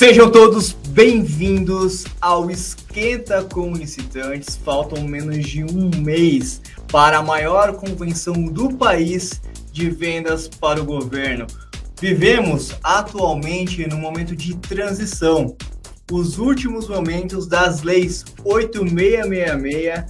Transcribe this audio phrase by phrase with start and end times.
[0.00, 3.74] Sejam todos bem-vindos ao Esquenta com.
[4.64, 10.86] Faltam menos de um mês para a maior convenção do país de vendas para o
[10.86, 11.46] governo.
[12.00, 15.54] Vivemos atualmente num momento de transição.
[16.10, 20.04] Os últimos momentos das leis 8666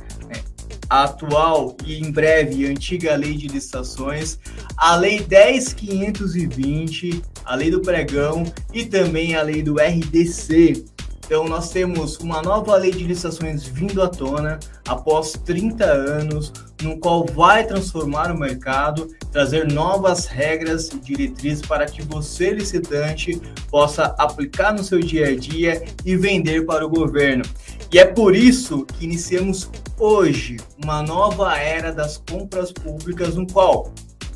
[0.91, 4.39] a atual e em breve antiga lei de licitações,
[4.77, 8.43] a lei 10520, a lei do pregão
[8.75, 10.85] e também a lei do RDC.
[11.25, 14.59] Então nós temos uma nova lei de licitações vindo à tona
[14.89, 21.87] após 30 anos, no qual vai transformar o mercado, trazer novas regras e diretrizes para
[21.87, 27.45] que você licitante possa aplicar no seu dia a dia e vender para o governo.
[27.93, 29.69] E é por isso que iniciamos
[29.99, 33.93] hoje uma nova era das compras públicas, no qual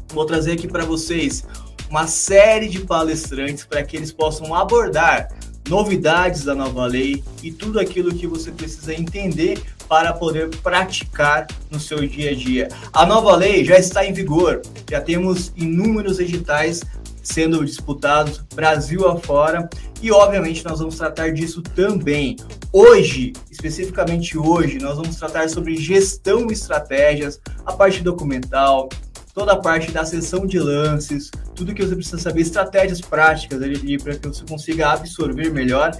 [0.08, 1.44] vou trazer aqui para vocês
[1.88, 5.28] uma série de palestrantes para que eles possam abordar
[5.69, 11.78] novidades da nova lei e tudo aquilo que você precisa entender para poder praticar no
[11.78, 12.69] seu dia a dia.
[12.92, 16.82] A nova lei já está em vigor, já temos inúmeros editais
[17.25, 19.69] sendo disputados Brasil afora
[20.00, 22.36] e obviamente nós vamos tratar disso também.
[22.72, 28.89] Hoje, especificamente hoje, nós vamos tratar sobre gestão e estratégias, a parte documental,
[29.33, 33.98] toda a parte da sessão de lances, tudo que você precisa saber, estratégias práticas ali
[33.98, 35.97] para que você consiga absorver melhor.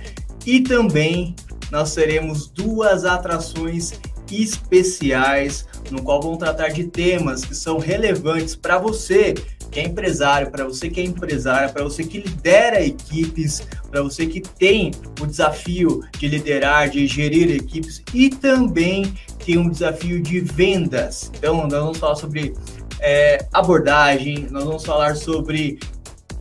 [0.47, 1.35] E também
[1.71, 3.95] nós teremos duas atrações
[4.31, 9.35] especiais, no qual vão tratar de temas que são relevantes para você
[9.75, 14.25] que é empresário, para você que é empresária, para você que lidera equipes, para você
[14.25, 19.13] que tem o desafio de liderar, de gerir equipes e também
[19.45, 21.33] tem um desafio de vendas.
[21.37, 22.55] Então, nós vamos falar sobre
[23.01, 25.81] é, abordagem, nós vamos falar sobre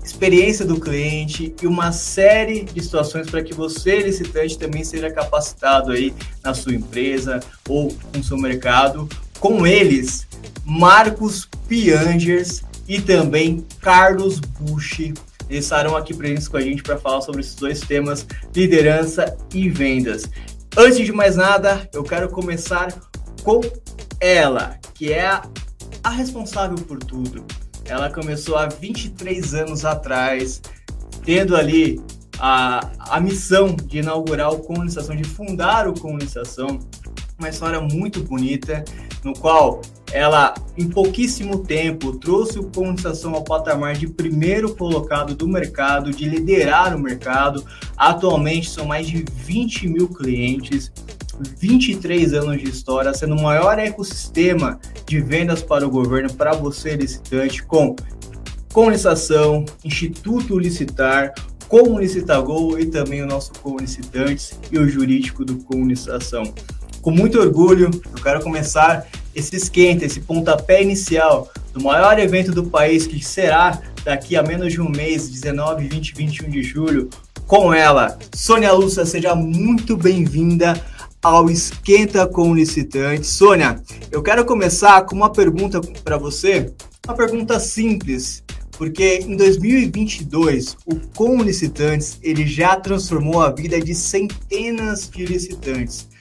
[0.06, 5.92] experiência do cliente e uma série de situações para que você, licitante, também seja capacitado
[5.92, 6.14] aí
[6.44, 9.10] na sua empresa ou no seu mercado.
[9.40, 10.28] Com eles,
[10.64, 15.00] Marcos Piangers e também Carlos Bush.
[15.50, 19.70] Eles estarão aqui presentes com a gente para falar sobre esses dois temas, liderança e
[19.70, 20.24] vendas.
[20.76, 22.94] Antes de mais nada, eu quero começar
[23.44, 23.62] com
[24.20, 25.44] ela, que é a,
[26.04, 27.46] a responsável por tudo.
[27.86, 30.62] Ela começou há 23 anos atrás,
[31.24, 32.02] tendo ali
[32.40, 36.80] a, a missão de inaugurar o Comunicação, de fundar o Comunicação,
[37.38, 38.84] uma história muito bonita,
[39.24, 45.48] no qual ela, em pouquíssimo tempo, trouxe o Comunicação ao patamar de primeiro colocado do
[45.48, 47.66] mercado, de liderar o mercado.
[47.98, 50.92] Atualmente são mais de 20 mil clientes,
[51.60, 56.96] 23 anos de história, sendo o maior ecossistema de vendas para o governo, para você
[56.96, 57.96] licitante, com
[58.72, 61.34] Comunicação, Instituto Licitar,
[61.68, 66.44] Comunicitagol e também o nosso Comunicitantes e o jurídico do Comunicação.
[67.04, 69.06] Com muito orgulho, eu quero começar
[69.36, 74.72] esse esquenta, esse pontapé inicial do maior evento do país, que será daqui a menos
[74.72, 77.10] de um mês, 19, 20 e 21 de julho,
[77.46, 78.18] com ela.
[78.34, 80.82] Sônia Lúcia, seja muito bem-vinda
[81.22, 83.28] ao Esquenta com Licitante.
[83.28, 86.72] Sônia, eu quero começar com uma pergunta para você,
[87.06, 88.46] uma pergunta simples,
[88.78, 96.13] porque em 2022 o Com Licitantes ele já transformou a vida de centenas de licitantes.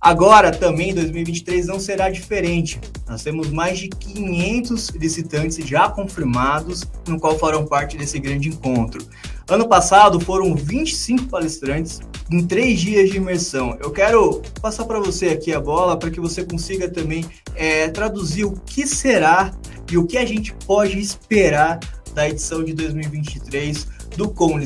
[0.00, 2.78] Agora, também, 2023 não será diferente.
[3.08, 9.04] Nós temos mais de 500 licitantes já confirmados, no qual farão parte desse grande encontro.
[9.48, 13.76] Ano passado foram 25 palestrantes em três dias de imersão.
[13.80, 17.24] Eu quero passar para você aqui a bola para que você consiga também
[17.54, 19.52] é, traduzir o que será
[19.90, 21.78] e o que a gente pode esperar
[22.12, 23.86] da edição de 2023
[24.16, 24.58] do Com.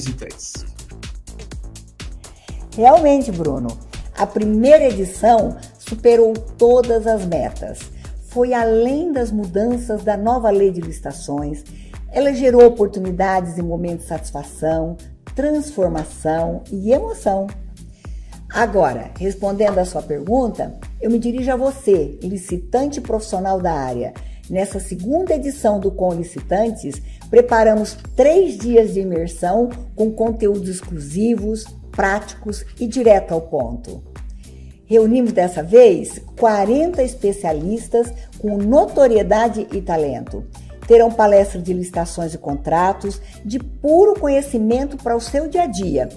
[2.76, 3.89] Realmente, Bruno,
[4.20, 7.78] a primeira edição superou todas as metas.
[8.28, 11.65] Foi além das mudanças da nova lei de licitações.
[12.12, 14.98] Ela gerou oportunidades e momentos de satisfação,
[15.34, 17.47] transformação e emoção.
[18.53, 24.12] Agora, respondendo à sua pergunta, eu me dirijo a você, licitante profissional da área.
[24.50, 27.00] Nessa segunda edição do Com Licitantes,
[27.30, 34.09] preparamos três dias de imersão com conteúdos exclusivos, práticos e direto ao ponto.
[34.91, 40.45] Reunimos dessa vez 40 especialistas com notoriedade e talento.
[40.84, 46.09] Terão palestras de licitações e contratos de puro conhecimento para o seu dia a dia,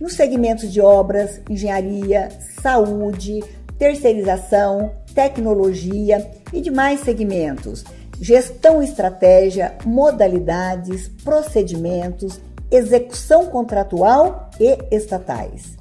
[0.00, 2.30] nos segmentos de obras, engenharia,
[2.62, 3.44] saúde,
[3.78, 7.84] terceirização, tecnologia e demais segmentos,
[8.18, 12.40] gestão e estratégia, modalidades, procedimentos,
[12.70, 15.76] execução contratual e estatais.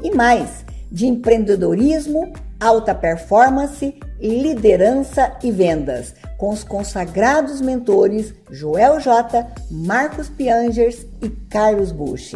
[0.00, 9.46] E mais, de empreendedorismo, alta performance, liderança e vendas, com os consagrados mentores Joel J,
[9.70, 12.34] Marcos Piangers e Carlos Bush.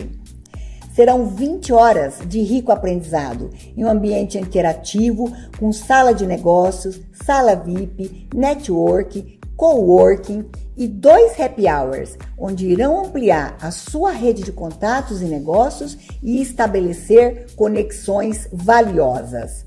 [0.94, 7.54] Serão 20 horas de rico aprendizado em um ambiente interativo com sala de negócios, sala
[7.56, 10.44] VIP, network, coworking
[10.76, 16.42] e dois happy hours, onde irão ampliar a sua rede de contatos e negócios e
[16.42, 19.64] estabelecer conexões valiosas.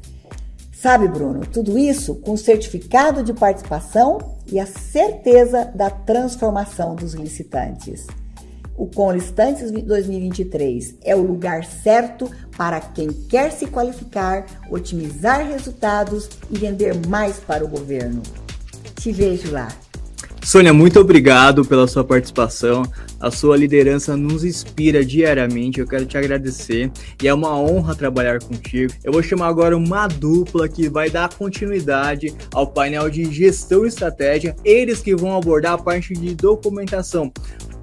[0.73, 8.05] Sabe, Bruno, tudo isso com certificado de participação e a certeza da transformação dos licitantes.
[8.75, 16.57] O Conlistantes 2023 é o lugar certo para quem quer se qualificar, otimizar resultados e
[16.57, 18.21] vender mais para o governo.
[18.97, 19.69] Te vejo lá.
[20.45, 22.83] Sônia, muito obrigado pela sua participação.
[23.19, 25.79] A sua liderança nos inspira diariamente.
[25.79, 28.93] Eu quero te agradecer e é uma honra trabalhar contigo.
[29.03, 33.87] Eu vou chamar agora uma dupla que vai dar continuidade ao painel de gestão e
[33.87, 34.55] estratégia.
[34.63, 37.33] Eles que vão abordar a parte de documentação.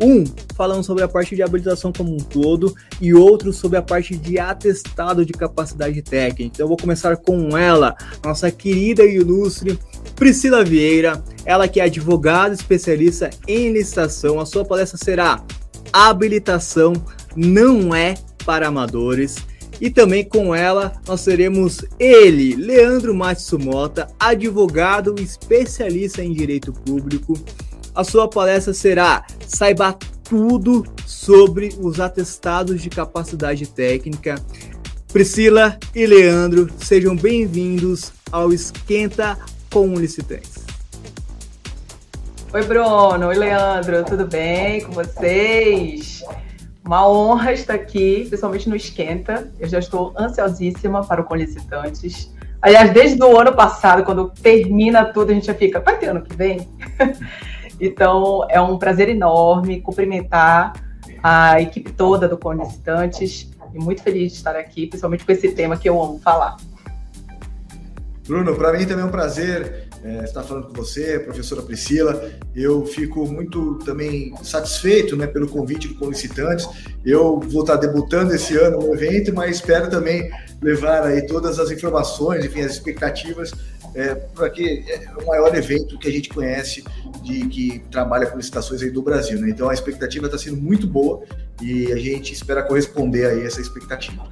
[0.02, 0.24] Um
[0.56, 4.38] falando sobre a parte de habilitação como um todo e outro sobre a parte de
[4.38, 6.42] atestado de capacidade técnica.
[6.42, 9.78] Então eu vou começar com ela, nossa querida e ilustre
[10.16, 14.40] Priscila Vieira, ela que é advogada especialista em licitação.
[14.40, 15.42] A sua palestra será
[15.92, 16.94] Habilitação
[17.36, 18.14] não é
[18.46, 19.36] para amadores.
[19.80, 27.34] E também com ela nós teremos ele, Leandro Matsumota, advogado especialista em direito público
[27.94, 34.36] a sua palestra será Saiba tudo sobre os atestados de capacidade técnica.
[35.12, 39.36] Priscila e Leandro, sejam bem-vindos ao Esquenta
[39.70, 40.64] com Licitantes.
[42.50, 43.26] Oi, Bruno.
[43.26, 44.04] Oi, Leandro.
[44.04, 46.22] Tudo bem com vocês?
[46.82, 49.52] Uma honra estar aqui, principalmente no Esquenta.
[49.60, 52.32] Eu já estou ansiosíssima para o Colicitantes.
[52.62, 56.22] Aliás, desde o ano passado, quando termina tudo, a gente já fica, vai ter ano
[56.22, 56.66] que vem?
[57.84, 60.72] Então, é um prazer enorme cumprimentar
[61.20, 65.76] a equipe toda do Conecitantes e muito feliz de estar aqui, principalmente com esse tema
[65.76, 66.56] que eu amo falar.
[68.24, 72.30] Bruno, para mim também é um prazer é, estar falando com você, professora Priscila.
[72.54, 76.68] Eu fico muito também satisfeito né, pelo convite do Conlicitantes.
[77.04, 80.30] Eu vou estar debutando esse ano no evento, mas espero também
[80.62, 83.50] levar aí todas as informações, enfim, as expectativas
[83.94, 86.84] é, porque é o maior evento que a gente conhece
[87.22, 89.38] de que trabalha com licitações aí do Brasil.
[89.40, 89.50] Né?
[89.50, 91.22] Então a expectativa está sendo muito boa
[91.60, 94.22] e a gente espera corresponder a essa expectativa.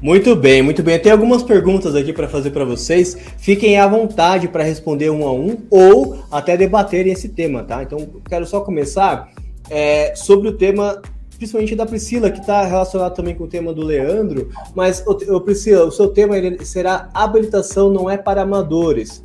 [0.00, 0.98] Muito bem, muito bem.
[0.98, 3.16] Tem algumas perguntas aqui para fazer para vocês.
[3.38, 7.82] Fiquem à vontade para responder um a um ou até debaterem esse tema, tá?
[7.82, 9.30] Então, quero só começar
[9.70, 11.00] é, sobre o tema
[11.36, 14.50] principalmente da Priscila, que está relacionado também com o tema do Leandro.
[14.74, 15.04] Mas,
[15.44, 16.34] Priscila, o seu tema
[16.64, 19.24] será habilitação não é para amadores.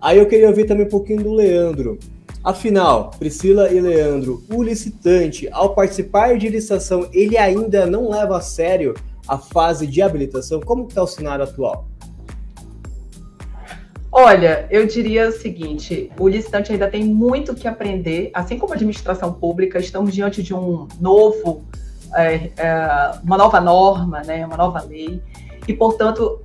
[0.00, 1.98] Aí eu queria ouvir também um pouquinho do Leandro.
[2.42, 8.40] Afinal, Priscila e Leandro, o licitante, ao participar de licitação, ele ainda não leva a
[8.40, 8.94] sério
[9.28, 10.60] a fase de habilitação?
[10.60, 11.86] Como está o cenário atual?
[14.12, 18.76] Olha, eu diria o seguinte: o licitante ainda tem muito que aprender, assim como a
[18.76, 21.64] administração pública, estamos diante de um novo,
[22.16, 25.22] é, é, uma nova norma, né, uma nova lei,
[25.66, 26.40] e, portanto,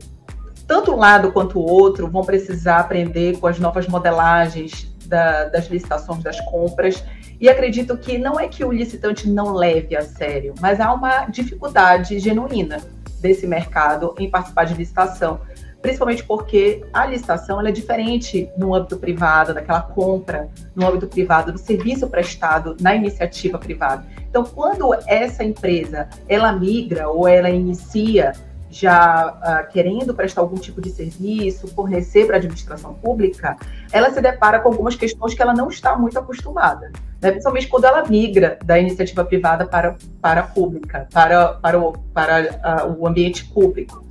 [0.67, 5.67] tanto um lado quanto o outro vão precisar aprender com as novas modelagens da, das
[5.67, 7.03] licitações das compras.
[7.39, 11.25] E acredito que não é que o licitante não leve a sério, mas há uma
[11.25, 12.77] dificuldade genuína
[13.19, 15.41] desse mercado em participar de licitação
[15.85, 21.59] principalmente porque a licitação é diferente no âmbito privado, daquela compra no âmbito privado, do
[21.59, 24.03] serviço prestado na iniciativa privada.
[24.27, 28.31] Então, quando essa empresa ela migra ou ela inicia
[28.67, 33.55] já uh, querendo prestar algum tipo de serviço, fornecer para a administração pública,
[33.91, 37.29] ela se depara com algumas questões que ela não está muito acostumada, né?
[37.29, 42.87] principalmente quando ela migra da iniciativa privada para, para a pública, para, para, o, para
[42.87, 44.03] uh, o ambiente público.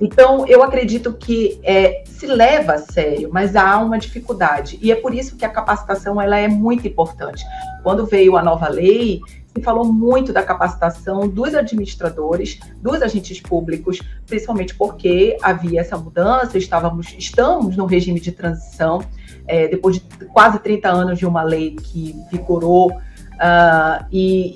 [0.00, 4.78] Então, eu acredito que é, se leva a sério, mas há uma dificuldade.
[4.82, 7.44] E é por isso que a capacitação ela é muito importante.
[7.82, 9.20] Quando veio a nova lei,
[9.56, 16.58] se falou muito da capacitação dos administradores, dos agentes públicos, principalmente porque havia essa mudança,
[16.58, 19.00] estávamos, estamos no regime de transição,
[19.46, 20.00] é, depois de
[20.32, 23.00] quase 30 anos de uma lei que vigorou
[23.44, 24.54] Uh, e,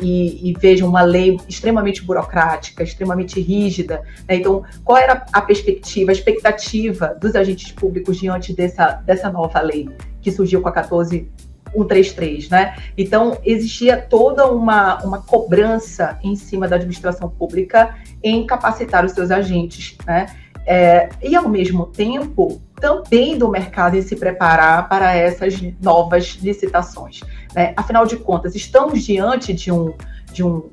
[0.50, 4.02] e, e, uma lei extremamente burocrática, extremamente rígida.
[4.26, 4.36] Né?
[4.36, 9.90] Então, qual era a perspectiva, a expectativa dos agentes públicos diante dessa, dessa nova lei
[10.22, 11.28] que surgiu com a 14
[11.72, 12.76] 133, né?
[12.96, 19.30] Então, existia toda uma, uma cobrança em cima da administração pública em capacitar os seus
[19.30, 20.26] agentes, né?
[20.70, 27.20] É, e, ao mesmo tempo, também do mercado em se preparar para essas novas licitações.
[27.54, 27.72] Né?
[27.74, 29.94] Afinal de contas, estamos diante de, um,
[30.30, 30.68] de um,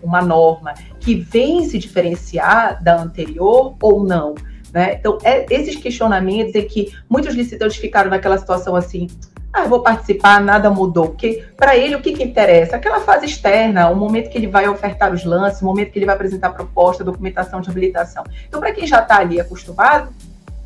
[0.00, 4.36] uma norma que vem se diferenciar da anterior ou não?
[4.72, 4.94] Né?
[4.94, 9.08] Então, é, esses questionamentos em que muitos licitantes ficaram naquela situação assim,
[9.52, 11.08] ah, vou participar, nada mudou.
[11.08, 12.76] Porque para ele o que, que interessa?
[12.76, 16.06] Aquela fase externa, o momento que ele vai ofertar os lances, o momento que ele
[16.06, 18.24] vai apresentar proposta, documentação de habilitação.
[18.48, 20.12] Então, para quem já está ali acostumado,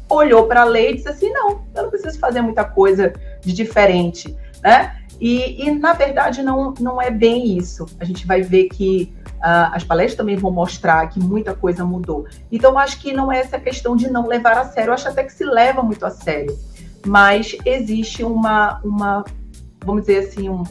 [0.09, 3.53] olhou para a lei e disse assim: não, eu não preciso fazer muita coisa de
[3.53, 4.37] diferente.
[4.63, 4.97] Né?
[5.21, 7.87] E, e na verdade, não, não é bem isso.
[7.99, 12.27] A gente vai ver que uh, as palestras também vão mostrar que muita coisa mudou.
[12.53, 15.25] Então, acho que não é essa questão de não levar a sério, eu acho até
[15.25, 16.55] que se leva muito a sério
[17.05, 19.25] mas existe uma, uma
[19.85, 20.63] vamos dizer assim, um,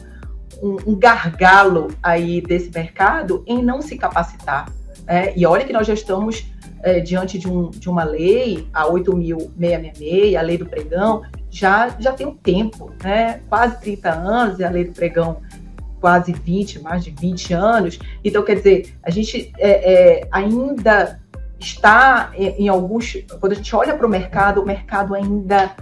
[0.62, 4.70] um, um gargalo aí desse mercado em não se capacitar.
[5.06, 5.32] Né?
[5.36, 6.46] E olha que nós já estamos
[6.82, 12.12] é, diante de, um, de, uma lei, a 8.666, a lei do pregão, já, já
[12.12, 13.40] tem um tempo, né?
[13.48, 15.40] quase 30 anos, e a lei do pregão
[16.00, 17.98] quase 20, mais de 20 anos.
[18.22, 21.18] Então, quer dizer, a gente é, é, ainda
[21.58, 23.16] está em, em alguns.
[23.40, 25.74] Quando a gente olha para o mercado, o mercado ainda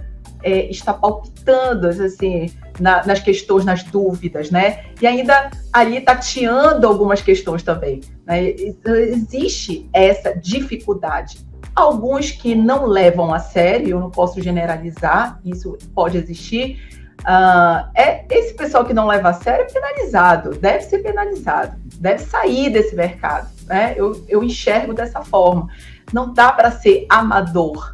[0.43, 4.85] é, está palpitando, assim, na, nas questões, nas dúvidas, né?
[5.01, 8.01] E ainda ali tateando algumas questões também.
[8.25, 8.51] Né?
[8.51, 11.39] Então, existe essa dificuldade.
[11.75, 16.79] Alguns que não levam a sério, eu não posso generalizar, isso pode existir.
[17.21, 22.19] Uh, é esse pessoal que não leva a sério é penalizado, deve ser penalizado, deve
[22.19, 23.49] sair desse mercado.
[23.65, 23.93] Né?
[23.95, 25.67] Eu, eu enxergo dessa forma.
[26.11, 27.92] Não dá para ser amador,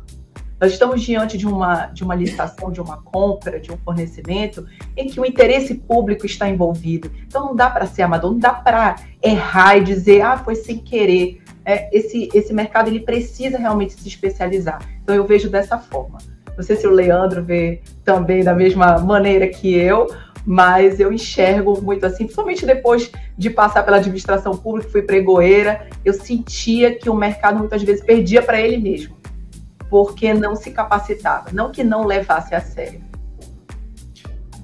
[0.60, 4.66] nós estamos diante de uma, de uma licitação, de uma compra, de um fornecimento
[4.98, 7.10] em que o interesse público está envolvido.
[7.26, 10.78] Então não dá para ser amador, não dá para errar e dizer, ah, foi sem
[10.78, 11.42] querer.
[11.64, 14.82] É, esse, esse mercado ele precisa realmente se especializar.
[15.02, 16.18] Então eu vejo dessa forma.
[16.58, 20.08] Não sei se o Leandro vê também da mesma maneira que eu,
[20.46, 26.14] mas eu enxergo muito assim, principalmente depois de passar pela administração pública, fui pregoeira, eu
[26.14, 29.19] sentia que o mercado muitas vezes perdia para ele mesmo
[29.90, 33.10] porque não se capacitava, não que não levasse a sério.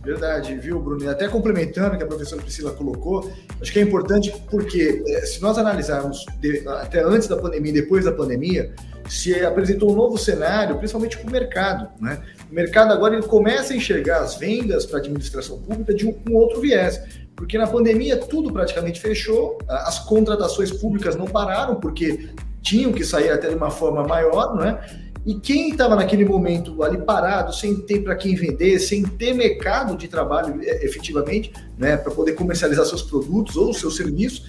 [0.06, 1.10] Verdade, viu, Bruno?
[1.10, 5.42] Até complementando o que a professora Priscila colocou, acho que é importante porque é, se
[5.42, 6.24] nós analisarmos
[6.80, 8.72] até antes da pandemia e depois da pandemia,
[9.10, 11.90] se apresentou um novo cenário, principalmente para o mercado.
[12.00, 12.22] Né?
[12.52, 16.16] O mercado agora ele começa a enxergar as vendas para a administração pública de um,
[16.30, 17.02] um outro viés.
[17.36, 22.30] Porque na pandemia tudo praticamente fechou, as contratações públicas não pararam, porque
[22.62, 24.80] tinham que sair até de uma forma maior, né?
[25.26, 29.98] E quem estava naquele momento ali parado, sem ter para quem vender, sem ter mercado
[29.98, 34.46] de trabalho é, efetivamente, né, para poder comercializar seus produtos ou seus serviços,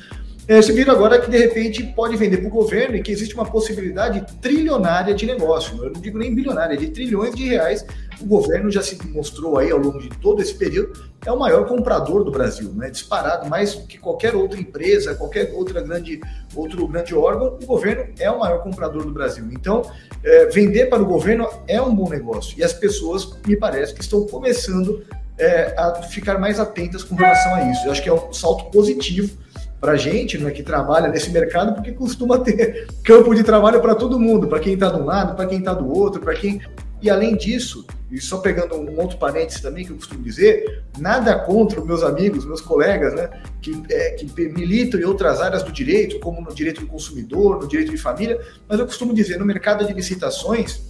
[0.49, 3.35] é, se viram agora que de repente pode vender para o governo e que existe
[3.35, 5.83] uma possibilidade trilionária de negócio.
[5.83, 7.85] Eu não digo nem bilionária, de trilhões de reais
[8.21, 10.93] o governo já se mostrou aí ao longo de todo esse período
[11.25, 12.89] é o maior comprador do Brasil, né?
[12.89, 16.21] Disparado mais que qualquer outra empresa, qualquer outra grande
[16.55, 19.45] outro grande órgão, o governo é o maior comprador do Brasil.
[19.51, 19.83] Então,
[20.23, 24.01] é, vender para o governo é um bom negócio e as pessoas me parece que
[24.01, 25.05] estão começando
[25.39, 27.87] é, a ficar mais atentas com relação a isso.
[27.87, 29.37] Eu acho que é um salto positivo
[29.81, 33.95] para a gente né, que trabalha nesse mercado, porque costuma ter campo de trabalho para
[33.95, 36.61] todo mundo, para quem está de um lado, para quem está do outro, para quem
[37.07, 41.39] e além disso, e só pegando um outro parênteses também que eu costumo dizer, nada
[41.39, 43.31] contra meus amigos, meus colegas, né,
[43.63, 47.69] que, é, que militam em outras áreas do direito, como no direito do consumidor, no
[47.69, 50.81] direito de família, mas eu costumo dizer, no mercado de licitações,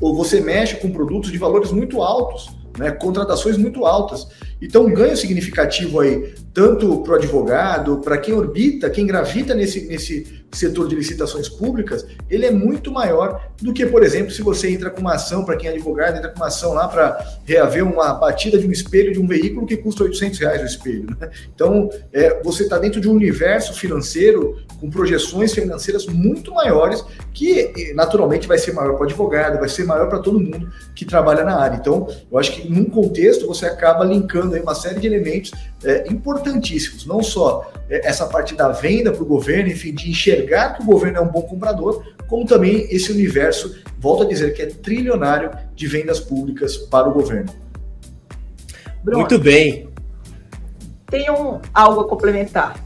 [0.00, 4.28] ou você mexe com produtos de valores muito altos, né, contratações muito altas.
[4.60, 9.86] Então, um ganho significativo aí, tanto para o advogado, para quem orbita, quem gravita nesse,
[9.86, 14.70] nesse setor de licitações públicas, ele é muito maior do que, por exemplo, se você
[14.70, 17.84] entra com uma ação, para quem é advogado, entra com uma ação lá para reaver
[17.84, 21.06] uma batida de um espelho de um veículo que custa 800 reais o espelho.
[21.20, 21.30] Né?
[21.54, 27.92] Então, é, você está dentro de um universo financeiro com projeções financeiras muito maiores, que
[27.94, 31.44] naturalmente vai ser maior para o advogado, vai ser maior para todo mundo que trabalha
[31.44, 31.76] na área.
[31.76, 35.52] Então, eu acho que num contexto você acaba linkando aí uma série de elementos
[35.84, 40.74] é, importantíssimos, não só é, essa parte da venda para o governo, enfim, de enxergar
[40.74, 44.62] que o governo é um bom comprador, como também esse universo, volto a dizer, que
[44.62, 47.52] é trilionário de vendas públicas para o governo.
[49.02, 49.88] Bruno, Muito bem.
[51.06, 52.78] Tem um, algo a complementar.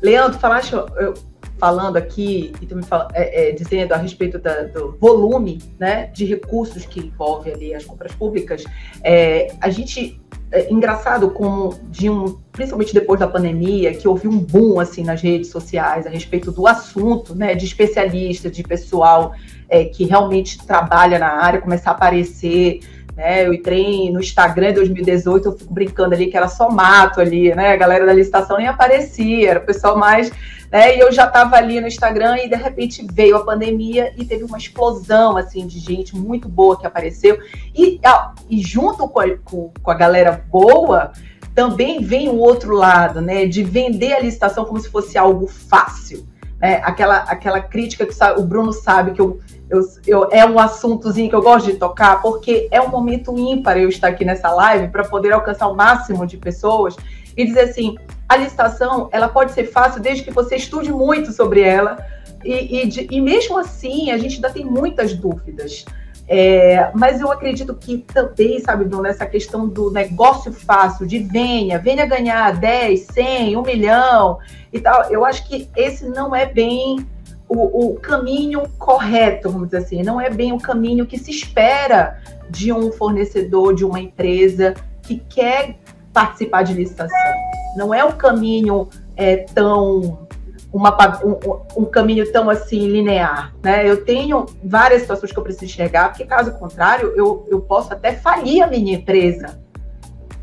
[0.00, 1.14] Leandro, falaste, eu,
[1.62, 6.06] falando aqui e tu me fala, é, é, dizendo a respeito da, do volume né,
[6.06, 8.64] de recursos que envolve ali as compras públicas,
[9.00, 10.20] é, a gente
[10.52, 15.22] é engraçado como de um, principalmente depois da pandemia, que houve um boom assim nas
[15.22, 19.32] redes sociais a respeito do assunto, né, de especialistas, de pessoal
[19.68, 22.80] é, que realmente trabalha na área, começar a aparecer.
[23.16, 27.20] Né, eu entrei no Instagram em 2018, eu fico brincando ali que era só mato
[27.20, 27.72] ali, né?
[27.72, 30.32] A galera da licitação nem aparecia, era o pessoal mais
[30.72, 30.96] né?
[30.96, 34.42] E eu já estava ali no Instagram e de repente veio a pandemia e teve
[34.42, 37.38] uma explosão assim de gente muito boa que apareceu.
[37.76, 38.00] E,
[38.48, 41.12] e junto com a, com, com a galera boa,
[41.54, 43.44] também vem o outro lado, né?
[43.44, 46.26] De vender a licitação como se fosse algo fácil.
[46.58, 46.80] Né?
[46.82, 49.40] Aquela, aquela crítica que o Bruno sabe que eu,
[49.72, 53.78] eu, eu, é um assuntozinho que eu gosto de tocar, porque é um momento ímpar
[53.78, 56.94] eu estar aqui nessa live para poder alcançar o máximo de pessoas
[57.34, 57.96] e dizer assim:
[58.28, 62.04] a licitação ela pode ser fácil desde que você estude muito sobre ela,
[62.44, 65.86] e, e, e mesmo assim a gente ainda tem muitas dúvidas.
[66.28, 71.78] É, mas eu acredito que também, sabe, Bruno, essa questão do negócio fácil, de venha,
[71.78, 74.38] venha ganhar 10, 100, 1 milhão
[74.72, 77.06] e tal, eu acho que esse não é bem
[77.54, 82.18] o, o, caminho correto, vamos dizer assim, não é bem o caminho que se espera
[82.48, 85.76] de um fornecedor, de uma empresa que quer
[86.12, 87.32] participar de licitação.
[87.76, 90.26] Não é um caminho é, tão
[90.72, 93.88] uma, um, um, caminho tão assim linear, né?
[93.88, 98.14] Eu tenho várias situações que eu preciso enxergar, porque caso contrário, eu, eu posso até
[98.14, 99.61] falir a minha empresa,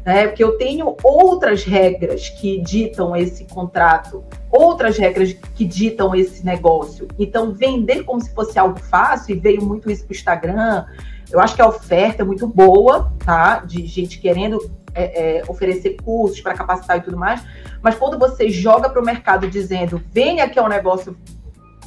[0.09, 0.25] né?
[0.25, 7.07] Porque eu tenho outras regras que ditam esse contrato, outras regras que ditam esse negócio.
[7.19, 10.85] Então, vender como se fosse algo fácil, e veio muito isso para o Instagram,
[11.31, 13.59] eu acho que a oferta é muito boa, tá?
[13.59, 14.57] De gente querendo
[14.95, 17.45] é, é, oferecer cursos para capacitar e tudo mais,
[17.79, 21.15] mas quando você joga para o mercado dizendo venha que é um negócio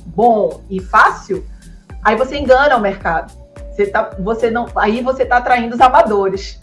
[0.06, 1.44] bom e fácil,
[2.04, 3.32] aí você engana o mercado.
[3.72, 6.60] Você tá, você não, aí você está atraindo os amadores,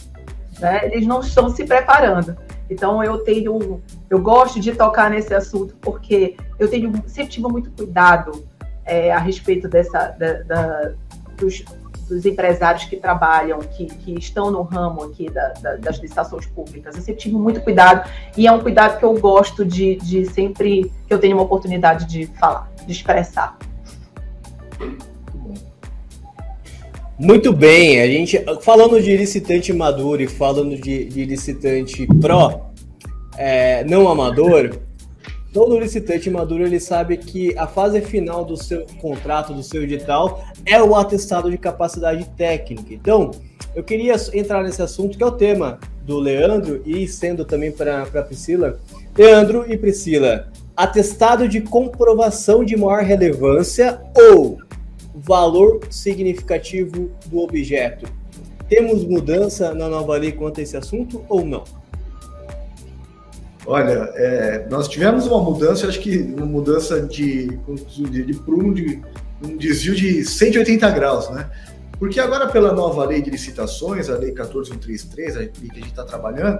[0.60, 0.86] né?
[0.86, 2.36] Eles não estão se preparando.
[2.68, 7.70] Então eu tenho, eu gosto de tocar nesse assunto porque eu tenho sempre tive muito
[7.72, 8.46] cuidado
[8.84, 10.92] é, a respeito dessa da, da,
[11.36, 11.64] dos,
[12.08, 16.94] dos empresários que trabalham, que, que estão no ramo aqui da, da, das licitações públicas.
[16.96, 20.92] Eu sempre tive muito cuidado e é um cuidado que eu gosto de, de sempre
[21.08, 23.56] que eu tenho uma oportunidade de falar, de expressar.
[27.20, 32.70] Muito bem, a gente falando de licitante maduro e falando de, de licitante pró,
[33.36, 34.70] é, não amador,
[35.52, 40.44] Todo licitante maduro ele sabe que a fase final do seu contrato, do seu edital,
[40.64, 42.94] é o atestado de capacidade técnica.
[42.94, 43.32] Então,
[43.74, 48.02] eu queria entrar nesse assunto que é o tema do Leandro e sendo também para
[48.02, 48.78] a Priscila.
[49.16, 54.58] Leandro e Priscila, atestado de comprovação de maior relevância ou
[55.22, 58.06] valor significativo do objeto.
[58.68, 61.64] Temos mudança na nova lei quanto a esse assunto ou não?
[63.66, 69.02] Olha, é, nós tivemos uma mudança, acho que uma mudança de, de, de prumo, de
[69.44, 71.50] um desvio de 180 graus, né?
[71.98, 76.04] Porque agora, pela nova lei de licitações, a lei 14133, a que a gente está
[76.04, 76.58] trabalhando,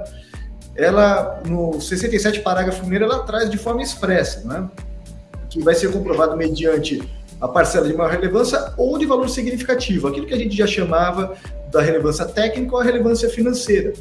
[0.76, 4.68] ela, no 67, parágrafo 1, ela traz de forma expressa, né?
[5.48, 7.02] Que vai ser comprovado mediante
[7.40, 11.37] a parcela de maior relevância ou de valor significativo, aquilo que a gente já chamava
[11.70, 13.92] da relevância técnica ou a relevância financeira.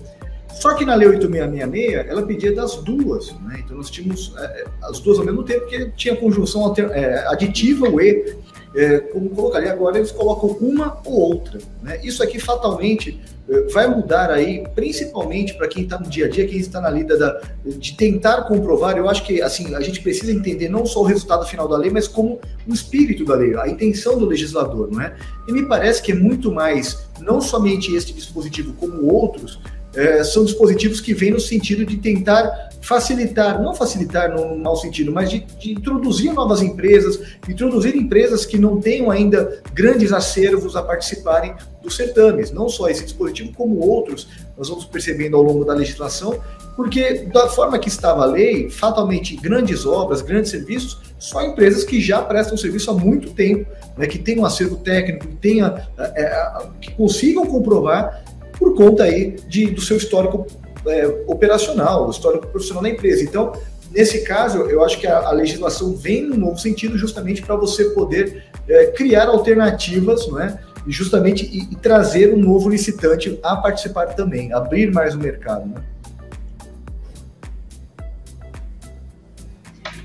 [0.60, 3.62] Só que na Lei 8666, ela pedia das duas, né?
[3.63, 7.88] Então nós tínhamos é, as duas ao mesmo tempo, porque tinha conjunção alter, é, aditiva,
[7.88, 8.36] o E,
[8.75, 11.60] é, como colocaria agora, eles colocam uma ou outra.
[11.82, 11.99] Né?
[12.03, 16.47] Isso aqui fatalmente é, vai mudar aí, principalmente para quem está no dia a dia,
[16.47, 18.95] quem está na lida da, de tentar comprovar.
[18.95, 21.89] Eu acho que assim a gente precisa entender não só o resultado final da lei,
[21.89, 25.15] mas como o espírito da lei, a intenção do legislador, não é?
[25.47, 29.60] E me parece que é muito mais, não somente este dispositivo, como outros,
[29.95, 35.12] é, são dispositivos que vêm no sentido de tentar facilitar, não facilitar no mau sentido,
[35.12, 40.82] mas de, de, introduzir novas empresas, introduzir empresas que não tenham ainda grandes acervos a
[40.82, 42.52] participarem dos certames.
[42.52, 46.39] Não só esse dispositivo, como outros, nós vamos percebendo ao longo da legislação,
[46.75, 51.99] porque da forma que estava a lei, fatalmente grandes obras, grandes serviços, só empresas que
[51.99, 56.58] já prestam serviço há muito tempo, né, que tenham um acervo técnico, que, tenha, é,
[56.80, 58.23] que consigam comprovar
[58.59, 60.45] por conta aí de, do seu histórico
[60.85, 63.23] é, operacional, o histórico profissional da empresa.
[63.23, 63.53] Então,
[63.89, 67.85] nesse caso, eu acho que a, a legislação vem num novo sentido justamente para você
[67.85, 70.59] poder é, criar alternativas, não é?
[70.85, 75.65] E justamente e, e, trazer um novo licitante a participar também, abrir mais o mercado.
[75.67, 75.81] Né?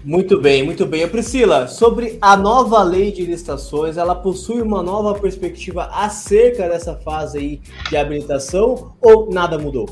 [0.05, 1.09] Muito bem, muito bem.
[1.09, 7.39] Priscila, sobre a nova lei de licitações, ela possui uma nova perspectiva acerca dessa fase
[7.39, 9.89] aí de habilitação ou nada mudou?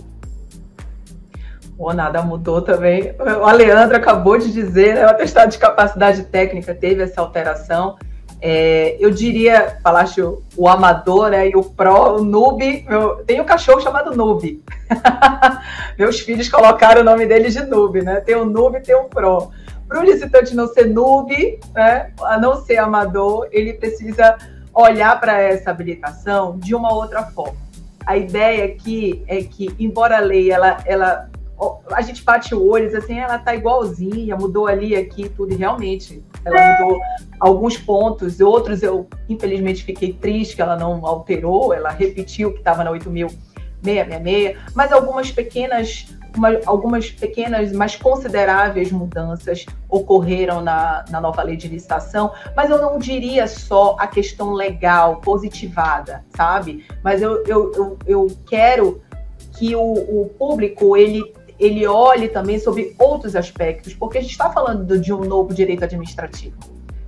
[1.79, 3.15] Ou nada mudou também.
[3.19, 7.97] O Aleandro acabou de dizer, né, o atestado de capacidade técnica teve essa alteração.
[8.39, 12.85] É, eu diria, falaste o, o, amador né, e o pró, o noob.
[12.87, 14.63] Meu, tem um cachorro chamado noob.
[15.99, 18.21] Meus filhos colocaram o nome dele de noob, né?
[18.21, 19.51] Tem o noob e tem o pró.
[19.89, 24.37] Para o licitante não ser noob, né, a não ser amador, ele precisa
[24.75, 27.61] olhar para essa habilitação de uma outra forma.
[28.07, 31.31] A ideia aqui é que, embora a lei ela, ela
[31.93, 36.23] a gente bate o olho assim, ela tá igualzinha, mudou ali, aqui, tudo, e realmente
[36.45, 36.99] ela mudou
[37.39, 42.59] alguns pontos, outros eu, infelizmente, fiquei triste que ela não alterou, ela repetiu o que
[42.59, 51.21] estava na 8.666, mas algumas pequenas, uma, algumas pequenas, mas consideráveis mudanças ocorreram na, na
[51.21, 56.85] nova lei de licitação, mas eu não diria só a questão legal, positivada, sabe?
[57.03, 59.03] Mas eu, eu, eu, eu quero
[59.59, 61.23] que o, o público, ele
[61.61, 65.85] ele olhe também sobre outros aspectos, porque a gente está falando de um novo direito
[65.85, 66.57] administrativo.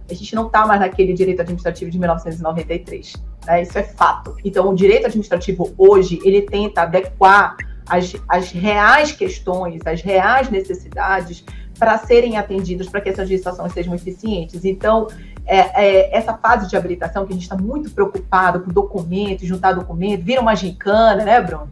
[0.08, 3.14] A gente não está mais naquele direito administrativo de 1993.
[3.46, 3.62] Né?
[3.62, 4.36] Isso é fato.
[4.44, 7.56] Então, o direito administrativo hoje, ele tenta adequar
[7.88, 11.44] as, as reais questões, as reais necessidades
[11.78, 14.64] para serem atendidas, para que essas legislações sejam eficientes.
[14.64, 15.08] Então,
[15.44, 19.72] é, é, essa fase de habilitação, que a gente está muito preocupado com documentos, juntar
[19.72, 21.70] documento, vira uma gincana, né, Bruno?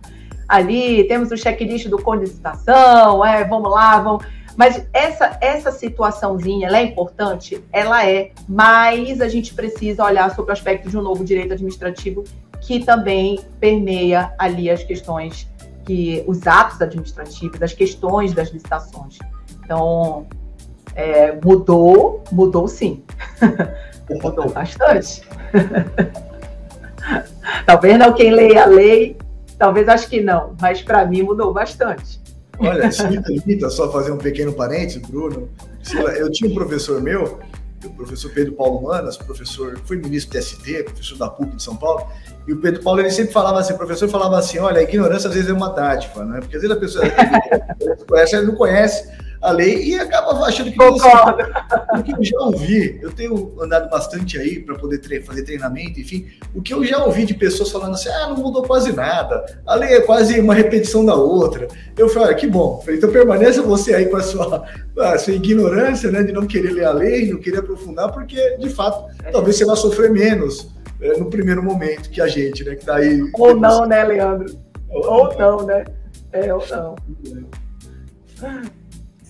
[0.52, 4.26] ali, temos o checklist do Conde de Citação, é, vamos lá, vamos.
[4.54, 7.64] Mas essa, essa situaçãozinha, ela é importante?
[7.72, 12.22] Ela é, mas a gente precisa olhar sobre o aspecto de um novo direito administrativo
[12.60, 15.48] que também permeia ali as questões
[15.92, 19.18] que os atos administrativos, as questões das licitações.
[19.62, 20.26] Então,
[20.94, 23.02] é, mudou, mudou sim.
[24.22, 25.22] mudou bastante.
[27.66, 29.18] Talvez não quem leia a lei
[29.58, 32.20] Talvez acho que não, mas para mim mudou bastante.
[32.58, 35.48] Olha, se me permita só fazer um pequeno parênteses, Bruno.
[36.16, 37.38] Eu tinha um professor meu,
[37.86, 41.76] o professor Pedro Paulo Manas, professor, foi ministro do TST, professor da PUC de São
[41.76, 42.06] Paulo,
[42.46, 45.28] e o Pedro Paulo ele sempre falava assim, o professor falava assim, olha, a ignorância
[45.28, 46.40] às vezes é uma dádiva, né?
[46.40, 47.04] Porque às vezes a pessoa
[48.08, 49.08] conhece, ela não conhece,
[49.42, 51.42] a lei e acaba achando que Concordo.
[51.98, 56.00] O que eu já ouvi, eu tenho andado bastante aí para poder tre fazer treinamento,
[56.00, 59.44] enfim, o que eu já ouvi de pessoas falando assim, ah, não mudou quase nada,
[59.66, 61.66] a lei é quase uma repetição da outra.
[61.98, 62.80] Eu falei, ah, que bom.
[62.80, 64.64] Falei, então permaneça você aí com a sua,
[64.98, 68.70] a sua ignorância, né, de não querer ler a lei, não querer aprofundar, porque, de
[68.70, 70.68] fato, talvez você vá sofrer menos
[71.00, 73.20] é, no primeiro momento que a gente, né, que tá aí.
[73.34, 74.56] Ou não, né, Leandro?
[74.88, 75.84] Ou, ou não, né?
[76.32, 76.94] É, ou não.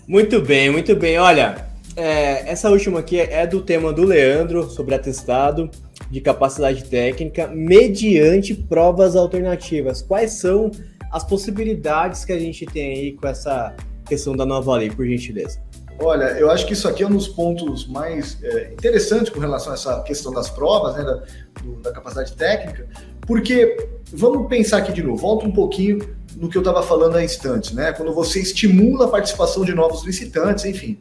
[0.06, 1.18] Muito bem, muito bem.
[1.18, 5.70] Olha, é, essa última aqui é do tema do Leandro sobre atestado
[6.10, 10.02] de capacidade técnica mediante provas alternativas.
[10.02, 10.70] Quais são
[11.10, 13.74] as possibilidades que a gente tem aí com essa
[14.06, 15.60] questão da nova lei, por gentileza?
[15.98, 19.72] Olha, eu acho que isso aqui é um dos pontos mais é, interessantes com relação
[19.72, 21.22] a essa questão das provas, né, da,
[21.62, 22.86] do, da capacidade técnica,
[23.26, 23.76] porque
[24.12, 26.00] vamos pensar aqui de novo, volta um pouquinho
[26.36, 27.92] no que eu estava falando há instantes, né?
[27.92, 30.98] Quando você estimula a participação de novos licitantes, enfim.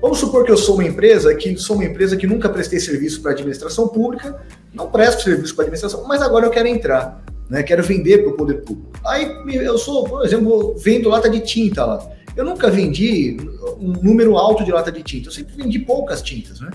[0.00, 3.22] Vamos supor que eu sou uma empresa que sou uma empresa que nunca prestei serviço
[3.22, 4.42] para administração pública,
[4.74, 7.62] não presto serviço para administração, mas agora eu quero entrar, né?
[7.62, 8.90] Quero vender para o poder público.
[9.06, 12.10] Aí eu sou, por exemplo, vendo lata de tinta lá.
[12.36, 13.36] Eu nunca vendi
[13.78, 16.70] um número alto de lata de tinta, eu sempre vendi poucas tintas, né?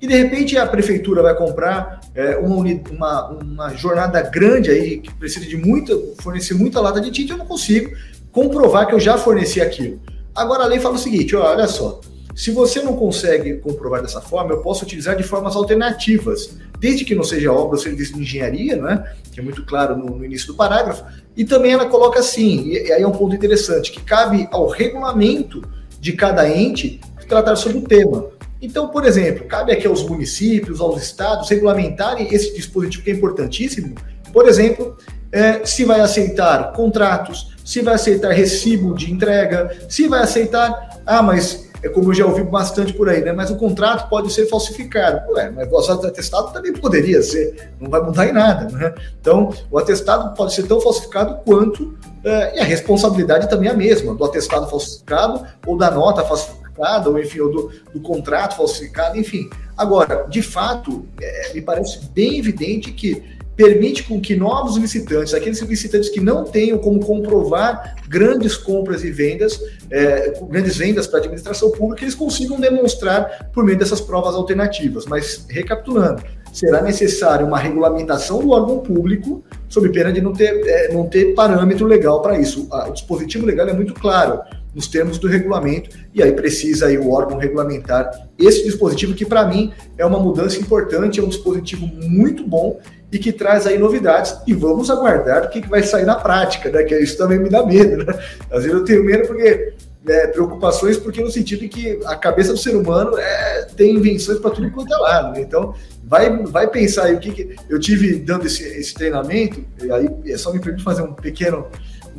[0.00, 2.56] E de repente a prefeitura vai comprar é, uma,
[2.90, 7.38] uma, uma, jornada grande aí, que precisa de muita, fornecer muita lata de tinta, eu
[7.38, 7.96] não consigo
[8.32, 10.00] comprovar que eu já forneci aquilo.
[10.34, 12.00] Agora a lei fala o seguinte: olha só,
[12.34, 17.14] se você não consegue comprovar dessa forma, eu posso utilizar de formas alternativas, desde que
[17.14, 20.46] não seja obra ou serviço de engenharia, né, que é muito claro no, no início
[20.46, 21.04] do parágrafo,
[21.36, 24.68] e também ela coloca assim, e, e aí é um ponto interessante, que cabe ao
[24.68, 25.62] regulamento
[26.00, 28.28] de cada ente tratar sobre o tema.
[28.60, 33.94] Então, por exemplo, cabe aqui aos municípios, aos estados, regulamentarem esse dispositivo que é importantíssimo.
[34.32, 34.96] Por exemplo,
[35.32, 41.00] é, se vai aceitar contratos, se vai aceitar recibo de entrega, se vai aceitar.
[41.04, 43.32] Ah, mas é como eu já ouvi bastante por aí, né?
[43.32, 45.32] Mas o contrato pode ser falsificado.
[45.32, 48.94] Ué, mas o atestado também poderia ser, não vai mudar em nada, né?
[49.20, 53.76] Então, o atestado pode ser tão falsificado quanto, é, e a responsabilidade também é a
[53.76, 58.56] mesma, do atestado falsificado ou da nota falsificada falsificada, ou enfim, ou do, do contrato
[58.56, 59.48] falsificado, enfim.
[59.76, 63.22] Agora, de fato, é, me parece bem evidente que
[63.56, 69.10] permite com que novos licitantes, aqueles licitantes que não tenham como comprovar grandes compras e
[69.10, 69.60] vendas,
[69.90, 75.04] é, grandes vendas para a administração pública, eles consigam demonstrar por meio dessas provas alternativas.
[75.06, 80.92] Mas, recapitulando, será necessária uma regulamentação do órgão público, sob pena de não ter, é,
[80.92, 82.68] não ter parâmetro legal para isso.
[82.70, 84.40] O dispositivo legal é muito claro
[84.74, 89.46] nos termos do regulamento, e aí precisa aí o órgão regulamentar esse dispositivo, que para
[89.46, 92.80] mim é uma mudança importante, é um dispositivo muito bom
[93.12, 96.70] e que traz aí novidades, e vamos aguardar o que, que vai sair na prática,
[96.70, 96.82] né?
[96.82, 98.18] Que isso também me dá medo, né?
[98.50, 99.74] Às vezes eu tenho medo porque
[100.06, 104.50] é, preocupações, porque no sentido que a cabeça do ser humano é, tem invenções para
[104.50, 105.34] tudo quanto é lado.
[105.34, 105.42] Né?
[105.42, 109.92] Então, vai, vai pensar aí o que, que eu tive dando esse, esse treinamento, e
[109.92, 111.66] aí é só me permite fazer um pequeno,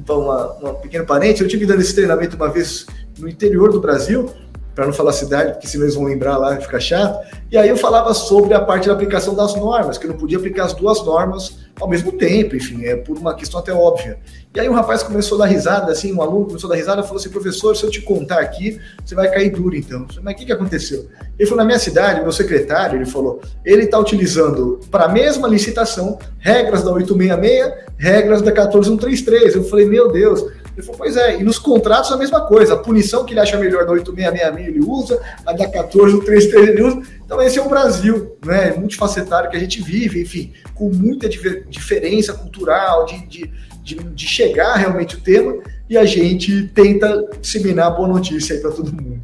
[0.07, 2.85] uma, uma pequeno parente, eu tive dando esse treinamento uma vez
[3.17, 4.29] no interior do Brasil,
[4.75, 7.19] para não falar cidade, porque senão eles vão lembrar lá e fica chato.
[7.51, 10.37] E aí eu falava sobre a parte da aplicação das normas, que eu não podia
[10.37, 14.17] aplicar as duas normas ao mesmo tempo, enfim, é por uma questão até óbvia.
[14.55, 17.01] E aí o rapaz começou a dar risada, assim, um aluno começou a dar risada,
[17.01, 20.07] falou assim, professor, se eu te contar aqui, você vai cair duro então.
[20.07, 21.07] Falei, Mas o que, que aconteceu?
[21.37, 25.47] Ele falou, na minha cidade, meu secretário, ele falou, ele está utilizando para a mesma
[25.47, 29.55] licitação regras da 866, regras da 14133.
[29.55, 30.43] Eu falei, meu Deus.
[30.75, 33.57] Ele falou, pois é, e nos contratos a mesma coisa, a punição que ele acha
[33.57, 37.01] melhor da 8666 ele usa, a da 14133 ele usa.
[37.25, 42.33] Então esse é o Brasil, né, multifacetário que a gente vive, enfim, com muita diferença
[42.33, 43.51] cultural, de, de
[43.83, 48.61] de, de chegar realmente o tema e a gente tenta disseminar a boa notícia aí
[48.61, 49.21] para todo mundo.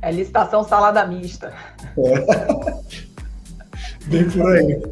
[0.00, 1.52] É licitação salada mista.
[1.98, 3.12] É.
[4.06, 4.82] Bem por aí.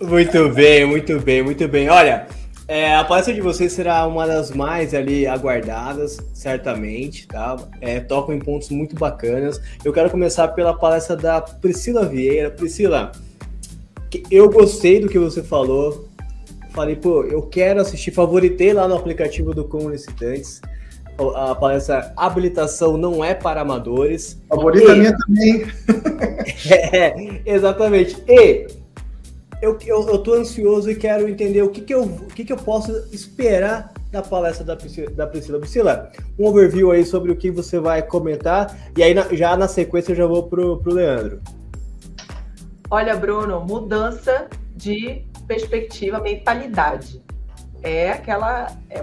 [0.00, 1.90] Muito bem, muito bem, muito bem.
[1.90, 2.26] Olha,
[2.70, 7.56] é, a palestra de vocês será uma das mais ali aguardadas, certamente, tá?
[7.80, 9.60] É, tocam em pontos muito bacanas.
[9.84, 12.48] Eu quero começar pela palestra da Priscila Vieira.
[12.48, 13.10] Priscila,
[14.30, 16.08] eu gostei do que você falou,
[16.70, 20.62] falei, pô, eu quero assistir, favoritei lá no aplicativo do Comunicitantes.
[21.34, 24.40] A palestra Habilitação não é para amadores.
[24.48, 24.96] Favorita e...
[24.96, 25.66] minha também.
[26.92, 28.16] é, exatamente.
[28.28, 28.79] E
[29.60, 32.52] eu, eu, eu tô ansioso e quero entender o que, que, eu, o que, que
[32.52, 35.58] eu posso esperar da palestra da Priscila, da Priscila.
[35.58, 39.68] Priscila, um overview aí sobre o que você vai comentar, e aí na, já na
[39.68, 41.40] sequência eu já vou pro, pro Leandro.
[42.90, 47.22] Olha, Bruno, mudança de perspectiva, mentalidade.
[47.82, 49.00] É aquela é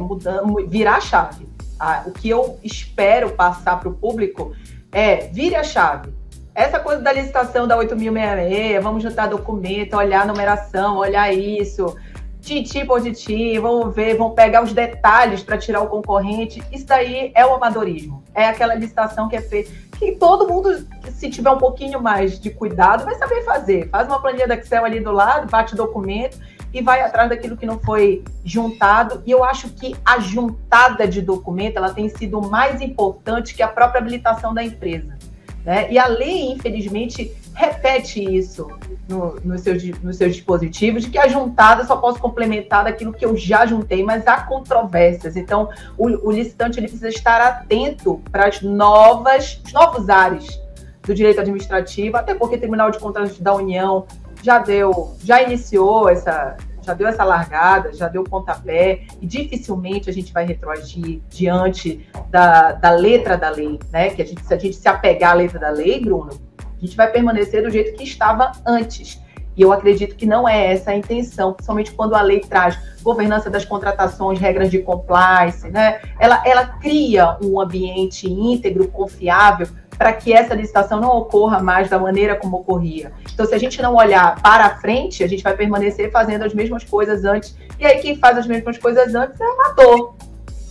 [0.67, 1.48] virar a chave.
[1.80, 4.54] Ah, o que eu espero passar para o público
[4.91, 6.12] é vire a chave.
[6.58, 11.96] Essa coisa da licitação da 8.066, vamos juntar documento, olhar a numeração, olhar isso,
[12.41, 16.63] titi por titi, vamos ver, vão pegar os detalhes para tirar o concorrente.
[16.72, 18.24] Isso daí é o amadorismo.
[18.34, 19.70] É aquela licitação que é feita.
[20.00, 23.88] Que todo mundo, se tiver um pouquinho mais de cuidado, vai saber fazer.
[23.89, 26.39] Faz uma planilha do Excel ali do lado, bate o documento
[26.74, 29.22] e vai atrás daquilo que não foi juntado.
[29.28, 33.67] E eu acho que a juntada de documento ela tem sido mais importante que a
[33.67, 35.15] própria habilitação da empresa.
[35.67, 35.91] Né?
[35.91, 38.69] E a lei, infelizmente, repete isso
[39.06, 43.25] no, no, seu, no seu dispositivo, de que a juntada só posso complementar daquilo que
[43.25, 45.36] eu já juntei, mas há controvérsias.
[45.36, 50.47] Então, o, o licitante ele precisa estar atento para as novas, os novos ares
[51.03, 54.08] do direito administrativo, até porque o Tribunal de Contas da União
[54.41, 56.56] já deu, já iniciou essa,
[56.88, 62.71] já deu essa largada, já deu pontapé, e dificilmente a gente vai retroagir diante da,
[62.71, 64.10] da letra da lei, né?
[64.12, 66.95] Que a gente, se a gente se apegar à letra da lei, Bruno, a gente
[66.95, 69.21] vai permanecer do jeito que estava antes.
[69.58, 73.50] E eu acredito que não é essa a intenção, principalmente quando a lei traz governança
[73.50, 76.00] das contratações, regras de compliance, né?
[76.19, 81.97] Ela, ela cria um ambiente íntegro, confiável, para que essa licitação não ocorra mais da
[81.97, 83.12] maneira como ocorria.
[83.33, 86.83] Então, se a gente não olhar para frente, a gente vai permanecer fazendo as mesmas
[86.83, 87.57] coisas antes.
[87.79, 90.15] E aí, quem faz as mesmas coisas antes é amador,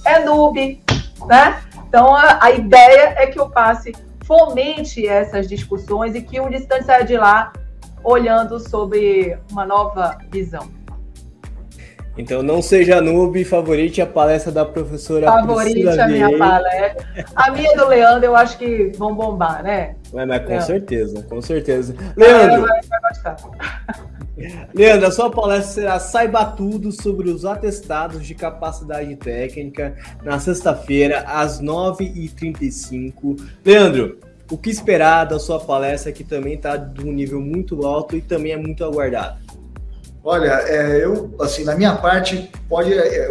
[0.05, 0.81] é noob,
[1.27, 1.61] né?
[1.89, 3.93] Então, a, a ideia é que o passe
[4.25, 7.53] fomente essas discussões e que o licitante saia de lá
[8.03, 10.69] olhando sobre uma nova visão.
[12.19, 17.07] Então não seja noob, favorite a palestra da professora Favorite a minha palestra.
[17.35, 19.97] A minha do Leandro eu acho que vão bombar, né?
[20.13, 20.67] Mas, mas com Leandro.
[20.67, 21.95] certeza, com certeza.
[22.17, 23.37] Leandro, vai, vai gostar.
[24.75, 31.21] Leandro, a sua palestra será Saiba Tudo sobre os atestados de capacidade técnica na sexta-feira,
[31.27, 33.41] às 9h35.
[33.65, 34.19] Leandro,
[34.51, 38.21] o que esperar da sua palestra que também está de um nível muito alto e
[38.21, 39.39] também é muito aguardado?
[40.29, 43.31] Olha, é, eu, assim, na minha parte, pode, é,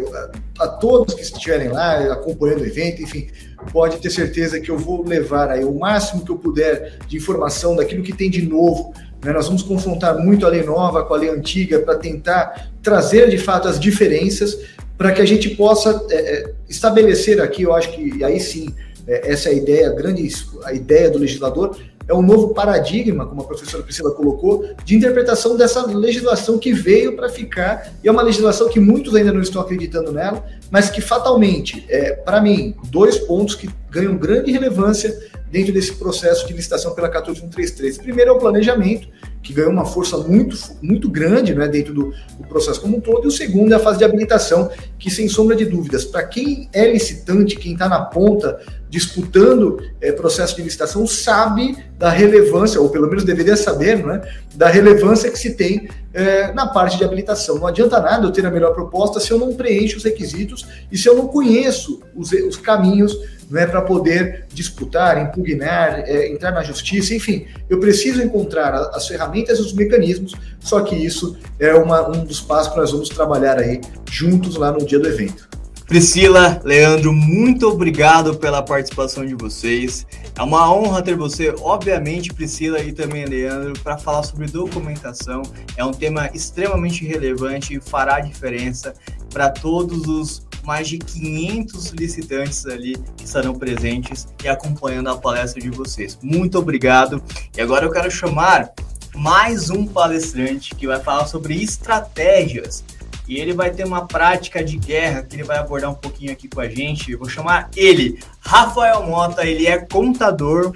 [0.57, 3.27] a todos que estiverem lá acompanhando o evento, enfim,
[3.73, 7.75] pode ter certeza que eu vou levar aí o máximo que eu puder de informação
[7.75, 8.93] daquilo que tem de novo.
[9.21, 9.33] Né?
[9.33, 13.39] Nós vamos confrontar muito a lei nova com a lei antiga para tentar trazer de
[13.39, 14.57] fato as diferenças
[14.97, 18.73] para que a gente possa é, é, estabelecer aqui, eu acho que aí sim,
[19.05, 20.25] é, essa é a ideia, a grande
[20.63, 21.77] a ideia do legislador,
[22.07, 27.15] é um novo paradigma, como a professora Priscila colocou, de interpretação dessa legislação que veio
[27.15, 31.01] para ficar, e é uma legislação que muitos ainda não estão acreditando nela, mas que
[31.01, 35.17] fatalmente, é, para mim, dois pontos que ganham grande relevância
[35.51, 37.97] dentro desse processo de licitação pela 14133.
[37.97, 39.07] Primeiro é o planejamento,
[39.41, 43.23] que ganhou uma força muito, muito grande né, dentro do, do, processo como um todo,
[43.23, 46.67] e o segundo é a fase de habilitação, que sem sombra de dúvidas, para quem
[46.73, 48.59] é licitante, quem está na ponta
[48.95, 54.21] disputando é, processo de licitação, sabe da relevância, ou pelo menos deveria saber, né,
[54.55, 57.59] da relevância que se tem é, na parte de habilitação.
[57.59, 60.97] Não adianta nada eu ter a melhor proposta se eu não preencho os requisitos e
[60.97, 63.13] se eu não conheço os, os caminhos
[63.53, 69.59] é para poder disputar, impugnar, é, entrar na justiça, enfim, eu preciso encontrar as ferramentas
[69.59, 73.59] e os mecanismos, só que isso é uma, um dos passos que nós vamos trabalhar
[73.59, 75.47] aí juntos lá no dia do evento.
[75.85, 80.05] Priscila, Leandro, muito obrigado pela participação de vocês.
[80.35, 85.43] É uma honra ter você, obviamente, Priscila e também Leandro, para falar sobre documentação.
[85.77, 88.95] É um tema extremamente relevante e fará diferença
[89.31, 95.61] para todos os mais de 500 licitantes ali que estarão presentes e acompanhando a palestra
[95.61, 96.17] de vocês.
[96.21, 97.21] Muito obrigado.
[97.55, 98.73] E agora eu quero chamar
[99.15, 102.83] mais um palestrante que vai falar sobre estratégias.
[103.27, 106.47] E ele vai ter uma prática de guerra que ele vai abordar um pouquinho aqui
[106.47, 107.11] com a gente.
[107.11, 109.45] Eu vou chamar ele, Rafael Mota.
[109.45, 110.73] Ele é contador,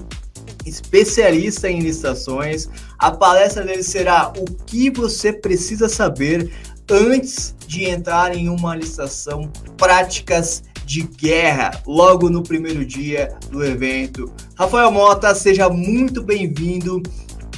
[0.65, 2.69] especialista em licitações.
[2.97, 6.51] A palestra dele será O que você precisa saber
[6.89, 14.33] antes de entrar em uma licitação práticas de guerra logo no primeiro dia do evento.
[14.55, 17.03] Rafael Mota, seja muito bem-vindo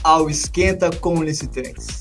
[0.03, 2.00] ao Esquenta com Licitantes.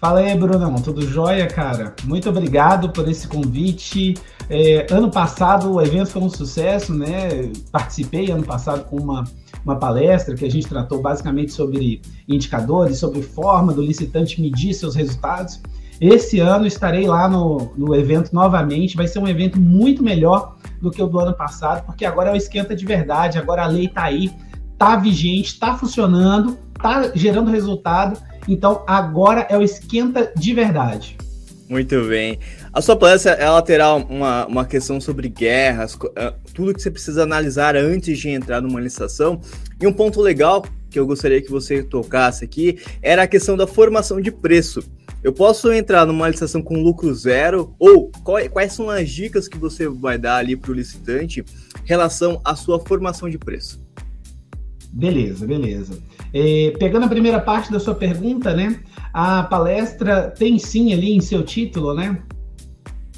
[0.00, 1.94] Fala aí, Brunão, tudo jóia, cara?
[2.04, 4.14] Muito obrigado por esse convite.
[4.48, 7.52] É, ano passado o evento foi um sucesso, né?
[7.70, 9.24] Participei ano passado com uma,
[9.62, 14.94] uma palestra que a gente tratou basicamente sobre indicadores, sobre forma do licitante medir seus
[14.94, 15.60] resultados.
[16.00, 18.96] Esse ano estarei lá no, no evento novamente.
[18.96, 22.32] Vai ser um evento muito melhor do que o do ano passado, porque agora é
[22.32, 23.36] o esquenta de verdade.
[23.36, 24.32] Agora a lei está aí,
[24.72, 28.29] está vigente, está funcionando, está gerando resultado.
[28.50, 31.16] Então agora é o esquenta de verdade.
[31.68, 32.36] Muito bem.
[32.72, 37.22] A sua palestra ela terá uma, uma questão sobre guerras, eh, tudo que você precisa
[37.22, 39.40] analisar antes de entrar numa licitação.
[39.80, 43.68] E um ponto legal que eu gostaria que você tocasse aqui era a questão da
[43.68, 44.82] formação de preço.
[45.22, 47.72] Eu posso entrar numa licitação com lucro zero?
[47.78, 48.10] Ou
[48.52, 51.44] quais são as dicas que você vai dar ali para o licitante
[51.84, 53.80] em relação à sua formação de preço?
[54.92, 56.02] Beleza, beleza.
[56.32, 58.80] É, pegando a primeira parte da sua pergunta, né?
[59.12, 62.22] A palestra tem sim ali em seu título, né?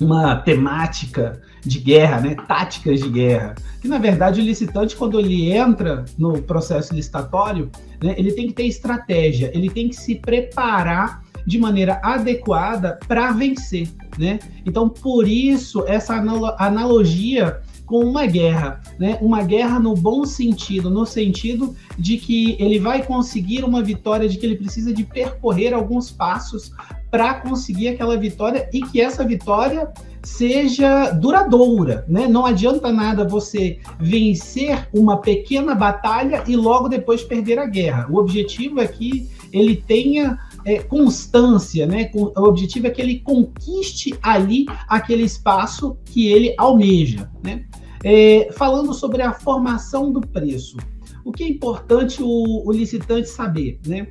[0.01, 2.37] Uma temática de guerra, né?
[2.48, 3.55] Táticas de guerra.
[3.81, 7.70] Que na verdade o licitante, quando ele entra no processo licitatório,
[8.03, 13.33] né, ele tem que ter estratégia, ele tem que se preparar de maneira adequada para
[13.33, 14.38] vencer, né?
[14.64, 16.14] Então, por isso essa
[16.59, 17.61] analogia
[17.93, 19.19] com uma guerra, né?
[19.21, 24.39] Uma guerra no bom sentido, no sentido de que ele vai conseguir uma vitória, de
[24.39, 26.73] que ele precisa de percorrer alguns passos
[27.11, 32.27] para conseguir aquela vitória e que essa vitória seja duradoura, né?
[32.27, 38.07] Não adianta nada você vencer uma pequena batalha e logo depois perder a guerra.
[38.11, 42.11] O objetivo é que ele tenha é, constância, né?
[42.15, 47.67] O objetivo é que ele conquiste ali aquele espaço que ele almeja, né?
[48.05, 50.77] É, falando sobre a formação do preço,
[51.25, 54.09] o que é importante o, o licitante saber, né?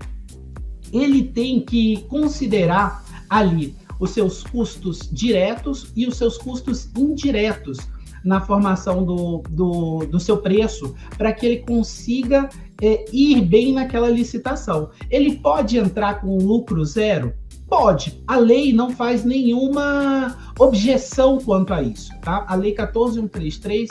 [0.93, 7.77] Ele tem que considerar ali os seus custos diretos e os seus custos indiretos
[8.23, 12.49] na formação do, do, do seu preço, para que ele consiga
[12.81, 14.89] é, ir bem naquela licitação.
[15.09, 17.33] Ele pode entrar com lucro zero?
[17.71, 18.21] Pode.
[18.27, 22.45] A lei não faz nenhuma objeção quanto a isso, tá?
[22.45, 23.89] A lei 14133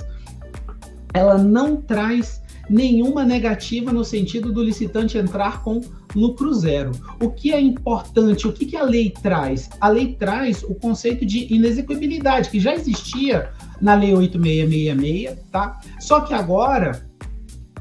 [1.14, 5.80] ela não traz nenhuma negativa no sentido do licitante entrar com
[6.14, 6.92] lucro zero.
[7.22, 9.70] O que é importante, o que, que a lei traz?
[9.80, 13.50] A lei traz o conceito de inexequibilidade, que já existia
[13.80, 15.80] na lei 8666, tá?
[15.98, 17.08] Só que agora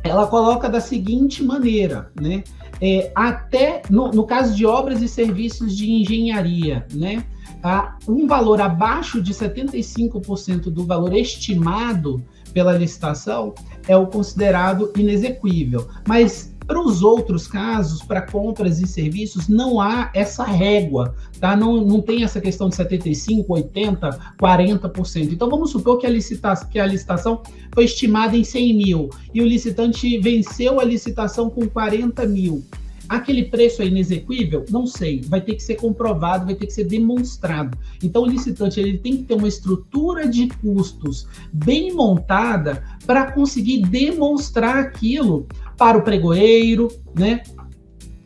[0.01, 2.41] ela coloca da seguinte maneira, né?
[2.82, 7.25] É, até no, no, caso de obras e serviços de engenharia, né?
[8.07, 12.23] um valor abaixo de 75% do valor estimado
[12.53, 13.53] pela licitação
[13.88, 15.88] é o considerado inexequível.
[16.07, 21.55] Mas Para os outros casos, para compras e serviços, não há essa régua, tá?
[21.55, 25.34] Não, não tem essa questão de 75, 80, 40%.
[25.34, 27.41] Então vamos supor que a, licitação, que a licitação
[27.74, 32.63] foi estimada em 100 mil e o licitante venceu a licitação com 40 mil.
[33.09, 34.63] Aquele preço é inexequível?
[34.70, 35.22] Não sei.
[35.22, 37.76] Vai ter que ser comprovado, vai ter que ser demonstrado.
[38.03, 43.82] Então, o licitante ele tem que ter uma estrutura de custos bem montada para conseguir
[43.82, 45.47] demonstrar aquilo
[45.80, 47.41] para o pregoeiro, né?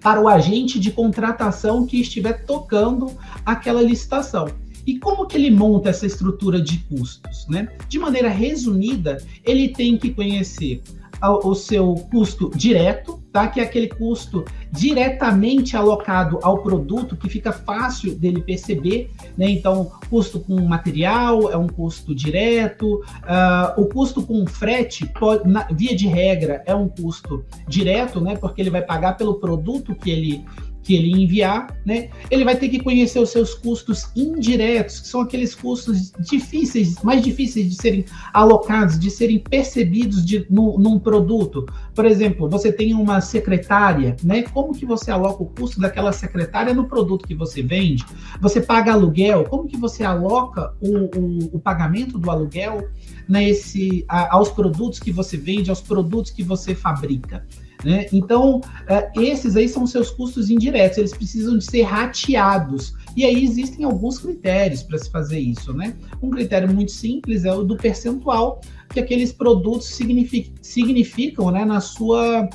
[0.01, 3.11] Para o agente de contratação que estiver tocando
[3.45, 4.49] aquela licitação.
[4.85, 7.69] E como que ele monta essa estrutura de custos, né?
[7.87, 10.81] De maneira resumida, ele tem que conhecer
[11.29, 13.47] o seu custo direto, tá?
[13.47, 19.49] Que é aquele custo diretamente alocado ao produto que fica fácil dele perceber, né?
[19.49, 25.67] Então, custo com material é um custo direto, uh, o custo com frete, pode, na,
[25.71, 28.35] via de regra, é um custo direto, né?
[28.35, 30.45] Porque ele vai pagar pelo produto que ele
[30.83, 32.09] que ele enviar, né?
[32.29, 37.23] Ele vai ter que conhecer os seus custos indiretos, que são aqueles custos difíceis, mais
[37.23, 41.65] difíceis de serem alocados, de serem percebidos de, no, num produto.
[41.95, 44.43] Por exemplo, você tem uma secretária, né?
[44.43, 48.05] Como que você aloca o custo daquela secretária no produto que você vende?
[48.41, 52.89] Você paga aluguel, como que você aloca o, o, o pagamento do aluguel
[53.27, 57.45] nesse, a, aos produtos que você vende, aos produtos que você fabrica?
[57.83, 58.07] Né?
[58.13, 62.93] Então, é, esses aí são seus custos indiretos, eles precisam de ser rateados.
[63.15, 65.73] E aí existem alguns critérios para se fazer isso.
[65.73, 65.95] Né?
[66.21, 71.81] Um critério muito simples é o do percentual que aqueles produtos significam, significam né, na,
[71.81, 72.49] sua,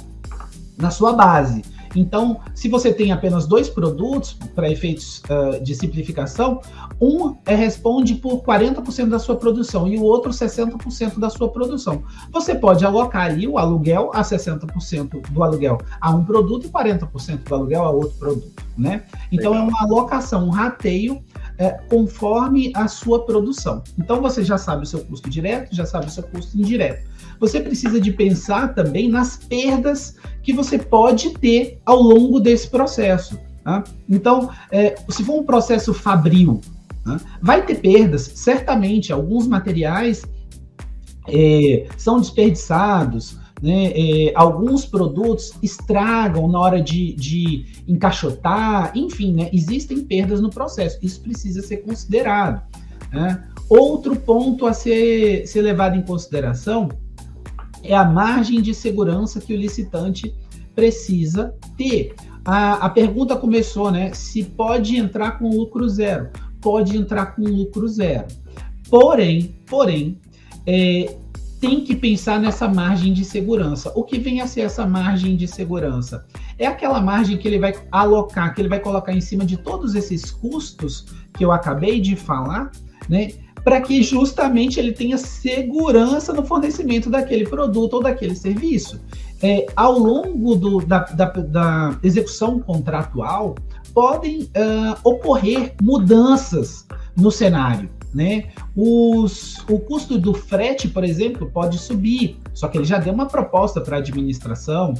[0.77, 1.63] na sua base.
[1.95, 6.61] Então, se você tem apenas dois produtos para efeitos uh, de simplificação,
[7.01, 12.03] um é, responde por 40% da sua produção e o outro 60% da sua produção.
[12.33, 17.49] Você pode alocar ali o aluguel a 60% do aluguel a um produto e 40%
[17.49, 19.05] do aluguel a outro produto, né?
[19.31, 19.67] Então Legal.
[19.67, 21.23] é uma alocação, um rateio
[21.57, 23.83] é, conforme a sua produção.
[23.99, 27.08] Então você já sabe o seu custo direto, já sabe o seu custo indireto.
[27.41, 33.39] Você precisa de pensar também nas perdas que você pode ter ao longo desse processo.
[33.63, 33.85] Tá?
[34.09, 36.61] Então, é, se for um processo fabril,
[37.05, 37.21] tá?
[37.41, 39.13] vai ter perdas, certamente.
[39.13, 40.25] Alguns materiais
[41.27, 43.93] é, são desperdiçados, né?
[43.95, 49.51] É, alguns produtos estragam na hora de, de encaixotar, enfim, né?
[49.53, 50.99] existem perdas no processo.
[51.03, 52.63] Isso precisa ser considerado.
[53.13, 53.43] Né?
[53.69, 56.89] Outro ponto a ser, ser levado em consideração
[57.83, 60.35] é a margem de segurança que o licitante
[60.75, 62.15] precisa ter.
[62.45, 64.13] A, a pergunta começou, né?
[64.13, 66.31] Se pode entrar com lucro zero.
[66.61, 68.27] Pode entrar com lucro zero.
[68.89, 70.19] Porém, porém,
[70.67, 71.17] é,
[71.61, 73.93] tem que pensar nessa margem de segurança.
[73.95, 76.25] O que vem a ser essa margem de segurança?
[76.59, 79.95] É aquela margem que ele vai alocar, que ele vai colocar em cima de todos
[79.95, 82.71] esses custos que eu acabei de falar,
[83.09, 83.33] né?
[83.69, 88.99] Para que justamente ele tenha segurança no fornecimento daquele produto ou daquele serviço.
[89.43, 93.57] É, ao longo do, da, da, da, execução contratual,
[93.93, 97.91] podem uh, ocorrer mudanças no cenário.
[98.15, 98.47] Né?
[98.75, 103.27] Os, o custo do frete, por exemplo, pode subir, só que ele já deu uma
[103.27, 104.95] proposta para a administração.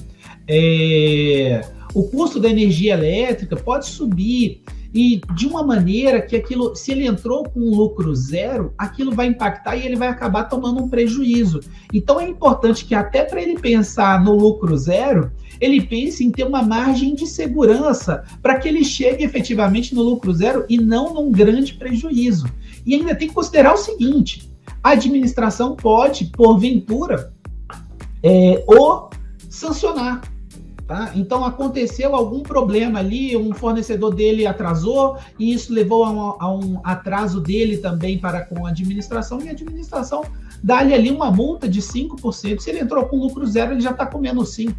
[0.47, 1.63] É,
[1.95, 4.63] o custo da energia elétrica pode subir
[4.93, 9.27] e de uma maneira que aquilo, se ele entrou com um lucro zero, aquilo vai
[9.27, 11.61] impactar e ele vai acabar tomando um prejuízo.
[11.93, 15.31] Então é importante que até para ele pensar no lucro zero,
[15.61, 20.33] ele pense em ter uma margem de segurança para que ele chegue efetivamente no lucro
[20.33, 22.49] zero e não num grande prejuízo.
[22.87, 24.51] E ainda tem que considerar o seguinte:
[24.83, 27.33] a administração pode, porventura,
[28.23, 29.09] é, o
[29.51, 30.23] sancionar
[30.89, 31.13] Tá?
[31.15, 36.51] Então aconteceu algum problema ali, um fornecedor dele atrasou e isso levou a um, a
[36.51, 40.25] um atraso dele também para com a administração e a administração
[40.65, 42.61] dá-lhe ali uma multa de 5%.
[42.61, 44.75] Se ele entrou com lucro zero, ele já está comendo 5%.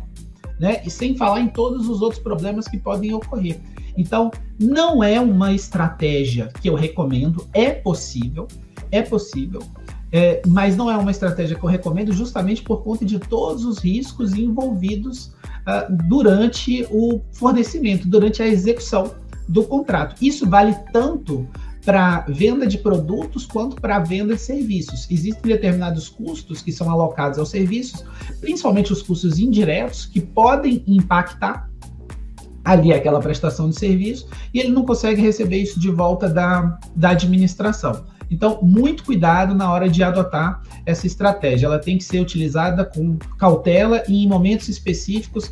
[0.59, 0.81] Né?
[0.83, 3.59] E sem falar em todos os outros problemas que podem ocorrer.
[3.95, 8.47] Então, não é uma estratégia que eu recomendo, é possível,
[8.91, 9.61] é possível,
[10.11, 13.77] é, mas não é uma estratégia que eu recomendo justamente por conta de todos os
[13.77, 15.31] riscos envolvidos
[16.07, 19.13] durante o fornecimento, durante a execução
[19.47, 20.15] do contrato.
[20.21, 21.47] Isso vale tanto
[21.83, 25.07] para venda de produtos quanto para venda de serviços.
[25.09, 28.03] Existem determinados custos que são alocados aos serviços,
[28.39, 31.69] principalmente os custos indiretos, que podem impactar
[32.63, 37.09] ali aquela prestação de serviço e ele não consegue receber isso de volta da, da
[37.09, 38.05] administração.
[38.29, 41.65] Então, muito cuidado na hora de adotar essa estratégia.
[41.65, 45.51] Ela tem que ser utilizada com cautela e em momentos específicos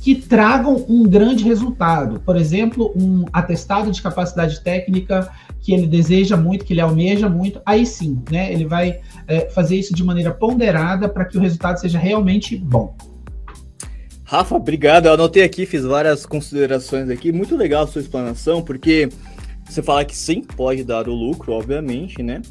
[0.00, 2.20] que tragam um grande resultado.
[2.20, 5.30] Por exemplo, um atestado de capacidade técnica
[5.62, 8.52] que ele deseja muito, que ele almeja muito, aí sim, né?
[8.52, 12.94] Ele vai é, fazer isso de maneira ponderada para que o resultado seja realmente bom.
[14.24, 15.06] Rafa, obrigado.
[15.06, 17.32] Eu anotei aqui, fiz várias considerações aqui.
[17.32, 19.08] Muito legal a sua explanação, porque
[19.68, 22.42] você fala que sim, pode dar o lucro, obviamente, né?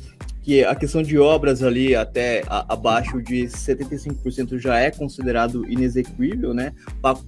[0.41, 6.53] Que a questão de obras ali até a, abaixo de 75% já é considerado inexequível,
[6.53, 6.73] né?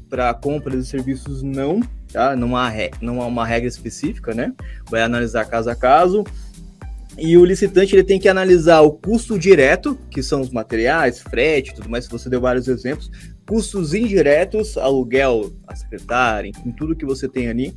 [0.09, 1.79] Para compras e serviços, não,
[2.11, 2.35] tá?
[2.35, 2.71] Não há,
[3.01, 4.53] não há uma regra específica, né?
[4.89, 6.23] Vai analisar caso a caso.
[7.17, 11.73] E o licitante ele tem que analisar o custo direto, que são os materiais, frete,
[11.73, 13.09] tudo mais, você deu vários exemplos,
[13.47, 17.73] custos indiretos, aluguel, a secretária, enfim, tudo que você tem ali,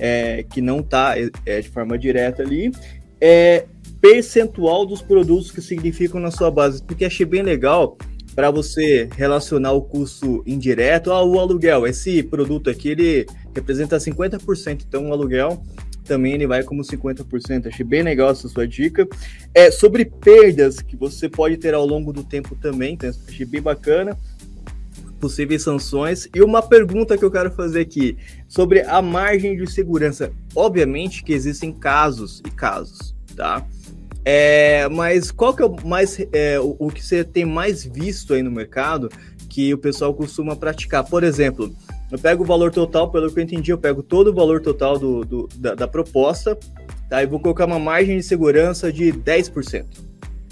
[0.00, 1.14] é, que não está
[1.46, 2.72] é, de forma direta ali,
[3.20, 3.66] é
[4.00, 7.98] percentual dos produtos que significam na sua base, porque achei bem legal
[8.34, 11.86] para você relacionar o custo indireto ao aluguel.
[11.86, 15.62] Esse produto aqui ele representa 50%, então o aluguel
[16.04, 17.66] também ele vai como 50%.
[17.66, 19.06] Achei bem legal essa sua dica.
[19.54, 23.60] É sobre perdas que você pode ter ao longo do tempo também, então achei bem
[23.60, 24.16] bacana
[25.20, 26.28] possíveis sanções.
[26.34, 28.16] E uma pergunta que eu quero fazer aqui
[28.48, 30.32] sobre a margem de segurança.
[30.56, 33.64] Obviamente que existem casos e casos, tá?
[34.24, 38.34] É, mas qual que é o mais é, o, o, que você tem mais visto
[38.34, 39.08] aí no mercado
[39.48, 41.04] que o pessoal costuma praticar?
[41.04, 41.74] Por exemplo,
[42.10, 44.98] eu pego o valor total, pelo que eu entendi, eu pego todo o valor total
[44.98, 46.58] do, do da, da, proposta,
[47.08, 47.22] tá?
[47.22, 49.86] E vou colocar uma margem de segurança de 10%.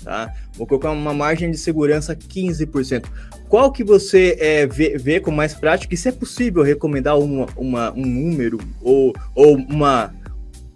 [0.03, 0.32] Tá?
[0.55, 3.07] Vou colocar uma margem de segurança 15%.
[3.49, 5.94] Qual que você é, vê, vê com mais prática?
[5.94, 10.14] E se é possível recomendar uma, uma, um número ou, ou uma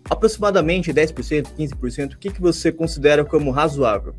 [0.08, 4.14] aproximadamente 10%, 15%, o que, que você considera como razoável?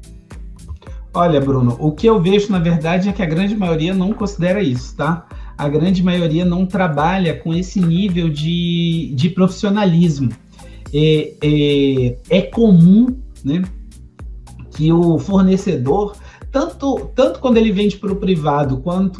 [1.14, 4.64] Olha, Bruno, o que eu vejo na verdade é que a grande maioria não considera
[4.64, 5.28] isso, tá?
[5.56, 10.30] A grande maioria não trabalha com esse nível de, de profissionalismo.
[10.91, 13.62] É, é, é comum, né,
[14.76, 16.15] que o fornecedor
[16.53, 19.19] tanto, tanto quando ele vende para o privado quanto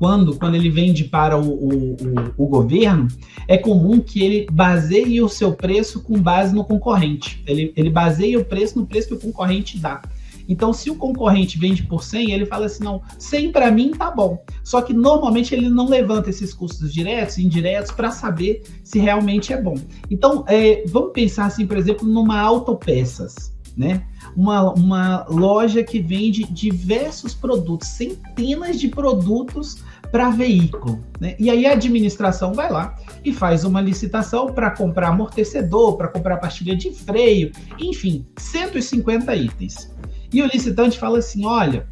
[0.00, 3.06] quando, quando ele vende para o, o, o, o, governo,
[3.46, 7.42] é comum que ele baseie o seu preço com base no concorrente.
[7.46, 10.02] Ele, ele baseia o preço no preço que o concorrente dá.
[10.48, 14.10] Então, se o concorrente vende por 100, ele fala assim: não, 100 para mim tá
[14.10, 14.42] bom.
[14.64, 19.52] Só que normalmente ele não levanta esses custos diretos e indiretos para saber se realmente
[19.52, 19.76] é bom.
[20.10, 24.04] Então, é, vamos pensar assim, por exemplo, numa autopeças, né?
[24.36, 29.78] Uma, uma loja que vende diversos produtos, centenas de produtos
[30.10, 31.02] para veículo.
[31.20, 31.34] Né?
[31.38, 36.36] E aí a administração vai lá e faz uma licitação para comprar amortecedor, para comprar
[36.36, 39.90] pastilha de freio, enfim, 150 itens.
[40.32, 41.86] E o licitante fala assim: olha,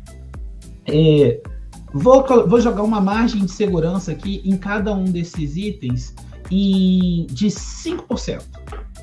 [0.86, 1.40] é,
[1.92, 6.14] vou, vou jogar uma margem de segurança aqui em cada um desses itens
[6.50, 8.42] em, de 5%.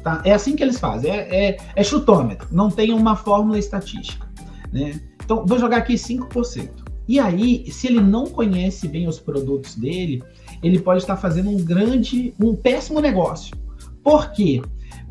[0.03, 0.21] Tá?
[0.23, 4.27] É assim que eles fazem, é, é, é chutômetro, não tem uma fórmula estatística.
[4.71, 5.01] Né?
[5.23, 6.69] Então, vou jogar aqui 5%.
[7.07, 10.21] E aí, se ele não conhece bem os produtos dele,
[10.61, 13.55] ele pode estar fazendo um grande, um péssimo negócio.
[14.03, 14.61] Por quê?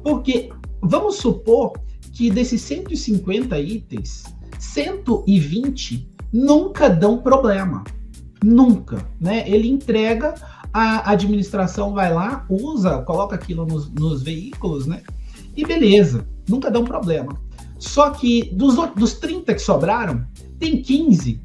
[0.03, 0.51] Porque
[0.83, 1.73] vamos supor
[2.13, 4.25] que desses 150 itens,
[4.59, 7.85] 120 nunca dão problema.
[8.43, 9.49] Nunca, né?
[9.49, 10.35] Ele entrega
[10.77, 15.03] a administração vai lá, usa, coloca aquilo nos, nos veículos, né?
[15.57, 17.39] E beleza, nunca dá um problema.
[17.79, 20.27] Só que dos, dos 30 que sobraram,
[20.59, 21.41] tem 15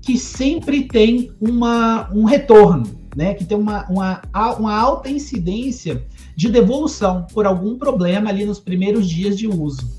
[0.00, 3.34] que sempre tem uma, um retorno, né?
[3.34, 4.22] Que tem uma, uma,
[4.58, 9.90] uma alta incidência de devolução por algum problema ali nos primeiros dias de uso.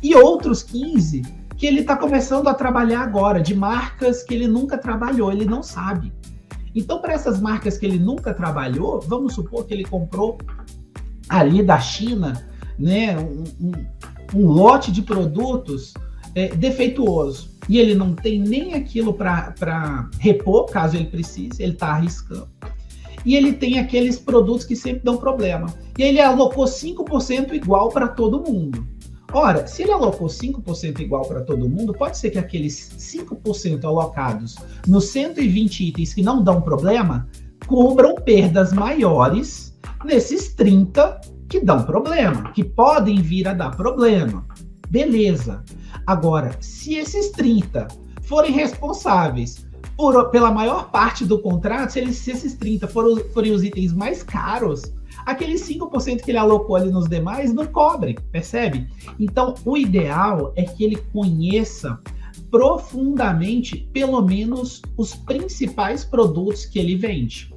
[0.00, 1.22] E outros 15
[1.56, 5.62] que ele está começando a trabalhar agora, de marcas que ele nunca trabalhou, ele não
[5.62, 6.12] sabe.
[6.74, 10.38] Então, para essas marcas que ele nunca trabalhou, vamos supor que ele comprou
[11.28, 12.48] ali da China,
[12.78, 13.72] né, um, um,
[14.34, 15.94] um lote de produtos
[16.34, 21.88] é, defeituoso e ele não tem nem aquilo para repor, caso ele precise, ele está
[21.88, 22.48] arriscando.
[23.24, 25.72] E ele tem aqueles produtos que sempre dão problema.
[25.96, 28.84] E ele alocou 5% igual para todo mundo.
[29.32, 34.56] Ora, se ele alocou 5% igual para todo mundo, pode ser que aqueles 5% alocados
[34.86, 37.28] nos 120 itens que não dão problema
[37.66, 44.44] cubram perdas maiores nesses 30 que dão problema, que podem vir a dar problema.
[44.88, 45.62] Beleza.
[46.06, 47.86] Agora, se esses 30
[48.22, 49.66] forem responsáveis
[49.96, 53.92] por, pela maior parte do contrato, se, eles, se esses 30 forem, forem os itens
[53.92, 54.82] mais caros,
[55.26, 58.88] aqueles 5% que ele alocou ali nos demais não cobre, percebe?
[59.18, 61.98] Então, o ideal é que ele conheça
[62.50, 67.52] profundamente, pelo menos, os principais produtos que ele vende.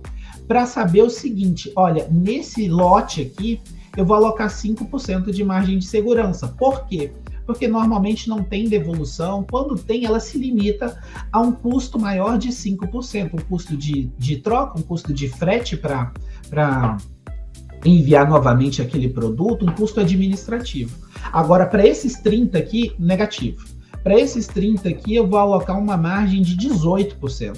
[0.48, 3.62] para saber o seguinte: olha, nesse lote aqui,
[3.96, 6.48] eu vou alocar 5% de margem de segurança.
[6.48, 7.14] Por quê?
[7.46, 9.46] Porque normalmente não tem devolução.
[9.50, 11.02] Quando tem, ela se limita
[11.32, 15.78] a um custo maior de 5%, um custo de, de troca, um custo de frete
[15.78, 16.12] para
[17.86, 20.96] enviar novamente aquele produto, um custo administrativo.
[21.32, 23.66] Agora, para esses 30 aqui, negativo.
[24.04, 27.58] Para esses 30 aqui, eu vou alocar uma margem de 18%.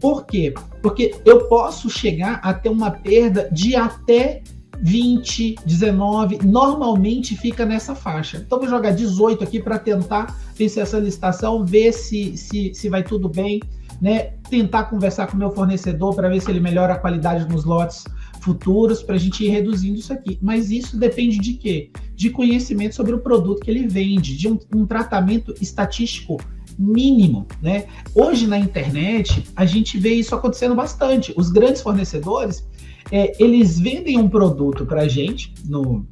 [0.00, 0.52] Por quê?
[0.82, 4.42] Porque eu posso chegar a ter uma perda de até
[4.80, 8.38] 20, 19, normalmente fica nessa faixa.
[8.44, 13.02] Então vou jogar 18 aqui para tentar vencer essa licitação, ver se, se, se vai
[13.02, 13.62] tudo bem,
[14.00, 14.32] né?
[14.50, 18.04] Tentar conversar com o meu fornecedor para ver se ele melhora a qualidade nos lotes
[18.44, 20.38] futuros para a gente ir reduzindo isso aqui.
[20.42, 21.90] Mas isso depende de quê?
[22.14, 26.38] De conhecimento sobre o produto que ele vende, de um, um tratamento estatístico
[26.78, 27.86] mínimo, né?
[28.14, 31.32] Hoje na internet a gente vê isso acontecendo bastante.
[31.36, 32.66] Os grandes fornecedores
[33.10, 36.06] é, eles vendem um produto para a gente no,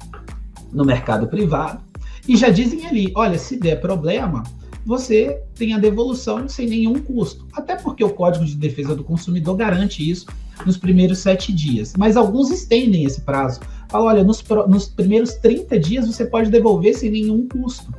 [0.71, 1.83] no mercado privado
[2.27, 4.43] e já dizem ali, olha, se der problema,
[4.85, 7.47] você tem a devolução sem nenhum custo.
[7.53, 10.25] Até porque o Código de Defesa do Consumidor garante isso
[10.65, 11.93] nos primeiros sete dias.
[11.97, 13.61] Mas alguns estendem esse prazo.
[13.89, 17.93] Falam, olha, nos, nos primeiros 30 dias você pode devolver sem nenhum custo.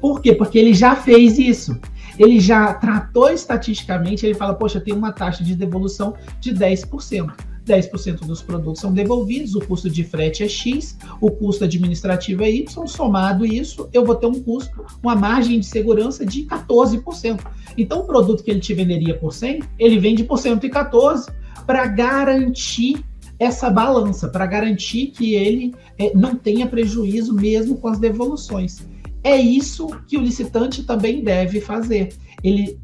[0.00, 0.32] Por quê?
[0.32, 1.78] Porque ele já fez isso.
[2.18, 7.32] Ele já tratou estatisticamente, ele fala, poxa, tem uma taxa de devolução de 10%.
[7.68, 12.50] 10% dos produtos são devolvidos, o custo de frete é X, o custo administrativo é
[12.50, 17.40] Y, somado isso, eu vou ter um custo, uma margem de segurança de 14%.
[17.76, 21.30] Então, o produto que ele te venderia por 100, ele vende por 114
[21.66, 23.04] para garantir
[23.38, 28.84] essa balança, para garantir que ele é, não tenha prejuízo mesmo com as devoluções.
[29.22, 32.14] É isso que o licitante também deve fazer.
[32.42, 32.78] Ele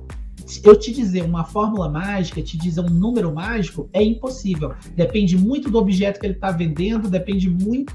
[0.62, 4.74] eu te dizer uma fórmula mágica, te dizer um número mágico, é impossível.
[4.94, 7.94] Depende muito do objeto que ele está vendendo, depende muito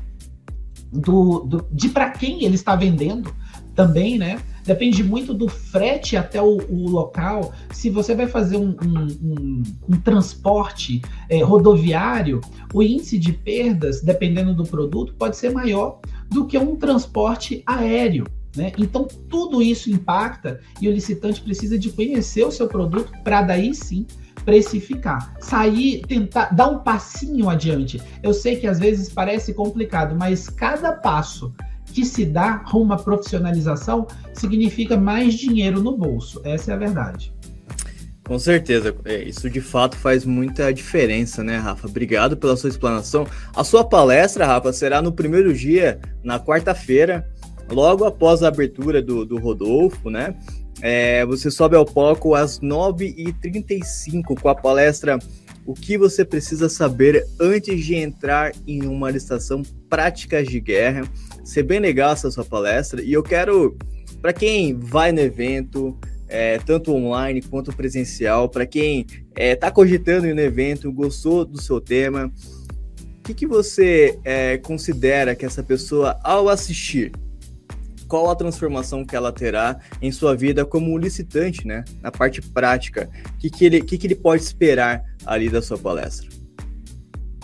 [0.91, 3.33] do, do de para quem ele está vendendo
[3.75, 4.41] também, né?
[4.65, 7.53] Depende muito do frete até o, o local.
[7.71, 12.41] Se você vai fazer um, um, um, um transporte é, rodoviário,
[12.73, 18.25] o índice de perdas, dependendo do produto, pode ser maior do que um transporte aéreo.
[18.55, 18.71] Né?
[18.77, 23.73] Então, tudo isso impacta e o licitante precisa de conhecer o seu produto para daí
[23.75, 24.05] sim
[24.43, 25.35] precificar.
[25.39, 28.01] Sair, tentar dar um passinho adiante.
[28.23, 31.53] Eu sei que às vezes parece complicado, mas cada passo
[31.85, 36.41] que se dá rumo à profissionalização significa mais dinheiro no bolso.
[36.43, 37.33] Essa é a verdade.
[38.29, 41.87] Com certeza, é, isso de fato faz muita diferença, né, Rafa?
[41.87, 43.25] Obrigado pela sua explanação.
[43.55, 47.27] A sua palestra, Rafa, será no primeiro dia, na quarta-feira,
[47.72, 50.36] logo após a abertura do, do Rodolfo, né?
[50.82, 55.20] É, você sobe ao palco às 9h35 com a palestra
[55.65, 61.03] O que você precisa saber antes de entrar em uma licitação Práticas de Guerra.
[61.43, 63.01] Ser bem legal essa sua palestra.
[63.01, 63.78] E eu quero,
[64.22, 65.97] para quem vai no evento,
[66.30, 69.05] é, tanto online quanto presencial, para quem
[69.36, 72.32] está é, cogitando ir no evento, gostou do seu tema,
[73.20, 77.11] o que, que você é, considera que essa pessoa, ao assistir,
[78.10, 81.86] qual a transformação que ela terá em sua vida como licitante, né?
[82.01, 83.07] Na parte prática.
[83.36, 86.28] O que, que, ele, que, que ele pode esperar ali da sua palestra?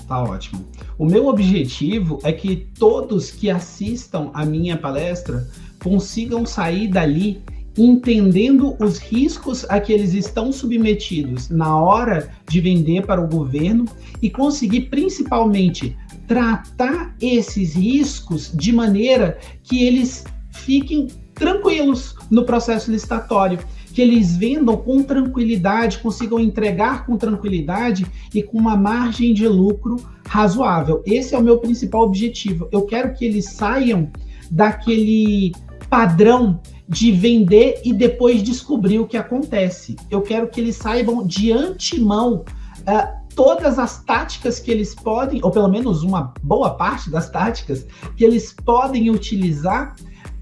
[0.07, 0.67] Tá ótimo.
[0.97, 5.47] O meu objetivo é que todos que assistam a minha palestra
[5.81, 7.43] consigam sair dali
[7.77, 13.85] entendendo os riscos a que eles estão submetidos na hora de vender para o governo
[14.21, 15.95] e conseguir principalmente
[16.25, 20.23] tratar esses riscos de maneira que eles
[20.55, 23.59] fiquem tranquilos no processo licitatório,
[23.93, 29.97] que eles vendam com tranquilidade, consigam entregar com tranquilidade e com uma margem de lucro
[30.27, 31.01] razoável.
[31.05, 32.67] Esse é o meu principal objetivo.
[32.71, 34.09] Eu quero que eles saiam
[34.51, 35.53] daquele
[35.89, 39.95] padrão de vender e depois descobrir o que acontece.
[40.09, 42.43] Eu quero que eles saibam de antemão
[42.81, 47.85] uh, todas as táticas que eles podem, ou pelo menos uma boa parte das táticas
[48.15, 49.95] que eles podem utilizar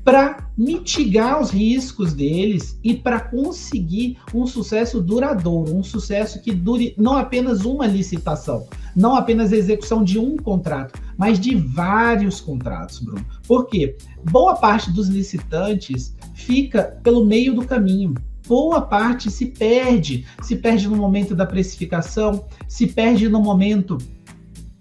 [0.04, 6.94] para mitigar os riscos deles e para conseguir um sucesso duradouro, um sucesso que dure
[6.98, 13.00] não apenas uma licitação, não apenas a execução de um contrato, mas de vários contratos,
[13.00, 13.26] Bruno.
[13.48, 13.96] Por quê?
[14.30, 18.14] Boa parte dos licitantes fica pelo meio do caminho.
[18.46, 23.98] Boa parte se perde, se perde no momento da precificação, se perde no momento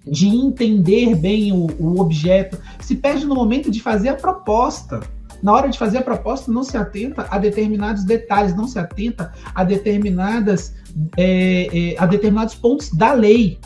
[0.07, 5.01] de entender bem o, o objeto, se perde no momento de fazer a proposta.
[5.43, 9.33] Na hora de fazer a proposta, não se atenta a determinados detalhes, não se atenta
[9.55, 10.75] a determinadas
[11.17, 13.59] é, é, a determinados pontos da lei.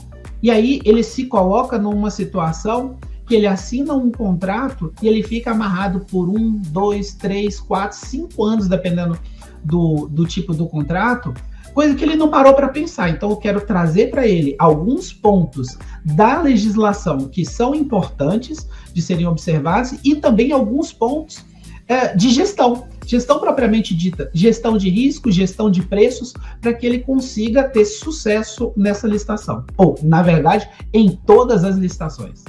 [0.43, 5.51] E aí ele se coloca numa situação que ele assina um contrato e ele fica
[5.51, 9.19] amarrado por um, dois, três, quatro, cinco anos, dependendo
[9.65, 11.35] do, do tipo do contrato,
[11.77, 13.11] coisa que ele não parou para pensar.
[13.11, 19.27] Então, eu quero trazer para ele alguns pontos da legislação que são importantes de serem
[19.27, 21.45] observados e também alguns pontos
[21.87, 22.89] é, de gestão.
[23.05, 28.73] Gestão propriamente dita, gestão de risco, gestão de preços, para que ele consiga ter sucesso
[28.75, 29.63] nessa licitação.
[29.77, 32.43] Ou, na verdade, em todas as licitações.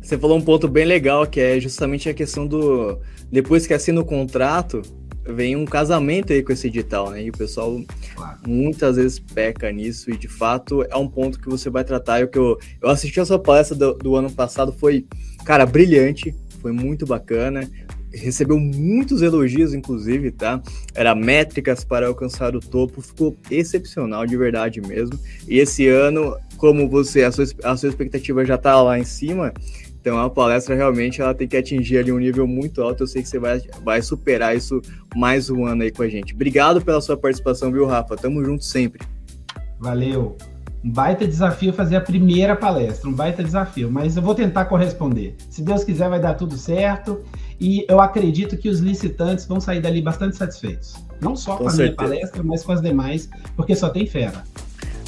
[0.00, 2.96] Você falou um ponto bem legal, que é justamente a questão do.
[3.30, 4.82] Depois que assina o contrato,
[5.24, 7.22] vem um casamento aí com esse edital, né?
[7.22, 7.80] E o pessoal
[8.14, 8.38] claro.
[8.46, 12.20] muitas vezes peca nisso, e de fato é um ponto que você vai tratar.
[12.20, 15.06] E o que eu, eu assisti a sua palestra do, do ano passado, foi,
[15.44, 17.68] cara, brilhante, foi muito bacana
[18.12, 20.60] recebeu muitos elogios, inclusive, tá?
[20.94, 25.18] Era métricas para alcançar o topo, ficou excepcional, de verdade mesmo.
[25.48, 29.52] E esse ano, como você, a sua, a sua expectativa já tá lá em cima,
[30.00, 33.02] então a palestra realmente ela tem que atingir ali um nível muito alto.
[33.02, 34.80] Eu sei que você vai, vai superar isso
[35.14, 36.34] mais um ano aí com a gente.
[36.34, 38.16] Obrigado pela sua participação, viu, Rafa?
[38.16, 39.06] Tamo junto sempre.
[39.78, 40.36] Valeu.
[40.82, 45.36] Um baita desafio fazer a primeira palestra, um baita desafio, mas eu vou tentar corresponder.
[45.50, 47.20] Se Deus quiser, vai dar tudo certo
[47.60, 50.94] e eu acredito que os licitantes vão sair dali bastante satisfeitos.
[51.20, 51.96] Não só com, com a certeza.
[51.98, 54.42] minha palestra, mas com as demais, porque só tem fera.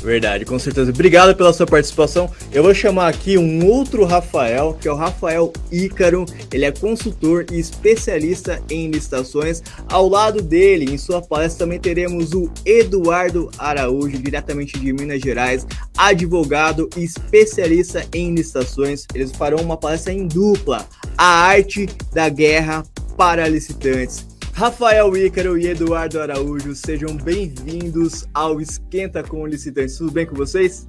[0.02, 0.90] Verdade, com certeza.
[0.90, 2.28] Obrigado pela sua participação.
[2.52, 6.26] Eu vou chamar aqui um outro Rafael, que é o Rafael Ícaro.
[6.52, 9.62] Ele é consultor e especialista em licitações.
[9.88, 15.64] Ao lado dele, em sua palestra, também teremos o Eduardo Araújo, diretamente de Minas Gerais,
[15.96, 19.06] advogado e especialista em licitações.
[19.14, 20.84] Eles farão uma palestra em dupla:
[21.16, 22.82] A Arte da Guerra
[23.16, 24.31] para Licitantes.
[24.54, 29.96] Rafael Ícaro e Eduardo Araújo, sejam bem-vindos ao Esquenta com Licitantes.
[29.96, 30.86] Tudo bem com vocês?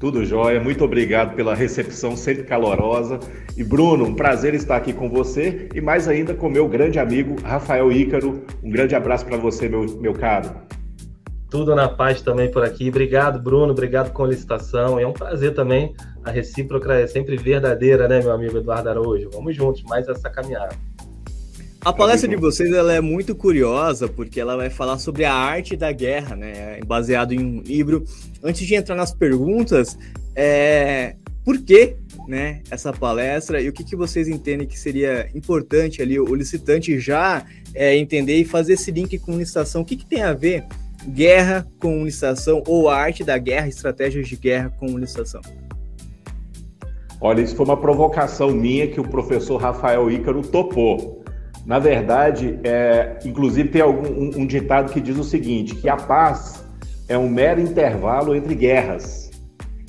[0.00, 3.20] Tudo jóia, muito obrigado pela recepção sempre calorosa.
[3.56, 7.40] E Bruno, um prazer estar aqui com você e mais ainda com meu grande amigo
[7.40, 8.44] Rafael Ícaro.
[8.62, 10.50] Um grande abraço para você, meu, meu caro.
[11.48, 12.88] Tudo na paz também por aqui.
[12.88, 13.72] Obrigado, Bruno.
[13.72, 14.98] Obrigado com a licitação.
[14.98, 15.94] É um prazer também.
[16.24, 19.30] A recíproca é sempre verdadeira, né, meu amigo Eduardo Araújo?
[19.32, 20.74] Vamos juntos, mais essa caminhada.
[21.86, 25.76] A palestra de vocês ela é muito curiosa porque ela vai falar sobre a arte
[25.76, 26.80] da guerra, né?
[26.84, 28.04] Baseado em um livro.
[28.42, 29.96] Antes de entrar nas perguntas,
[30.34, 31.14] é...
[31.44, 31.94] por que,
[32.26, 32.60] né?
[32.72, 37.46] Essa palestra e o que, que vocês entendem que seria importante ali o licitante já
[37.72, 39.82] é, entender e fazer esse link com licitação?
[39.82, 40.64] O que, que tem a ver
[41.08, 45.40] guerra com licitação ou a arte da guerra, estratégias de guerra com licitação?
[47.20, 51.24] Olha, isso foi uma provocação minha que o professor Rafael Ícaro topou.
[51.66, 55.96] Na verdade, é, inclusive tem algum, um, um ditado que diz o seguinte, que a
[55.96, 56.64] paz
[57.08, 59.32] é um mero intervalo entre guerras.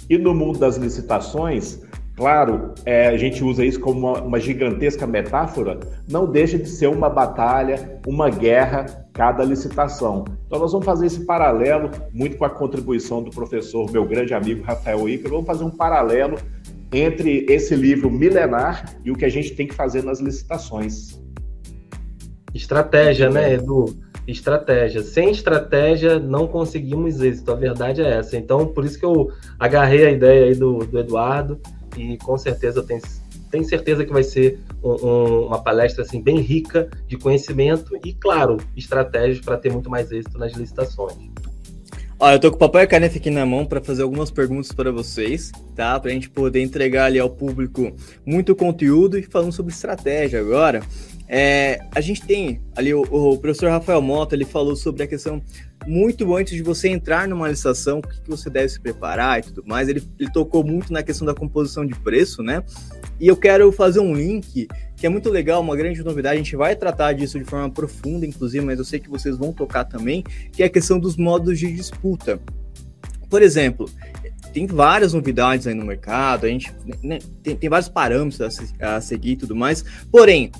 [0.09, 1.79] E no mundo das licitações,
[2.15, 6.87] claro, é, a gente usa isso como uma, uma, gigantesca metáfora, não deixa de ser
[6.87, 10.25] uma batalha, uma guerra, cada licitação.
[10.47, 14.63] Então nós vamos fazer esse paralelo, muito com a contribuição do professor, meu grande amigo
[14.63, 16.39] Rafael Ícaro, vamos fazer um paralelo
[16.91, 21.26] entre esse livro milenar e o que a gente tem que fazer nas licitações.
[22.53, 23.97] Estratégia, né, Edu?
[24.27, 25.03] Estratégia.
[25.03, 27.51] Sem estratégia, não conseguimos êxito.
[27.51, 28.35] A verdade é essa.
[28.37, 31.59] Então, por isso que eu agarrei a ideia aí do, do Eduardo
[31.95, 33.01] e com certeza tenho,
[33.49, 38.13] tenho certeza que vai ser um, um, uma palestra assim, bem rica de conhecimento e,
[38.13, 41.15] claro, estratégias para ter muito mais êxito nas licitações.
[42.19, 44.71] Ó, eu tô com o papel e caneta aqui na mão para fazer algumas perguntas
[44.71, 45.99] para vocês, tá?
[45.99, 47.93] Para a gente poder entregar ali ao público
[48.25, 50.81] muito conteúdo e falando sobre estratégia agora.
[51.29, 55.41] É, a gente tem ali o, o, professor Rafael Mota, ele falou sobre a questão
[55.85, 59.41] muito antes de você entrar numa licitação, o que, que você deve se preparar e
[59.43, 59.89] tudo mais.
[59.89, 62.63] Ele, ele, tocou muito na questão da composição de preço, né?
[63.19, 66.35] E eu quero fazer um link que é muito legal, uma grande novidade.
[66.35, 69.51] A gente vai tratar disso de forma profunda, inclusive, mas eu sei que vocês vão
[69.51, 72.39] tocar também, que é a questão dos modos de disputa.
[73.29, 73.89] Por exemplo,
[74.53, 76.73] tem várias novidades aí no mercado, a gente
[77.03, 79.83] né, tem, tem vários parâmetros a, a seguir e tudo mais.
[80.11, 80.51] Porém,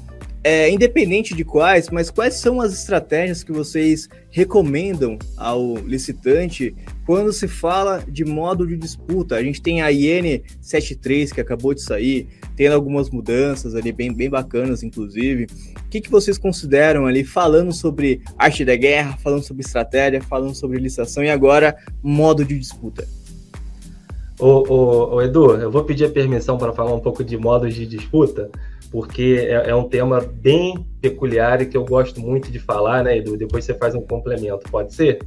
[0.44, 6.76] é, independente de quais, mas quais são as estratégias que vocês recomendam ao licitante
[7.06, 9.36] quando se fala de modo de disputa?
[9.36, 14.14] A gente tem a IN 73 que acabou de sair, tendo algumas mudanças ali bem,
[14.14, 15.48] bem bacanas, inclusive.
[15.86, 20.56] O que, que vocês consideram ali falando sobre arte da guerra, falando sobre estratégia, falando
[20.56, 23.08] sobre licitação e agora modo de disputa?
[24.40, 28.52] Ô Edu, eu vou pedir a permissão para falar um pouco de modos de disputa
[28.92, 33.18] porque é, é, um tema bem peculiar e que eu gosto muito de falar, né,
[33.18, 33.38] Edu?
[33.38, 35.20] Depois você faz um complemento, pode ser?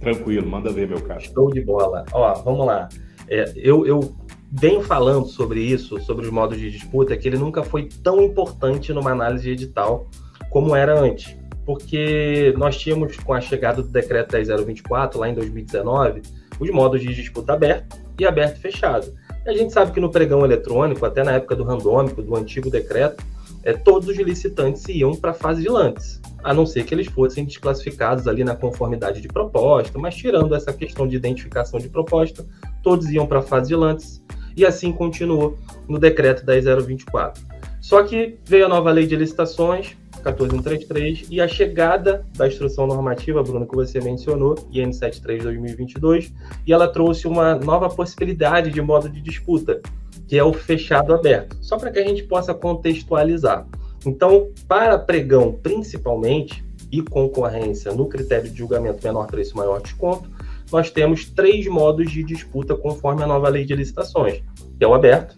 [0.00, 1.20] Tranquilo, manda ver, meu caro.
[1.20, 2.04] Show de bola.
[2.12, 2.88] Ó, vamos lá.
[3.28, 4.14] É, eu, eu
[4.50, 8.92] venho falando sobre isso, sobre os modos de disputa, que ele nunca foi tão importante
[8.92, 10.08] numa análise edital
[10.50, 11.36] como era antes.
[11.64, 16.22] Porque nós tínhamos, com a chegada do decreto 10024, lá em 2019,
[16.60, 19.12] os modos de disputa aberto e aberto fechado.
[19.46, 23.24] A gente sabe que no pregão eletrônico, até na época do randômico, do antigo decreto,
[23.62, 27.06] é, todos os licitantes iam para a fase de lances, a não ser que eles
[27.06, 32.44] fossem desclassificados ali na conformidade de proposta, mas tirando essa questão de identificação de proposta,
[32.82, 34.20] todos iam para a fase de lances,
[34.56, 35.56] e assim continuou
[35.88, 37.44] no decreto 10024.
[37.80, 39.96] Só que veio a nova lei de licitações,
[40.32, 46.32] 14133, e a chegada da instrução normativa, Bruno, que você mencionou, IN 73 2022,
[46.66, 49.80] e ela trouxe uma nova possibilidade de modo de disputa,
[50.26, 53.66] que é o fechado aberto, só para que a gente possa contextualizar.
[54.04, 60.30] Então, para pregão, principalmente, e concorrência no critério de julgamento menor preço, maior desconto,
[60.70, 64.42] nós temos três modos de disputa conforme a nova lei de licitações,
[64.78, 65.36] que é o aberto,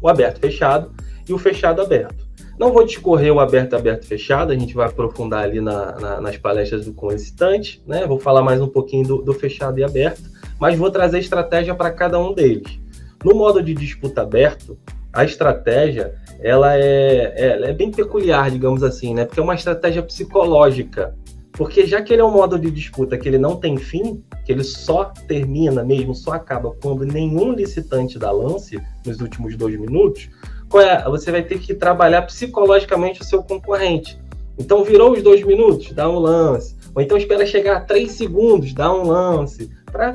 [0.00, 0.92] o aberto fechado
[1.28, 2.27] e o fechado aberto.
[2.58, 6.36] Não vou discorrer o aberto, aberto, fechado, a gente vai aprofundar ali na, na, nas
[6.36, 8.04] palestras do colicitante, né?
[8.04, 10.24] Vou falar mais um pouquinho do, do fechado e aberto,
[10.58, 12.80] mas vou trazer estratégia para cada um deles.
[13.24, 14.76] No modo de disputa aberto,
[15.12, 19.24] a estratégia ela é, é, é, bem peculiar, digamos assim, né?
[19.24, 21.14] Porque é uma estratégia psicológica.
[21.52, 24.52] Porque já que ele é um modo de disputa que ele não tem fim, que
[24.52, 30.28] ele só termina mesmo, só acaba quando nenhum licitante dá lance nos últimos dois minutos,
[30.74, 31.02] é?
[31.04, 34.18] você vai ter que trabalhar psicologicamente o seu concorrente.
[34.58, 36.76] Então virou os dois minutos, dá um lance.
[36.94, 39.70] Ou então espera chegar a três segundos, dá um lance.
[39.86, 40.14] Para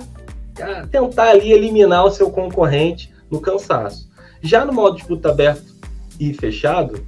[0.91, 4.09] tentar ali eliminar o seu concorrente no cansaço.
[4.41, 5.73] Já no modo disputa aberto
[6.19, 7.03] e fechado,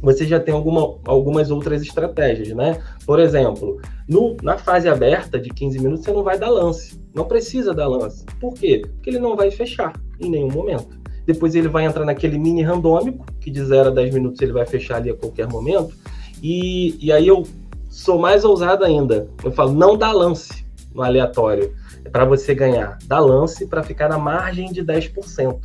[0.00, 2.80] você já tem alguma, algumas outras estratégias, né?
[3.04, 6.98] Por exemplo, no, na fase aberta de 15 minutos, você não vai dar lance.
[7.14, 8.24] Não precisa dar lance.
[8.40, 8.82] Por quê?
[8.82, 10.98] Porque ele não vai fechar em nenhum momento.
[11.28, 14.64] Depois ele vai entrar naquele mini randômico, que de 0 a 10 minutos ele vai
[14.64, 15.94] fechar ali a qualquer momento.
[16.42, 17.46] E, e aí eu
[17.90, 19.28] sou mais ousado ainda.
[19.44, 20.64] Eu falo, não dá lance
[20.94, 21.74] no aleatório
[22.10, 22.96] para você ganhar.
[23.04, 25.58] Dá lance para ficar na margem de 10%.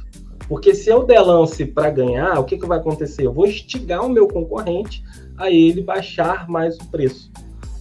[0.49, 3.25] Porque se eu der lance para ganhar, o que, que vai acontecer?
[3.25, 5.01] Eu vou instigar o meu concorrente
[5.37, 7.31] a ele baixar mais o preço.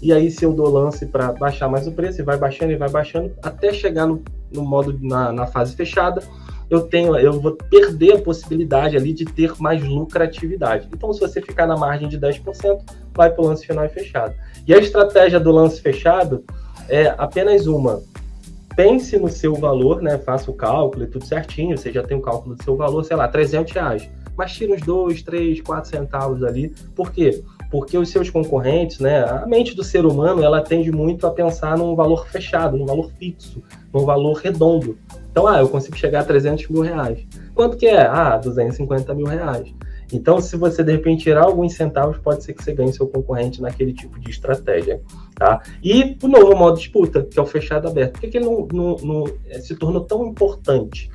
[0.00, 2.76] E aí, se eu dou lance para baixar mais o preço, ele vai baixando e
[2.76, 4.22] vai baixando até chegar no,
[4.52, 6.22] no modo na, na fase fechada,
[6.72, 10.88] eu tenho, eu vou perder a possibilidade ali de ter mais lucratividade.
[10.92, 12.80] Então, se você ficar na margem de 10%,
[13.14, 14.34] vai para o lance final e fechado.
[14.66, 16.44] E a estratégia do lance fechado
[16.88, 18.02] é apenas uma
[18.74, 20.16] pense no seu valor, né?
[20.16, 21.76] Faça o cálculo e tudo certinho.
[21.76, 24.08] Você já tem o cálculo do seu valor, sei lá, 300 reais.
[24.34, 26.74] Mas tira uns 2, 3, 4 centavos ali.
[26.96, 27.42] Por quê?
[27.70, 29.24] Porque os seus concorrentes, né?
[29.24, 33.10] A mente do ser humano, ela tende muito a pensar num valor fechado, num valor
[33.18, 33.62] fixo,
[33.92, 34.96] num valor redondo.
[35.32, 37.26] Então, ah, eu consigo chegar a 300 mil reais.
[37.54, 38.02] Quanto que é?
[38.02, 39.74] Ah, 250 mil reais.
[40.12, 43.62] Então, se você de repente tirar alguns centavos, pode ser que você ganhe seu concorrente
[43.62, 45.00] naquele tipo de estratégia.
[45.34, 45.62] Tá?
[45.82, 48.12] E o novo modo disputa, que é o fechado aberto.
[48.12, 51.10] Por que, que ele não, não, não eh, se tornou tão importante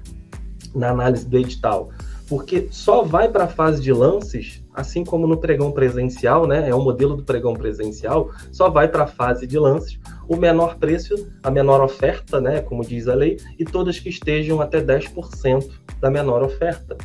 [0.74, 1.92] na análise do edital?
[2.28, 6.70] Porque só vai para a fase de lances, assim como no pregão presencial, né?
[6.70, 10.76] É o modelo do pregão presencial, só vai para a fase de lances o menor
[10.76, 12.62] preço, a menor oferta, né?
[12.62, 15.70] Como diz a lei, e todas que estejam até 10%
[16.02, 16.98] da menor oferta.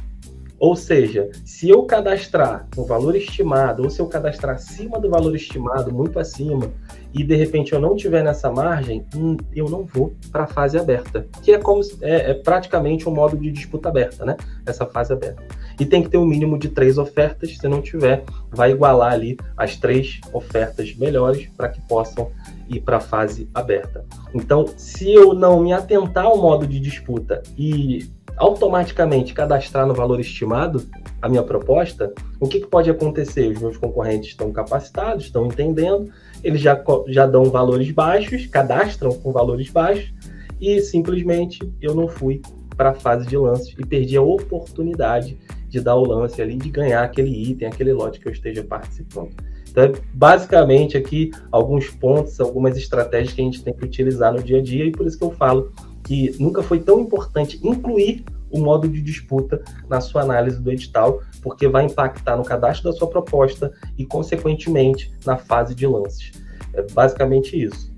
[0.62, 5.34] Ou seja, se eu cadastrar o valor estimado, ou se eu cadastrar acima do valor
[5.34, 6.70] estimado, muito acima,
[7.12, 10.78] e de repente eu não tiver nessa margem, hum, eu não vou para a fase
[10.78, 14.36] aberta, que é como é, é, praticamente um modo de disputa aberta, né?
[14.64, 15.42] Essa fase aberta.
[15.80, 19.36] E tem que ter um mínimo de três ofertas, se não tiver, vai igualar ali
[19.56, 22.30] as três ofertas melhores para que possam
[22.68, 24.04] ir para a fase aberta.
[24.32, 30.20] Então, se eu não me atentar ao modo de disputa e automaticamente cadastrar no valor
[30.20, 30.86] estimado
[31.20, 33.48] a minha proposta, o que, que pode acontecer?
[33.52, 36.10] Os meus concorrentes estão capacitados, estão entendendo,
[36.42, 40.12] eles já, já dão valores baixos, cadastram com valores baixos,
[40.60, 42.40] e simplesmente eu não fui
[42.76, 46.68] para a fase de lances e perdi a oportunidade de dar o lance ali, de
[46.68, 49.30] ganhar aquele item, aquele lote que eu esteja participando.
[49.70, 54.58] Então, basicamente aqui alguns pontos, algumas estratégias que a gente tem que utilizar no dia
[54.58, 55.72] a dia e por isso que eu falo
[56.04, 61.22] que nunca foi tão importante incluir o modo de disputa na sua análise do edital,
[61.40, 66.32] porque vai impactar no cadastro da sua proposta e, consequentemente, na fase de lances.
[66.74, 67.90] É basicamente isso.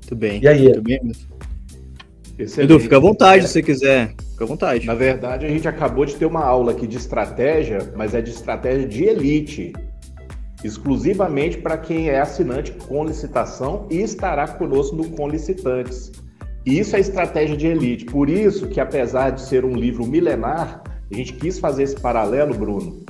[0.00, 0.42] Muito bem.
[0.42, 0.64] E aí?
[0.64, 1.12] Muito bem.
[2.38, 4.14] Edu, fica à vontade se você quiser.
[4.30, 4.86] Fica à vontade.
[4.86, 8.30] Na verdade, a gente acabou de ter uma aula aqui de estratégia, mas é de
[8.30, 9.72] estratégia de elite
[10.62, 16.12] exclusivamente para quem é assinante com licitação e estará conosco no Com Licitantes
[16.68, 18.04] Isso é estratégia de elite.
[18.04, 22.52] Por isso que, apesar de ser um livro milenar, a gente quis fazer esse paralelo,
[22.52, 23.00] Bruno,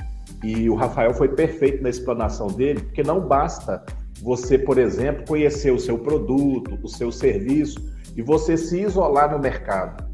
[0.41, 3.83] e o Rafael foi perfeito na explanação dele, porque não basta
[4.21, 7.83] você, por exemplo, conhecer o seu produto, o seu serviço
[8.15, 10.07] e você se isolar no mercado.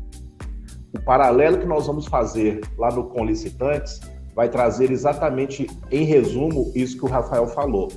[0.92, 4.02] O paralelo que nós vamos fazer lá no Com Licitantes
[4.36, 7.90] vai trazer exatamente, em resumo, isso que o Rafael falou.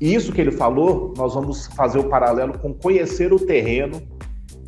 [0.00, 4.00] Isso que ele falou, nós vamos fazer o paralelo com conhecer o terreno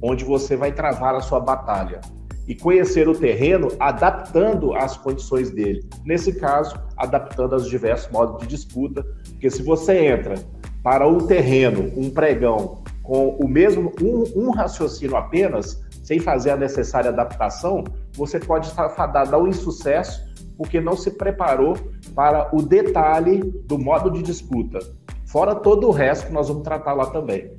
[0.02, 2.00] onde você vai travar a sua batalha.
[2.46, 5.84] E conhecer o terreno adaptando às condições dele.
[6.04, 10.36] Nesse caso, adaptando aos diversos modos de disputa, porque se você entra
[10.82, 16.56] para um terreno, um pregão, com o mesmo um, um raciocínio apenas, sem fazer a
[16.56, 17.82] necessária adaptação,
[18.14, 20.24] você pode estar fadado ao insucesso
[20.56, 21.76] porque não se preparou
[22.14, 24.78] para o detalhe do modo de disputa.
[25.26, 27.50] Fora todo o resto que nós vamos tratar lá também.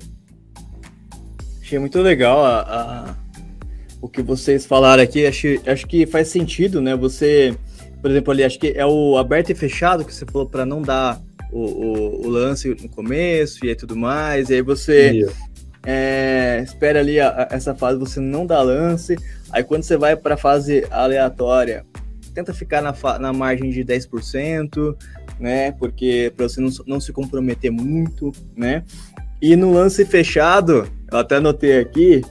[1.68, 3.14] Achei muito legal a, a,
[4.00, 5.26] o que vocês falaram aqui.
[5.26, 6.96] Acho, acho que faz sentido, né?
[6.96, 7.54] Você,
[8.00, 10.80] por exemplo, ali, acho que é o aberto e fechado que você falou para não
[10.80, 11.20] dar
[11.52, 14.48] o, o, o, lance no começo e aí tudo mais.
[14.48, 15.28] E aí você
[15.84, 19.14] é, espera ali a, a, essa fase, você não dá lance.
[19.52, 21.84] Aí quando você vai para a fase aleatória,
[22.32, 24.96] tenta ficar na, na margem de 10%,
[25.38, 25.72] né?
[25.72, 28.84] Porque para você não, não se comprometer muito, né?
[29.40, 32.22] E no lance fechado, eu até anotei aqui,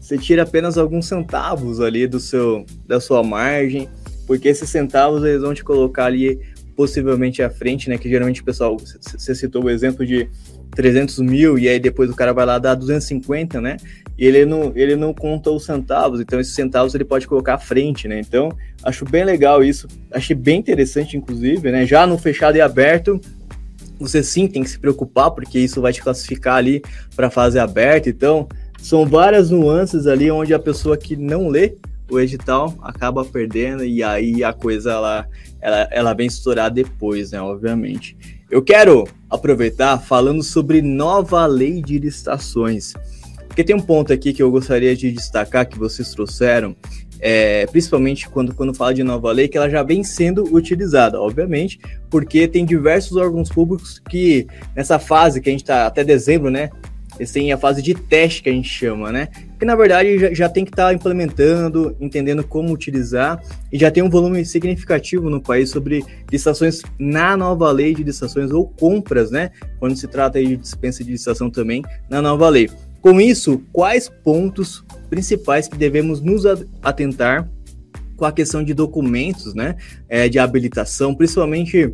[0.00, 3.88] você tira apenas alguns centavos ali do seu da sua margem,
[4.26, 6.40] porque esses centavos eles vão te colocar ali
[6.74, 7.96] possivelmente à frente, né?
[7.96, 10.28] Que geralmente o pessoal, você citou o exemplo de
[10.72, 13.76] 300 mil e aí depois o cara vai lá dar 250, né?
[14.18, 17.58] E ele não, ele não conta os centavos, então esses centavos ele pode colocar à
[17.58, 18.18] frente, né?
[18.18, 18.50] Então,
[18.82, 21.86] acho bem legal isso, achei bem interessante, inclusive, né?
[21.86, 23.20] Já no fechado e aberto,
[24.00, 26.82] você sim tem que se preocupar, porque isso vai te classificar ali
[27.14, 28.48] para fase aberta, então
[28.80, 31.76] são várias nuances ali onde a pessoa que não lê
[32.10, 35.28] o edital acaba perdendo e aí a coisa ela,
[35.60, 37.40] ela, ela vem estourar depois, né?
[37.40, 38.16] Obviamente.
[38.50, 42.94] Eu quero aproveitar falando sobre nova lei de licitações.
[43.46, 46.74] Porque tem um ponto aqui que eu gostaria de destacar que vocês trouxeram,
[47.20, 51.78] é, principalmente quando, quando fala de nova lei, que ela já vem sendo utilizada, obviamente,
[52.08, 56.70] porque tem diversos órgãos públicos que nessa fase que a gente está até dezembro, né?
[57.34, 59.28] Têm a fase de teste que a gente chama, né?
[59.58, 63.90] Que na verdade já, já tem que estar tá implementando, entendendo como utilizar, e já
[63.90, 66.02] tem um volume significativo no país sobre
[66.32, 69.50] licitações na nova lei de licitações ou compras, né?
[69.78, 72.70] Quando se trata de dispensa de licitação também na nova lei.
[73.02, 76.44] Com isso, quais pontos principais que devemos nos
[76.82, 77.50] atentar
[78.16, 79.76] com a questão de documentos, né?
[80.08, 81.92] É, de habilitação, principalmente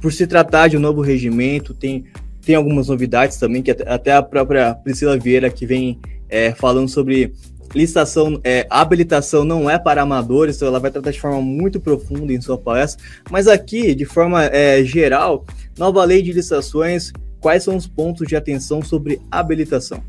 [0.00, 2.04] por se tratar de um novo regimento, tem
[2.44, 5.98] tem algumas novidades também, que até a própria Priscila Vieira que vem
[6.28, 7.32] é, falando sobre
[7.74, 12.32] licitação, é, habilitação não é para amadores, então ela vai tratar de forma muito profunda
[12.32, 15.44] em sua palestra, mas aqui, de forma é, geral,
[15.78, 20.02] nova lei de licitações, quais são os pontos de atenção sobre habilitação?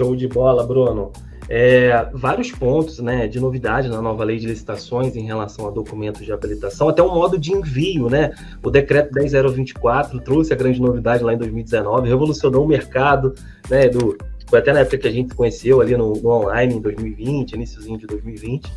[0.00, 1.12] Show de bola, Bruno
[1.52, 6.24] é, vários pontos né, de novidade na nova lei de licitações em relação a documentos
[6.24, 8.32] de habilitação, até o modo de envio, né?
[8.62, 13.34] O decreto 10024 trouxe a grande novidade lá em 2019, revolucionou o mercado,
[13.68, 13.88] né?
[13.88, 17.52] Do, foi até na época que a gente conheceu ali no, no online em 2020,
[17.52, 18.70] iníciozinho de 2020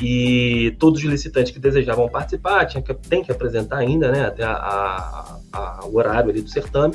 [0.00, 4.44] e todos os licitantes que desejavam participar tinham que, tem que apresentar ainda, né, até
[4.44, 6.94] a, a, a, o horário ali do certame.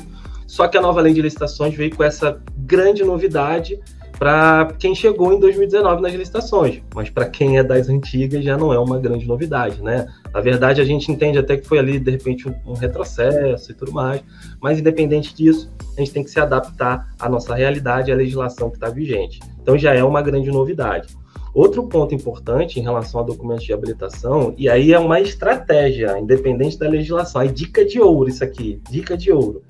[0.53, 3.79] Só que a nova lei de licitações veio com essa grande novidade
[4.19, 8.71] para quem chegou em 2019 nas licitações, mas para quem é das antigas já não
[8.71, 10.05] é uma grande novidade, né?
[10.31, 13.91] Na verdade, a gente entende até que foi ali, de repente, um, retrocesso e tudo
[13.91, 14.21] mais,
[14.61, 18.69] mas independente disso, a gente tem que se adaptar à nossa realidade e à legislação
[18.69, 19.39] que está vigente.
[19.59, 21.17] Então já é uma grande novidade.
[21.51, 26.77] Outro ponto importante em relação a documentos de habilitação, e aí é uma estratégia, independente
[26.77, 29.63] da legislação, é dica de ouro isso aqui, dica de ouro.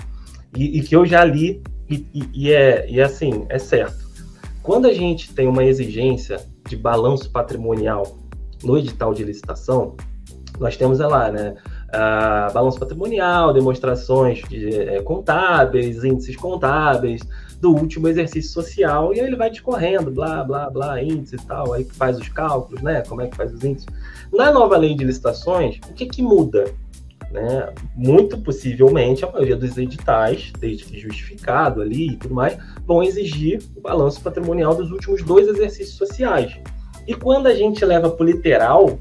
[0.55, 4.03] E, e que eu já li, e, e, e é, e assim, é certo
[4.63, 8.17] quando a gente tem uma exigência de balanço patrimonial
[8.63, 9.95] no edital de licitação,
[10.57, 11.55] nós temos é lá, né?
[11.89, 17.21] Uh, balanço patrimonial, demonstrações de, é, contábeis, índices contábeis
[17.59, 21.73] do último exercício social, e aí ele vai discorrendo, blá, blá, blá, índice e tal,
[21.73, 23.03] aí faz os cálculos, né?
[23.07, 23.87] Como é que faz os índices.
[24.31, 26.73] Na nova lei de licitações, o que, que muda?
[27.33, 27.73] Né?
[27.95, 32.55] Muito possivelmente a maioria dos editais, desde que justificado ali e tudo mais,
[32.85, 36.55] vão exigir o balanço patrimonial dos últimos dois exercícios sociais.
[37.07, 38.99] E quando a gente leva para o literal,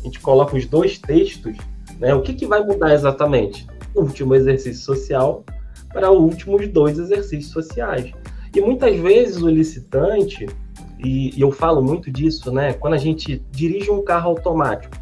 [0.00, 1.56] a gente coloca os dois textos,
[1.98, 2.14] né?
[2.14, 3.66] O que, que vai mudar exatamente?
[3.94, 5.44] O último exercício social
[5.92, 8.12] para os últimos dois exercícios sociais.
[8.54, 10.46] E muitas vezes o licitante,
[11.04, 12.72] e, e eu falo muito disso, né?
[12.74, 14.96] Quando a gente dirige um carro automático,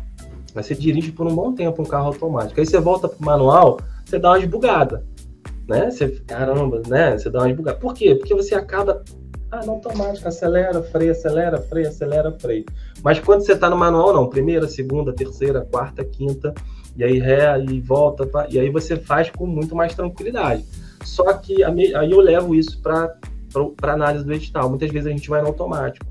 [0.55, 3.79] você dirige por um bom tempo um carro automático, aí você volta para o manual,
[4.05, 5.05] você dá uma esbugada,
[5.69, 5.91] né?
[5.91, 7.17] Você, caramba, né?
[7.17, 7.79] Você dá uma esbugada.
[7.79, 8.15] Por quê?
[8.15, 9.03] Porque você acaba
[9.51, 12.65] ah, no automático, acelera, freia, acelera, freia, acelera, freia.
[13.03, 14.29] Mas quando você está no manual, não.
[14.29, 16.55] Primeira, segunda, terceira, quarta, quinta,
[16.97, 20.65] e aí ré, e volta, e aí você faz com muito mais tranquilidade.
[21.05, 23.17] Só que aí eu levo isso para
[23.83, 24.69] análise do edital.
[24.69, 26.07] Muitas vezes a gente vai no automático.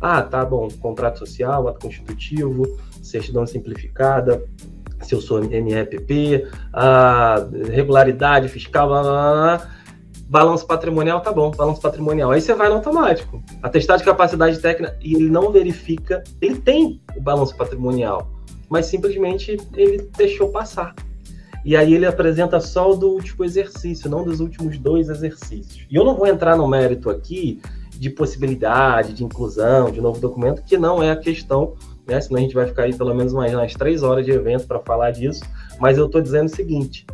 [0.00, 4.42] Ah, tá bom, contrato social, ato constitutivo, certidão simplificada,
[5.02, 9.70] se eu sou MEPP, a regularidade fiscal, blá, blá, blá,
[10.28, 12.30] balanço patrimonial, tá bom, balanço patrimonial.
[12.30, 13.42] Aí você vai no automático.
[13.62, 18.30] Atestado de capacidade técnica, e ele não verifica, ele tem o balanço patrimonial,
[18.68, 20.94] mas simplesmente ele deixou passar.
[21.64, 25.86] E aí ele apresenta só o do último exercício, não dos últimos dois exercícios.
[25.90, 30.62] E eu não vou entrar no mérito aqui de possibilidade, de inclusão, de novo documento,
[30.62, 31.74] que não é a questão,
[32.10, 32.20] né?
[32.20, 34.80] Senão a gente vai ficar aí pelo menos mais umas três horas de evento para
[34.80, 35.42] falar disso.
[35.78, 37.06] Mas eu estou dizendo o seguinte: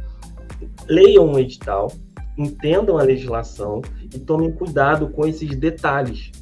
[0.88, 1.92] leiam um edital,
[2.36, 3.82] entendam a legislação
[4.12, 6.32] e tomem cuidado com esses detalhes.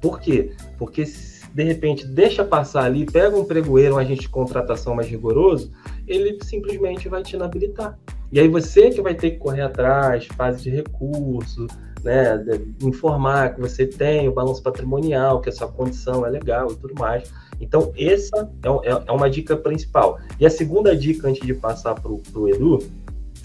[0.00, 0.52] Por quê?
[0.78, 1.04] Porque
[1.52, 5.72] de repente deixa passar ali, pega um pregoeiro, um agente de contratação mais rigoroso,
[6.06, 7.98] ele simplesmente vai te inabilitar.
[8.32, 11.66] E aí você que vai ter que correr atrás, fase de recurso,
[12.02, 12.42] né,
[12.80, 16.94] informar que você tem o balanço patrimonial, que a sua condição é legal e tudo
[16.98, 17.30] mais.
[17.60, 20.18] Então, essa é, é, é uma dica principal.
[20.38, 22.78] E a segunda dica, antes de passar para o Edu,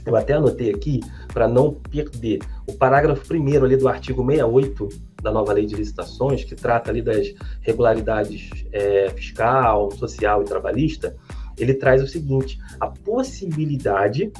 [0.05, 1.01] eu até anotei aqui,
[1.33, 4.89] para não perder, o parágrafo primeiro ali do artigo 68
[5.21, 11.15] da nova lei de licitações, que trata ali das regularidades é, fiscal, social e trabalhista,
[11.57, 14.31] ele traz o seguinte: a possibilidade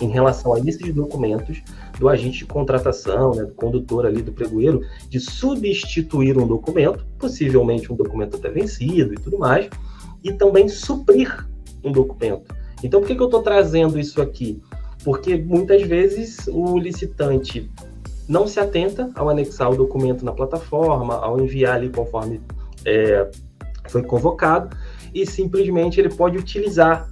[0.00, 1.62] em relação lista de documentos
[1.98, 7.92] do agente de contratação, né, do condutor ali do pregoeiro, de substituir um documento, possivelmente
[7.92, 9.68] um documento até vencido e tudo mais,
[10.22, 11.46] e também suprir
[11.82, 12.54] um documento.
[12.82, 14.60] Então, por que, que eu estou trazendo isso aqui?
[15.04, 17.70] Porque muitas vezes o licitante
[18.28, 22.40] não se atenta ao anexar o documento na plataforma, ao enviar ali conforme
[22.84, 23.30] é,
[23.88, 24.74] foi convocado,
[25.14, 27.08] e simplesmente ele pode utilizar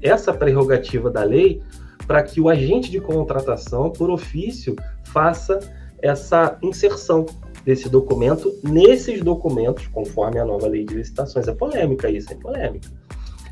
[0.00, 1.62] essa prerrogativa da lei
[2.06, 5.58] para que o agente de contratação, por ofício, faça
[6.00, 7.26] essa inserção
[7.64, 11.46] desse documento nesses documentos, conforme a nova lei de licitações.
[11.46, 12.88] É polêmica isso, é polêmica.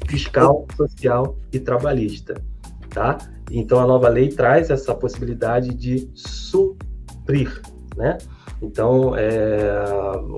[0.08, 2.34] Fiscal, social e trabalhista,
[2.88, 3.18] tá?
[3.50, 7.62] Então a nova lei traz essa possibilidade de suprir,
[7.96, 8.18] né?
[8.62, 9.82] Então, é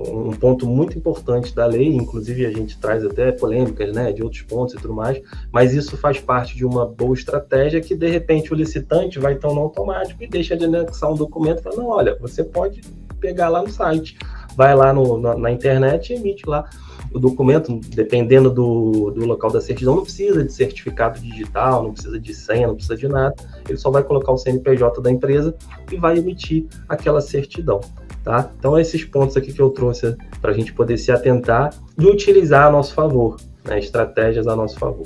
[0.09, 4.41] um ponto muito importante da lei, inclusive a gente traz até polêmicas, né, de outros
[4.43, 5.21] pontos e tudo mais,
[5.51, 9.53] mas isso faz parte de uma boa estratégia que, de repente, o licitante vai tão
[9.53, 12.81] no automático e deixa de anexar um documento fala, não, olha, você pode
[13.19, 14.17] pegar lá no site,
[14.55, 16.69] vai lá no, na, na internet e emite lá
[17.13, 22.19] o documento, dependendo do, do local da certidão, não precisa de certificado digital, não precisa
[22.19, 23.35] de senha, não precisa de nada.
[23.69, 25.55] Ele só vai colocar o CNPJ da empresa
[25.91, 27.81] e vai emitir aquela certidão.
[28.23, 28.49] Tá?
[28.57, 32.67] Então, esses pontos aqui que eu trouxe para a gente poder se atentar e utilizar
[32.67, 33.79] a nosso favor, né?
[33.79, 35.05] estratégias a nosso favor.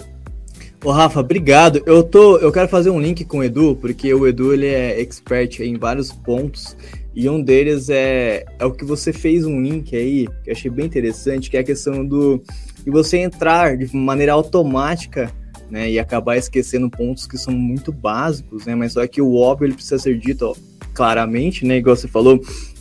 [0.86, 1.82] Ô Rafa, obrigado.
[1.88, 5.02] Eu tô, eu quero fazer um link com o Edu, porque o Edu ele é
[5.02, 6.78] expert em vários pontos
[7.16, 10.70] e um deles é, é o que você fez um link aí, que eu achei
[10.70, 12.40] bem interessante, que é a questão do
[12.84, 15.34] de você entrar de maneira automática,
[15.70, 19.66] né, e acabar esquecendo pontos que são muito básicos, né, mas só que o óbvio
[19.66, 20.56] ele precisa ser dito ó,
[20.94, 22.40] claramente, né, igual você falou,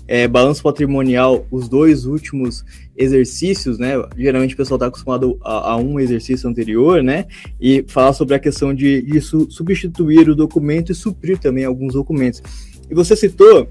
[0.08, 2.64] é, balanço patrimonial, os dois últimos
[2.96, 3.92] exercícios, né?
[4.16, 7.26] Geralmente o pessoal está acostumado a, a, um exercício anterior, né?
[7.60, 11.94] E falar sobre a questão de, de su substituir o documento e suprir também alguns
[11.94, 12.42] documentos.
[12.88, 13.68] E você citou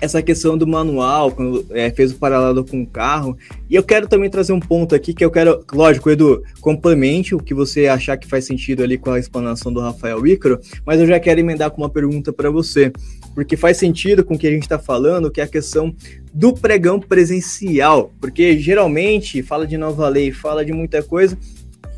[0.00, 3.36] essa questão do manual, quando é, fez o paralelo com o carro.
[3.68, 7.38] E eu quero também trazer um ponto aqui que eu quero, lógico, Edu, complemente o
[7.38, 11.06] que você achar que faz sentido ali com a explanação do Rafael Ícaro, mas eu
[11.06, 12.92] já quero emendar com uma pergunta para você,
[13.36, 15.94] porque faz sentido com o que a gente está falando, que é a questão
[16.32, 21.36] do pregão presencial, porque geralmente fala de nova lei, fala de muita coisa,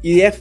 [0.02, 0.35] e é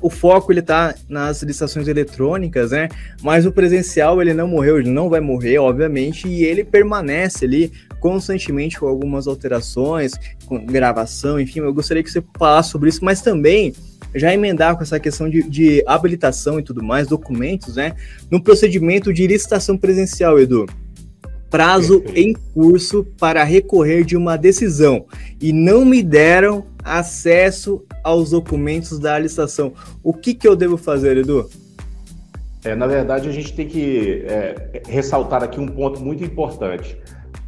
[0.00, 2.88] o foco ele tá nas licitações eletrônicas, né?
[3.20, 7.72] Mas o presencial ele não morreu, ele não vai morrer, obviamente, e ele permanece ali
[7.98, 10.12] constantemente com algumas alterações,
[10.46, 11.60] com gravação, enfim.
[11.60, 13.74] Eu gostaria que você falasse sobre isso, mas também
[14.14, 17.94] já emendar com essa questão de, de habilitação e tudo mais, documentos, né?
[18.30, 20.66] No procedimento de licitação presencial, Edu
[21.54, 25.06] prazo em curso para recorrer de uma decisão
[25.40, 29.72] e não me deram acesso aos documentos da licitação.
[30.02, 31.48] O que, que eu devo fazer, Edu?
[32.64, 36.98] É, na verdade, a gente tem que é, ressaltar aqui um ponto muito importante.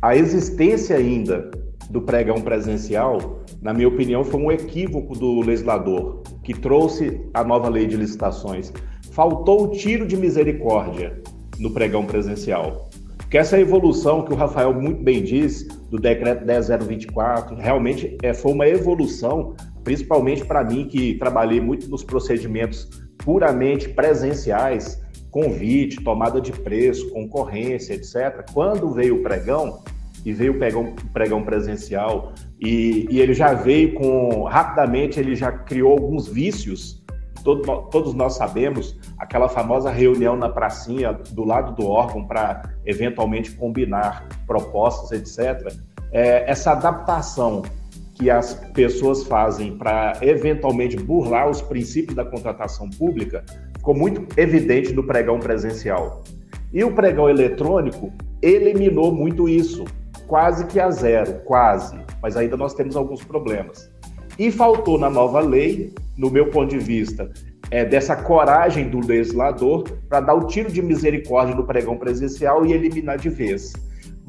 [0.00, 1.50] a existência ainda
[1.90, 7.68] do pregão presencial, na minha opinião, foi um equívoco do legislador que trouxe a nova
[7.68, 8.72] lei de licitações.
[9.12, 11.22] Faltou o tiro de misericórdia
[11.58, 12.88] no pregão presencial.
[13.16, 18.52] Porque essa evolução que o Rafael muito bem diz, do decreto 10024, realmente é, foi
[18.52, 22.88] uma evolução, principalmente para mim, que trabalhei muito nos procedimentos
[23.18, 28.48] puramente presenciais, convite, tomada de preço, concorrência, etc.
[28.52, 29.82] Quando veio o pregão,
[30.26, 35.52] e veio o pregão, pregão presencial, e, e, ele já veio com, rapidamente, ele já
[35.52, 37.04] criou alguns vícios,
[37.44, 37.62] todo,
[37.92, 44.26] todos nós sabemos, aquela famosa reunião na pracinha do lado do órgão para eventualmente combinar
[44.48, 45.72] propostas, etc.
[46.10, 47.62] É, essa adaptação
[48.14, 53.44] que as pessoas fazem para eventualmente burlar os princípios da contratação pública
[53.76, 56.24] ficou muito evidente no pregão presencial.
[56.72, 58.12] E o pregão eletrônico
[58.42, 59.84] eliminou muito isso,
[60.26, 63.90] quase que a zero, quase, mas ainda nós temos alguns problemas.
[64.38, 67.30] E faltou na nova lei, no meu ponto de vista,
[67.70, 72.72] é, dessa coragem do legislador para dar o tiro de misericórdia no pregão presencial e
[72.72, 73.72] eliminar de vez.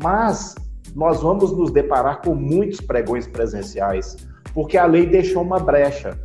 [0.01, 0.55] Mas
[0.95, 4.15] nós vamos nos deparar com muitos pregões presenciais,
[4.53, 6.17] porque a lei deixou uma brecha.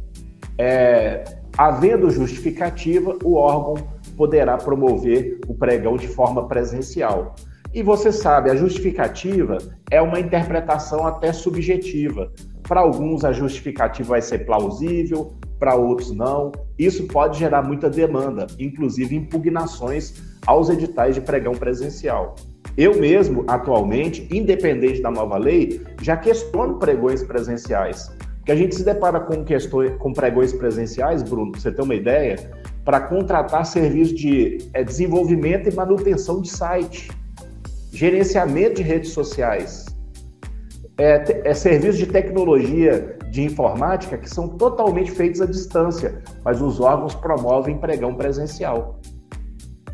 [0.57, 1.24] É,
[1.57, 3.86] Havendo justificativa, o órgão
[4.16, 7.35] poderá promover o pregão de forma presencial.
[7.74, 9.57] E você sabe, a justificativa
[9.90, 12.31] é uma interpretação até subjetiva.
[12.62, 16.53] Para alguns, a justificativa vai ser plausível, para outros, não.
[16.78, 20.15] Isso pode gerar muita demanda, inclusive impugnações
[20.47, 22.35] aos editais de pregão presencial.
[22.77, 28.11] Eu mesmo, atualmente, independente da nova lei, já questiono pregões presenciais
[28.44, 32.51] que a gente se depara com questões, com pregões presenciais, Bruno, você ter uma ideia,
[32.85, 37.09] para contratar serviços de é, desenvolvimento e manutenção de site,
[37.93, 39.85] gerenciamento de redes sociais,
[40.98, 46.81] é, é serviços de tecnologia de informática que são totalmente feitos à distância, mas os
[46.81, 48.98] órgãos promovem pregão presencial.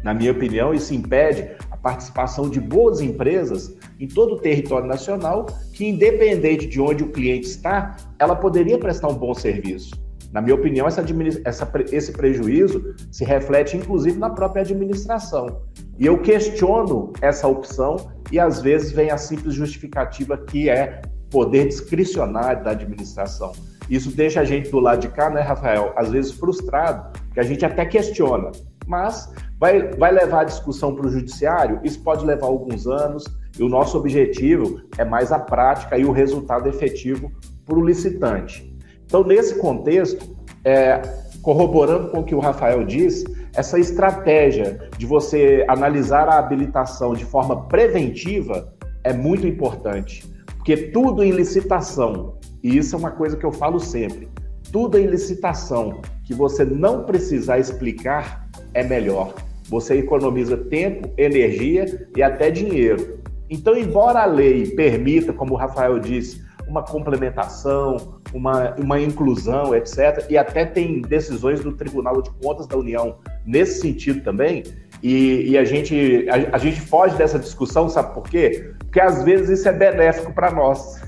[0.02, 5.46] Na minha opinião, isso impede a participação de boas empresas em todo o território nacional,
[5.72, 9.90] que independente de onde o cliente está, ela poderia prestar um bom serviço.
[10.32, 11.04] Na minha opinião, essa,
[11.44, 15.62] essa, esse prejuízo se reflete inclusive na própria administração.
[15.98, 17.96] E eu questiono essa opção
[18.30, 23.52] e às vezes vem a simples justificativa que é poder discricionário da administração.
[23.90, 25.92] Isso deixa a gente do lado de cá, né, Rafael?
[25.96, 28.52] Às vezes frustrado, que a gente até questiona,
[28.86, 31.80] mas vai, vai levar a discussão para o judiciário?
[31.82, 33.24] Isso pode levar alguns anos,
[33.58, 37.32] e o nosso objetivo é mais a prática e o resultado efetivo
[37.66, 38.72] para o licitante.
[39.04, 41.00] Então, nesse contexto, é,
[41.42, 47.24] corroborando com o que o Rafael disse, essa estratégia de você analisar a habilitação de
[47.24, 48.72] forma preventiva
[49.04, 50.24] é muito importante,
[50.56, 54.28] porque tudo em licitação, e isso é uma coisa que eu falo sempre,
[54.70, 59.34] tudo em licitação que você não precisar explicar é melhor.
[59.68, 63.18] Você economiza tempo, energia e até dinheiro.
[63.50, 70.26] Então, embora a lei permita, como o Rafael disse, uma complementação, uma, uma inclusão, etc.,
[70.28, 74.62] e até tem decisões do Tribunal de Contas da União nesse sentido também,
[75.02, 78.72] e, e a, gente, a, a, gente foge dessa discussão, sabe por quê?
[78.78, 81.00] Porque às vezes isso é benéfico para nós,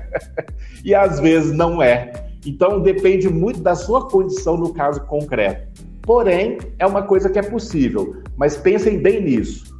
[0.84, 2.12] e às vezes não é.
[2.46, 5.82] Então depende muito da sua condição no caso concreto.
[6.02, 9.72] Porém, é uma coisa que é possível, mas pensem bem nisso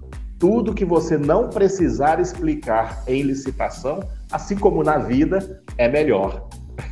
[0.43, 4.01] tudo que você não precisar explicar em licitação,
[4.33, 6.49] assim como na vida, é melhor.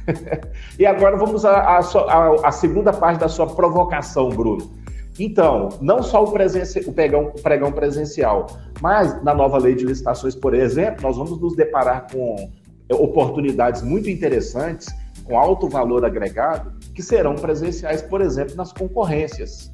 [0.79, 4.79] e agora vamos à, segunda parte da sua provocação, Bruno.
[5.19, 8.47] Então, não só o, o, pregão, o pregão presencial,
[8.81, 12.51] mas na nova lei de licitações, por exemplo, nós vamos nos deparar com
[12.91, 14.89] oportunidades muito interessantes,
[15.25, 19.71] com alto valor agregado, que serão presenciais, por exemplo, nas concorrências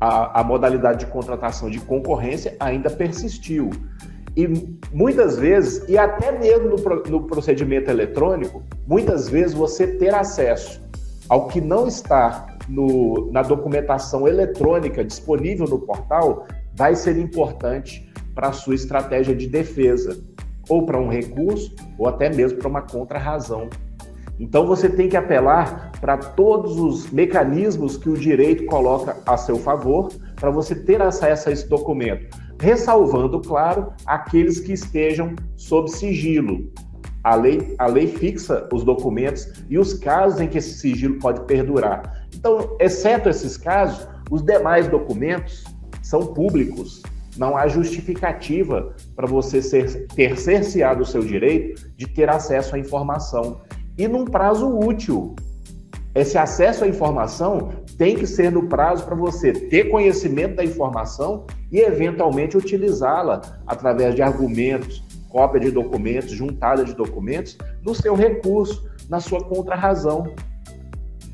[0.00, 3.70] a, a modalidade de contratação de concorrência ainda persistiu.
[4.40, 4.48] E
[4.90, 10.80] muitas vezes, e até mesmo no, no, procedimento eletrônico, muitas vezes você ter acesso
[11.28, 18.48] ao que não está no, na documentação eletrônica disponível no portal vai ser importante para
[18.48, 20.18] a sua estratégia de defesa,
[20.70, 23.68] ou para um recurso, ou até mesmo para uma contrarrazão
[24.40, 29.56] então você tem que apelar para todos os mecanismos que o direito coloca a seu
[29.56, 36.70] favor para você ter acesso a esse documento, ressalvando, claro, aqueles que estejam sob sigilo.
[37.24, 41.40] A lei, a lei fixa os documentos e os casos em que esse sigilo pode
[41.42, 42.26] perdurar.
[42.34, 45.64] Então, exceto esses casos, os demais documentos
[46.02, 47.02] são públicos
[47.36, 52.78] não há justificativa para você ser, ter cerceado o seu direito de ter acesso à
[52.78, 53.60] informação.
[53.96, 55.34] E num prazo útil.
[56.14, 61.46] Esse acesso à informação tem que ser no prazo para você ter conhecimento da informação
[61.70, 68.90] e, eventualmente, utilizá-la através de argumentos, cópia de documentos, juntada de documentos, no seu recurso,
[69.08, 70.34] na sua contrarrazão.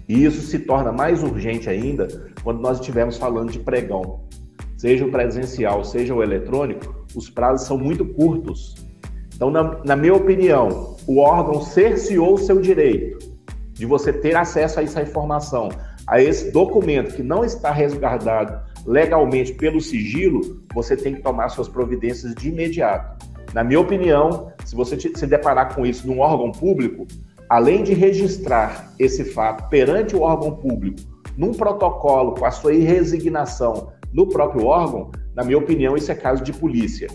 [0.06, 2.06] E isso se torna mais urgente ainda
[2.44, 4.20] quando nós estivermos falando de pregão.
[4.76, 8.74] Seja o presencial, seja o eletrônico, os prazos são muito curtos.
[9.34, 13.25] Então, na, na minha opinião, o órgão cerceou seu direito
[13.76, 15.68] de você ter acesso a essa informação,
[16.06, 21.68] a esse documento que não está resguardado legalmente pelo sigilo, você tem que tomar suas
[21.68, 23.26] providências de imediato.
[23.52, 27.06] Na minha opinião, se você se deparar com isso num órgão público,
[27.48, 30.98] além de registrar esse fato perante o órgão público,
[31.36, 36.42] num protocolo com a sua resignação no próprio órgão, na minha opinião, isso é caso
[36.42, 37.08] de polícia.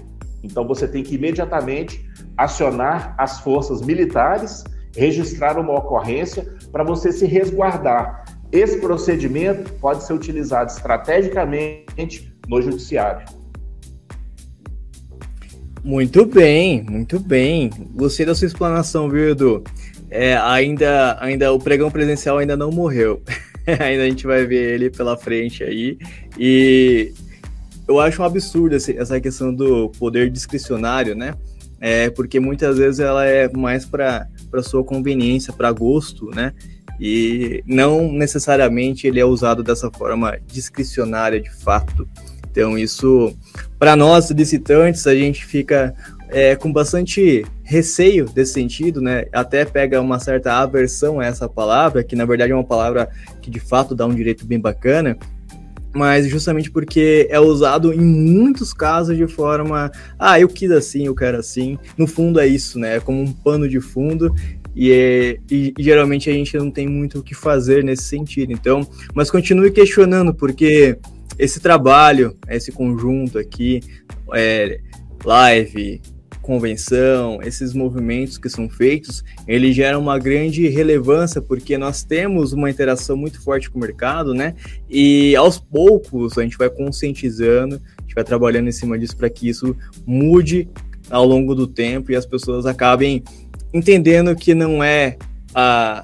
[0.44, 2.06] Então você tem que imediatamente
[2.38, 4.64] acionar as forças militares,
[4.96, 8.26] registrar uma ocorrência para você se resguardar.
[8.52, 13.26] Esse procedimento pode ser utilizado estrategicamente no judiciário.
[15.84, 17.70] Muito bem, muito bem.
[17.96, 19.64] Gostei da sua explanação, viu, Edu?
[20.12, 23.24] é, ainda, ainda o pregão presencial ainda não morreu.
[23.66, 25.98] ainda a gente vai ver ele pela frente aí.
[26.38, 27.14] E
[27.88, 31.34] eu acho um absurdo essa questão do poder discricionário, né?
[31.80, 34.28] É, porque muitas vezes ela é mais para
[34.64, 36.54] sua conveniência, para gosto, né?
[37.00, 42.08] E não necessariamente ele é usado dessa forma discricionária de fato.
[42.52, 43.34] Então, isso,
[43.80, 45.96] para nós licitantes, a gente fica
[46.30, 49.26] é, com bastante receio desse sentido, né?
[49.32, 53.10] Até pega uma certa aversão a essa palavra, que na verdade é uma palavra
[53.42, 55.18] que de fato dá um direito bem bacana,
[55.94, 61.16] mas justamente porque é usado em muitos casos de forma, ah, eu quis assim, eu
[61.16, 61.78] quero assim.
[61.98, 62.98] No fundo é isso, né?
[62.98, 64.34] É como um pano de fundo
[64.76, 68.54] e, é, e, e, geralmente a gente não tem muito o que fazer nesse sentido.
[68.54, 70.98] Então, mas continue questionando, porque
[71.38, 73.82] esse trabalho, esse conjunto aqui,
[74.34, 74.80] é,
[75.26, 76.02] live,
[76.42, 82.70] convenção, esses movimentos que são feitos, ele gera uma grande relevância porque nós temos uma
[82.70, 84.56] interação muito forte com o mercado, né?
[84.90, 89.30] E aos poucos a gente vai conscientizando, a gente vai trabalhando em cima disso para
[89.30, 90.68] que isso mude
[91.10, 93.24] ao longo do tempo e as pessoas acabem
[93.74, 95.18] entendendo que não é
[95.54, 96.04] a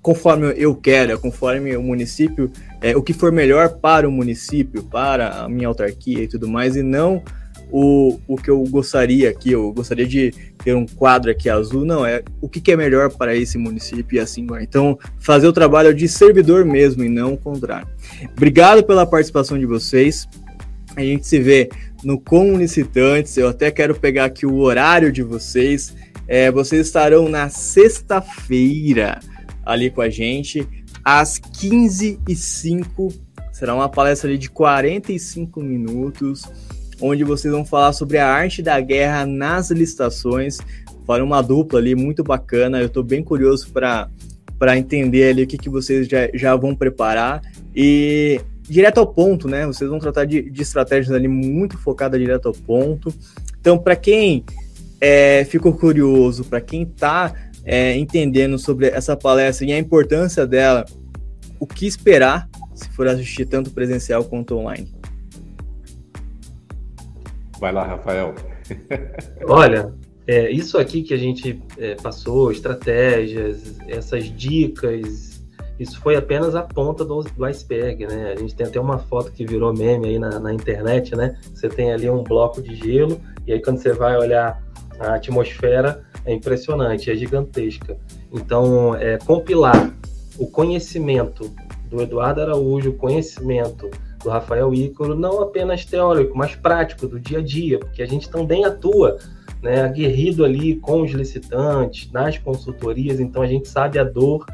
[0.00, 4.82] conforme eu quero, é conforme o município, é, o que for melhor para o município,
[4.82, 7.22] para a minha autarquia e tudo mais, e não
[7.70, 10.32] o, o que eu gostaria aqui, eu gostaria de
[10.62, 14.16] ter um quadro aqui azul, não, é o que, que é melhor para esse município
[14.16, 14.62] e assim vai.
[14.62, 17.88] Então, fazer o trabalho de servidor mesmo e não o contrário.
[18.36, 20.28] Obrigado pela participação de vocês.
[20.96, 21.68] A gente se vê
[22.02, 23.36] no Comunicitantes.
[23.36, 25.94] Eu até quero pegar aqui o horário de vocês.
[26.26, 29.20] É, vocês estarão na sexta-feira
[29.64, 30.66] ali com a gente,
[31.04, 33.14] às 15h05.
[33.52, 36.42] Será uma palestra ali de 45 minutos
[37.00, 40.58] onde vocês vão falar sobre a arte da guerra nas licitações.
[41.06, 42.80] Farão uma dupla ali muito bacana.
[42.80, 47.40] Eu estou bem curioso para entender ali o que, que vocês já, já vão preparar.
[47.74, 49.66] E direto ao ponto, né?
[49.66, 53.12] Vocês vão tratar de, de estratégias ali muito focadas direto ao ponto.
[53.60, 54.44] Então, para quem
[55.00, 57.32] é, ficou curioso, para quem está
[57.64, 60.84] é, entendendo sobre essa palestra e a importância dela,
[61.58, 64.97] o que esperar se for assistir tanto presencial quanto online?
[67.58, 68.34] Vai lá, Rafael.
[69.46, 69.92] Olha,
[70.26, 75.38] é, isso aqui que a gente é, passou, estratégias, essas dicas,
[75.78, 78.32] isso foi apenas a ponta do, do, iceberg, né?
[78.32, 81.36] A gente tem até uma foto que virou meme aí na, na, internet, né?
[81.54, 84.60] Você tem ali um bloco de gelo e aí quando você vai olhar
[84.98, 87.96] a atmosfera é impressionante, é gigantesca.
[88.32, 89.94] Então, é, compilar
[90.36, 91.50] o conhecimento
[91.88, 93.88] do Eduardo Araújo, o conhecimento
[94.22, 98.28] do Rafael Ícaro, não apenas teórico, mas prático, do dia a dia, porque a gente
[98.28, 99.18] também atua
[99.62, 104.44] né, aguerrido ali com os licitantes, nas consultorias, então a gente sabe a dor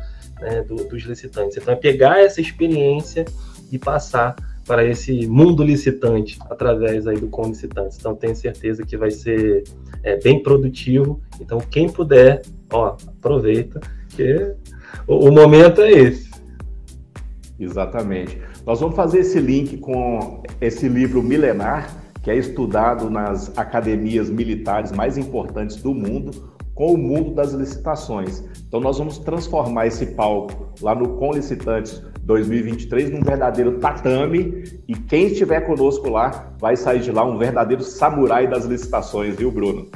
[0.40, 1.56] né, do, dos licitantes.
[1.56, 3.24] Então é pegar essa experiência
[3.70, 4.36] e passar
[4.66, 7.98] para esse mundo licitante através aí do Com Licitantes.
[7.98, 9.64] Então tenho certeza que vai ser
[10.02, 11.20] é, bem produtivo.
[11.40, 12.42] Então quem puder,
[12.72, 14.54] ó, aproveita, que
[15.06, 16.30] o, o momento é esse.
[17.58, 18.40] Exatamente.
[18.66, 24.90] Nós vamos fazer esse link com esse livro milenar, que é estudado nas academias militares
[24.90, 28.42] mais importantes do mundo, com o mundo das licitações.
[28.66, 34.94] Então nós vamos transformar esse palco lá no Com Licitantes 2023 num verdadeiro tatame e
[34.94, 39.86] quem estiver conosco lá vai sair de lá um verdadeiro samurai das licitações, viu, Bruno?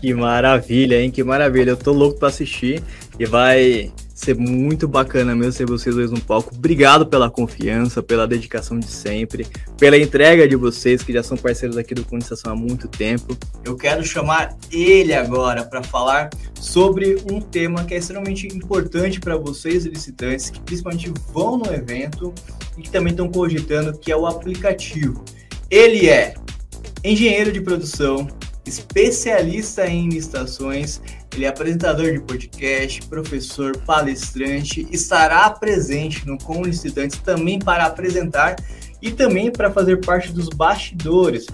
[0.00, 1.10] Que maravilha, hein?
[1.10, 1.70] Que maravilha.
[1.70, 2.82] Eu tô louco para assistir
[3.18, 6.54] e vai ser muito bacana mesmo ser vocês dois no palco.
[6.54, 9.44] Obrigado pela confiança, pela dedicação de sempre,
[9.76, 13.36] pela entrega de vocês, que já são parceiros aqui do Condensação há muito tempo.
[13.64, 16.30] Eu quero chamar ele agora para falar
[16.60, 22.32] sobre um tema que é extremamente importante para vocês, licitantes, que principalmente vão no evento
[22.78, 25.24] e que também estão cogitando, que é o aplicativo.
[25.68, 26.34] Ele é
[27.02, 28.28] engenheiro de produção,
[28.64, 31.00] especialista em licitações,
[31.34, 38.56] ele é apresentador de podcast, professor, palestrante, estará presente no Com Licitantes também para apresentar
[39.02, 41.46] e também para fazer parte dos bastidores,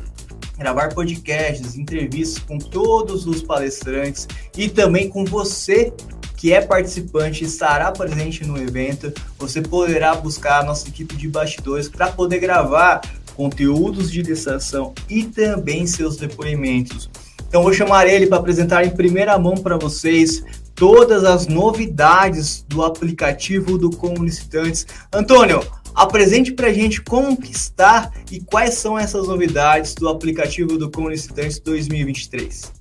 [0.58, 5.92] gravar podcasts, entrevistas com todos os palestrantes e também com você
[6.36, 9.12] que é participante estará presente no evento.
[9.38, 13.02] Você poderá buscar a nossa equipe de bastidores para poder gravar
[13.36, 17.10] conteúdos de licitação e também seus depoimentos.
[17.50, 22.84] Então vou chamar ele para apresentar em primeira mão para vocês todas as novidades do
[22.84, 24.86] aplicativo do Comunicitantes.
[25.12, 25.60] Antônio,
[25.92, 31.58] apresente para a gente como está e quais são essas novidades do aplicativo do Comunicitantes
[31.58, 32.79] 2023.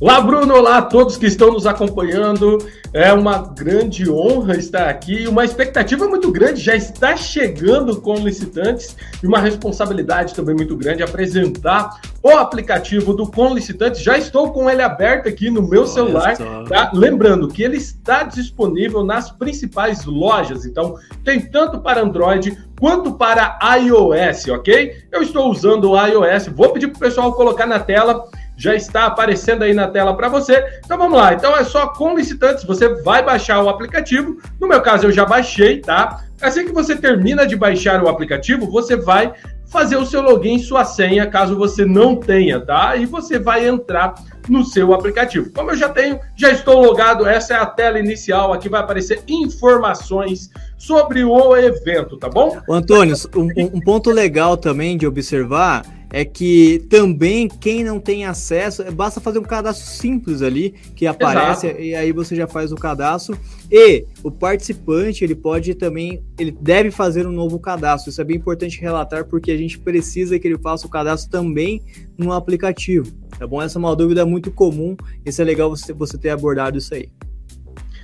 [0.00, 0.54] Olá, Bruno.
[0.54, 2.56] Olá a todos que estão nos acompanhando.
[2.90, 5.28] É uma grande honra estar aqui.
[5.28, 11.02] Uma expectativa muito grande já está chegando com licitantes e uma responsabilidade também muito grande
[11.02, 14.00] apresentar o aplicativo do Com Licitantes.
[14.00, 16.36] Já estou com ele aberto aqui no meu Olha celular.
[16.66, 16.90] Tá?
[16.94, 20.64] Lembrando que ele está disponível nas principais lojas.
[20.64, 24.96] Então, tem tanto para Android quanto para iOS, ok?
[25.12, 26.46] Eu estou usando o iOS.
[26.48, 28.24] Vou pedir para o pessoal colocar na tela
[28.60, 30.62] já está aparecendo aí na tela para você.
[30.84, 31.32] Então vamos lá.
[31.32, 34.36] Então é só com licitantes, você vai baixar o aplicativo.
[34.60, 36.24] No meu caso eu já baixei, tá?
[36.42, 39.32] Assim que você termina de baixar o aplicativo, você vai
[39.66, 42.96] fazer o seu login, sua senha, caso você não tenha, tá?
[42.96, 44.14] E você vai entrar
[44.48, 45.50] no seu aplicativo.
[45.54, 49.22] Como eu já tenho, já estou logado, essa é a tela inicial, aqui vai aparecer
[49.28, 52.58] informações sobre o evento, tá bom?
[52.68, 58.84] Antônio, um, um ponto legal também de observar é que também quem não tem acesso,
[58.92, 61.82] basta fazer um cadastro simples ali que aparece Exato.
[61.82, 63.38] e aí você já faz o cadastro
[63.70, 68.10] e o participante ele pode também, ele deve fazer um novo cadastro.
[68.10, 71.80] Isso é bem importante relatar porque a gente precisa que ele faça o cadastro também
[72.18, 73.06] no aplicativo.
[73.38, 73.62] Tá bom?
[73.62, 74.96] Essa é uma dúvida muito comum.
[75.24, 77.08] Isso é legal você, você ter abordado isso aí.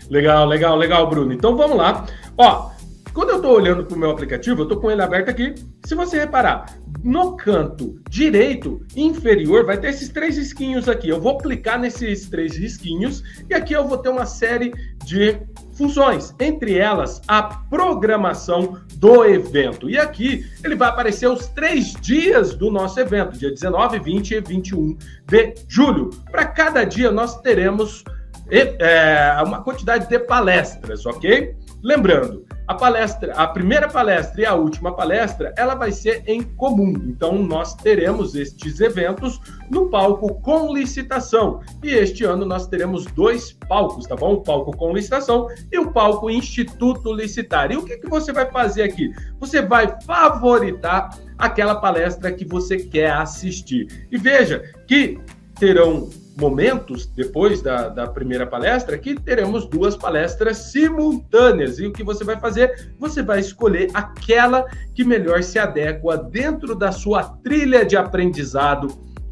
[0.08, 1.32] Legal, legal, legal, Bruno.
[1.32, 2.06] Então vamos lá.
[2.38, 2.70] Ó,
[3.16, 5.54] quando eu estou olhando para o meu aplicativo, eu estou com ele aberto aqui.
[5.86, 6.66] Se você reparar,
[7.02, 11.08] no canto direito inferior vai ter esses três risquinhos aqui.
[11.08, 14.70] Eu vou clicar nesses três risquinhos e aqui eu vou ter uma série
[15.02, 15.40] de
[15.72, 19.88] funções, entre elas a programação do evento.
[19.88, 24.40] E aqui ele vai aparecer os três dias do nosso evento, dia 19, 20 e
[24.42, 26.10] 21 de julho.
[26.30, 28.04] Para cada dia nós teremos
[28.50, 31.56] é, uma quantidade de palestras, ok?
[31.82, 36.92] Lembrando, a palestra, a primeira palestra e a última palestra, ela vai ser em comum.
[37.06, 39.40] Então, nós teremos estes eventos
[39.70, 41.60] no palco com licitação.
[41.82, 44.34] E este ano nós teremos dois palcos, tá bom?
[44.34, 47.70] O palco com licitação e o palco Instituto Licitar.
[47.70, 49.12] E o que, que você vai fazer aqui?
[49.38, 54.08] Você vai favoritar aquela palestra que você quer assistir.
[54.10, 55.20] E veja que
[55.54, 61.78] terão momentos depois da, da primeira palestra que teremos duas palestras simultâneas.
[61.78, 62.92] E o que você vai fazer?
[62.98, 68.88] Você vai escolher aquela que melhor se adequa dentro da sua trilha de aprendizado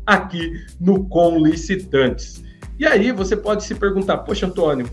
[0.07, 2.43] aqui no Com Licitantes.
[2.79, 4.89] E aí você pode se perguntar: Poxa, Antônio,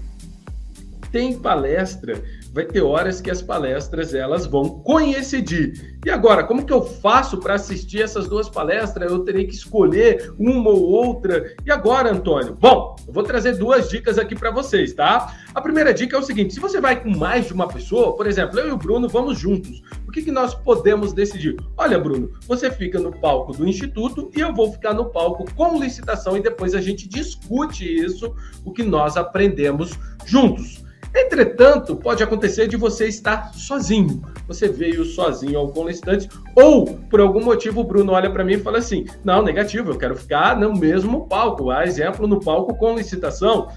[1.11, 2.21] tem palestra
[2.53, 5.97] vai ter horas que as palestras elas vão coincidir.
[6.05, 9.11] E agora, como que eu faço para assistir essas duas palestras?
[9.11, 11.55] Eu terei que escolher uma ou outra.
[11.65, 12.57] E agora, Antônio?
[12.59, 15.33] Bom, eu vou trazer duas dicas aqui para vocês, tá?
[15.53, 18.27] A primeira dica é o seguinte: se você vai com mais de uma pessoa, por
[18.27, 19.81] exemplo, eu e o Bruno vamos juntos.
[20.07, 21.55] O que, que nós podemos decidir?
[21.77, 25.79] Olha, Bruno, você fica no palco do Instituto e eu vou ficar no palco com
[25.79, 29.91] licitação e depois a gente discute isso, o que nós aprendemos
[30.25, 30.83] juntos.
[31.13, 34.21] Entretanto, pode acontecer de você estar sozinho.
[34.47, 38.59] Você veio sozinho ao conlistante, ou por algum motivo o Bruno olha para mim e
[38.59, 41.69] fala assim: não, negativo, eu quero ficar no mesmo palco.
[41.69, 43.67] A exemplo, no palco com licitação.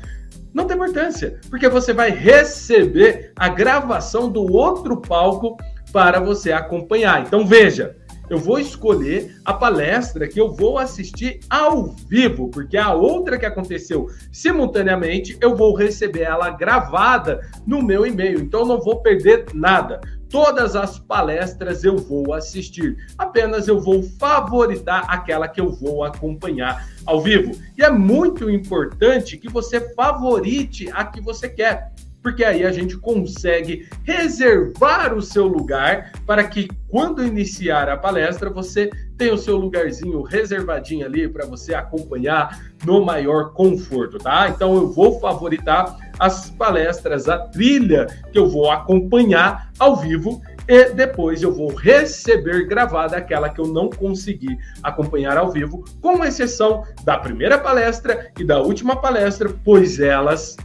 [0.52, 5.56] Não tem importância, porque você vai receber a gravação do outro palco
[5.92, 7.22] para você acompanhar.
[7.22, 7.96] Então veja,
[8.28, 13.46] eu vou escolher a palestra que eu vou assistir ao vivo, porque a outra que
[13.46, 20.00] aconteceu simultaneamente, eu vou receber ela gravada no meu e-mail, então não vou perder nada.
[20.28, 26.88] Todas as palestras eu vou assistir, apenas eu vou favoritar aquela que eu vou acompanhar
[27.06, 27.52] ao vivo.
[27.78, 31.92] E é muito importante que você favorite a que você quer
[32.24, 38.48] porque aí a gente consegue reservar o seu lugar para que quando iniciar a palestra
[38.48, 38.88] você
[39.18, 44.48] tenha o seu lugarzinho reservadinho ali para você acompanhar no maior conforto, tá?
[44.48, 50.90] Então eu vou favoritar as palestras, a trilha que eu vou acompanhar ao vivo e
[50.90, 56.84] depois eu vou receber gravada aquela que eu não consegui acompanhar ao vivo, com exceção
[57.04, 60.56] da primeira palestra e da última palestra, pois elas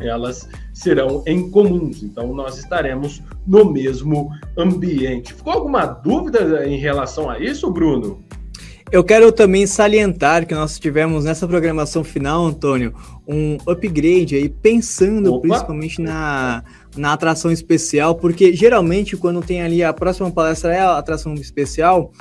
[0.00, 2.02] elas serão em comuns.
[2.02, 5.34] Então, nós estaremos no mesmo ambiente.
[5.34, 8.22] Ficou alguma dúvida em relação a isso, Bruno?
[8.90, 12.94] Eu quero também salientar que nós tivemos nessa programação final, Antônio,
[13.26, 15.42] um upgrade aí, pensando Opa.
[15.42, 16.64] principalmente na,
[16.96, 22.12] na atração especial, porque geralmente quando tem ali a próxima palestra é a atração especial,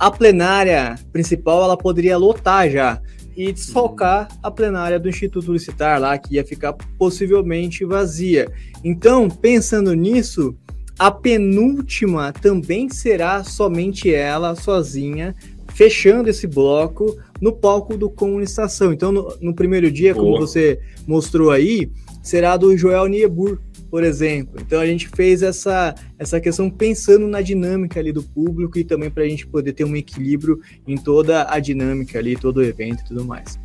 [0.00, 3.00] a plenária principal ela poderia lotar já
[3.36, 8.50] e desfocar a plenária do Instituto Licitar lá, que ia ficar possivelmente vazia.
[8.82, 10.56] Então, pensando nisso,
[10.98, 15.34] a penúltima também será somente ela, sozinha,
[15.74, 18.92] fechando esse bloco no palco do Comunistação.
[18.92, 21.90] Então, no, no primeiro dia, como você mostrou aí,
[22.22, 23.58] será do Joel Niebuhr,
[23.90, 24.60] por exemplo.
[24.60, 29.10] Então a gente fez essa, essa questão pensando na dinâmica ali do público e também
[29.10, 33.02] para a gente poder ter um equilíbrio em toda a dinâmica ali, todo o evento
[33.02, 33.58] e tudo mais.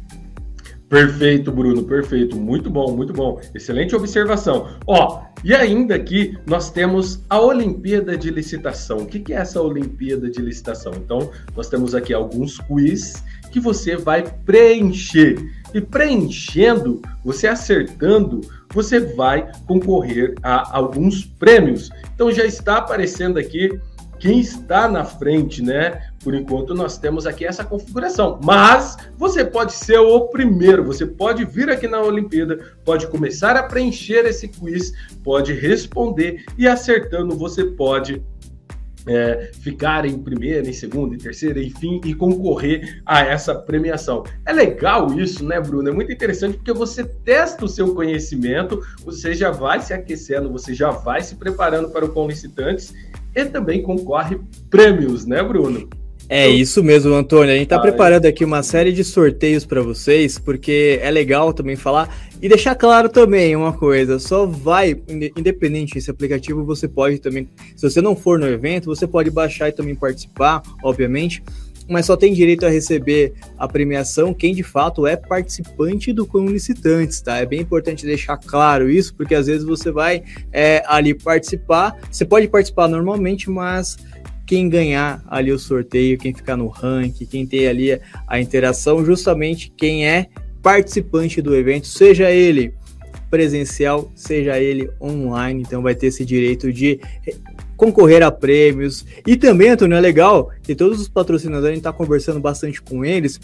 [0.91, 2.35] Perfeito, Bruno, perfeito.
[2.35, 3.39] Muito bom, muito bom.
[3.55, 4.67] Excelente observação.
[4.85, 8.97] Ó, e ainda aqui nós temos a Olimpíada de Licitação.
[8.97, 10.91] O que é essa Olimpíada de Licitação?
[10.97, 13.23] Então, nós temos aqui alguns quiz
[13.53, 15.37] que você vai preencher.
[15.73, 18.41] E preenchendo, você acertando,
[18.73, 21.89] você vai concorrer a alguns prêmios.
[22.13, 23.69] Então já está aparecendo aqui
[24.21, 26.09] quem está na frente, né?
[26.23, 28.39] Por enquanto nós temos aqui essa configuração.
[28.43, 33.63] Mas você pode ser o primeiro, você pode vir aqui na Olimpíada, pode começar a
[33.63, 34.93] preencher esse quiz,
[35.23, 38.21] pode responder e acertando você pode
[39.07, 44.23] é, ficar em primeira, em segunda, em terceira, enfim, e concorrer a essa premiação.
[44.45, 45.89] É legal isso, né, Bruno?
[45.89, 50.73] É muito interessante porque você testa o seu conhecimento, você já vai se aquecendo, você
[50.73, 52.93] já vai se preparando para o Com Licitantes
[53.35, 55.89] e também concorre prêmios, né, Bruno?
[56.33, 57.49] É isso mesmo, Antônio.
[57.49, 61.75] A gente está preparando aqui uma série de sorteios para vocês, porque é legal também
[61.75, 62.07] falar
[62.41, 67.89] e deixar claro também uma coisa: só vai, independente desse aplicativo, você pode também, se
[67.89, 71.43] você não for no evento, você pode baixar e também participar, obviamente.
[71.89, 77.19] Mas só tem direito a receber a premiação quem de fato é participante do Licitantes,
[77.19, 77.39] tá?
[77.39, 82.23] É bem importante deixar claro isso, porque às vezes você vai é, ali participar, você
[82.23, 83.97] pode participar normalmente, mas
[84.51, 87.97] quem ganhar ali o sorteio, quem ficar no ranking, quem tem ali
[88.27, 90.27] a interação, justamente quem é
[90.61, 92.73] participante do evento, seja ele
[93.29, 96.99] presencial, seja ele online, então vai ter esse direito de
[97.77, 99.05] concorrer a prêmios.
[99.25, 103.05] E também, Antônio, é legal que todos os patrocinadores, a gente está conversando bastante com
[103.05, 103.39] eles,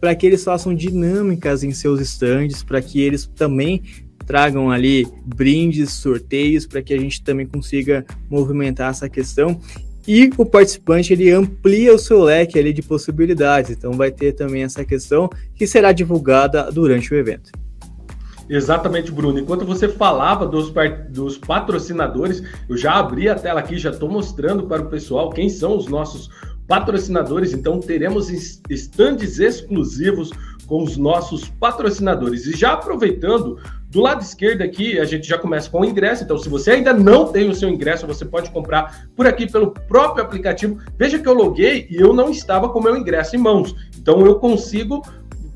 [0.00, 3.80] para que eles façam dinâmicas em seus estandes, para que eles também
[4.26, 9.60] tragam ali brindes, sorteios, para que a gente também consiga movimentar essa questão
[10.08, 13.70] e o participante ele amplia o seu leque ali de possibilidades.
[13.70, 17.52] Então vai ter também essa questão que será divulgada durante o evento.
[18.48, 19.38] Exatamente, Bruno.
[19.38, 20.72] Enquanto você falava dos,
[21.10, 25.50] dos patrocinadores, eu já abri a tela aqui, já estou mostrando para o pessoal quem
[25.50, 26.30] são os nossos
[26.66, 27.52] patrocinadores.
[27.52, 28.30] Então teremos
[28.70, 30.30] estandes exclusivos
[30.68, 32.46] com os nossos patrocinadores.
[32.46, 33.58] E já aproveitando,
[33.90, 36.22] do lado esquerdo aqui, a gente já começa com o ingresso.
[36.22, 39.70] Então, se você ainda não tem o seu ingresso, você pode comprar por aqui pelo
[39.70, 40.78] próprio aplicativo.
[40.96, 43.74] Veja que eu loguei e eu não estava com o meu ingresso em mãos.
[43.98, 45.02] Então, eu consigo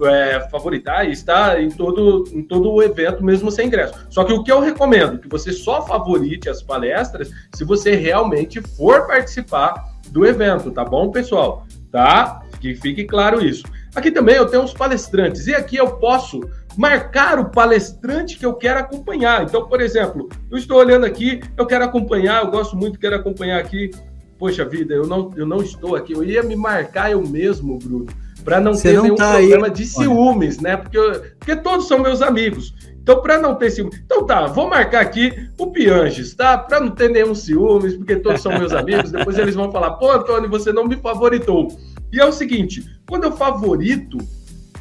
[0.03, 3.95] é, favoritar e estar em todo, em todo o evento, mesmo sem ingresso.
[4.09, 8.63] Só que o que eu recomendo, que você só favorite as palestras se você realmente
[8.63, 11.67] for participar do evento, tá bom, pessoal?
[11.91, 12.43] Tá?
[12.61, 13.65] Que fique claro isso.
[13.95, 16.41] Aqui também eu tenho os palestrantes e aqui eu posso
[16.77, 19.43] marcar o palestrante que eu quero acompanhar.
[19.43, 23.61] Então, por exemplo, eu estou olhando aqui, eu quero acompanhar, eu gosto muito, quero acompanhar
[23.61, 23.91] aqui.
[24.39, 26.15] Poxa vida, eu não, eu não estou aqui.
[26.15, 28.07] Eu ia me marcar eu mesmo, Bruno,
[28.45, 29.91] para não Você ter não nenhum tá problema aí, de olha.
[29.91, 30.77] ciúmes, né?
[30.77, 32.75] Porque, eu- porque todos são meus amigos.
[33.03, 34.01] Então, para não ter ciúmes.
[34.05, 36.57] Então tá, vou marcar aqui o Pianges, tá?
[36.57, 39.11] Para não ter nenhum ciúmes, porque todos são meus amigos.
[39.11, 41.69] Depois eles vão falar, pô, Antônio, você não me favoritou.
[42.13, 44.19] E é o seguinte: quando eu favorito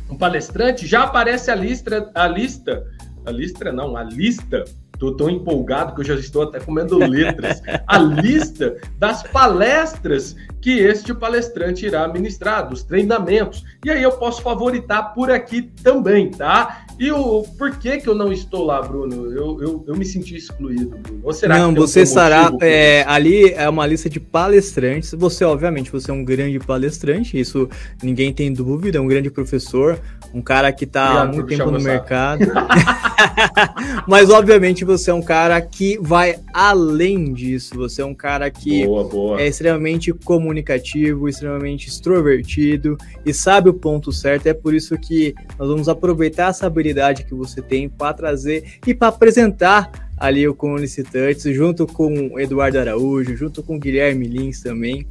[0.10, 2.86] um palestrante, já aparece a lista, a lista,
[3.26, 4.66] a lista não, a lista.
[5.02, 7.60] Tô tão empolgado que eu já estou até comendo letras.
[7.88, 13.64] A lista das palestras que este palestrante irá ministrar, dos treinamentos.
[13.84, 16.86] E aí eu posso favoritar por aqui também, tá?
[17.00, 19.26] E o por que que eu não estou lá, Bruno?
[19.32, 21.22] Eu, eu, eu me senti excluído, Bruno.
[21.24, 22.52] Ou será não, que você estará.
[22.62, 25.16] é, ali é uma lista de palestrantes.
[25.18, 27.68] Você, obviamente, você é um grande palestrante, isso
[28.04, 30.00] ninguém tem dúvida, é um grande professor,
[30.34, 32.46] um cara que está há muito tempo no mercado.
[34.08, 37.76] Mas, obviamente, você é um cara que vai além disso.
[37.76, 39.42] Você é um cara que Boa, boa.
[39.42, 44.48] é extremamente comunicativo, extremamente extrovertido e sabe o ponto certo.
[44.48, 48.94] É por isso que nós vamos aproveitar essa habilidade que você tem para trazer e
[48.94, 54.62] para apresentar ali o Conlicitantes, junto com o Eduardo Araújo, junto com o Guilherme Lins
[54.62, 55.08] também.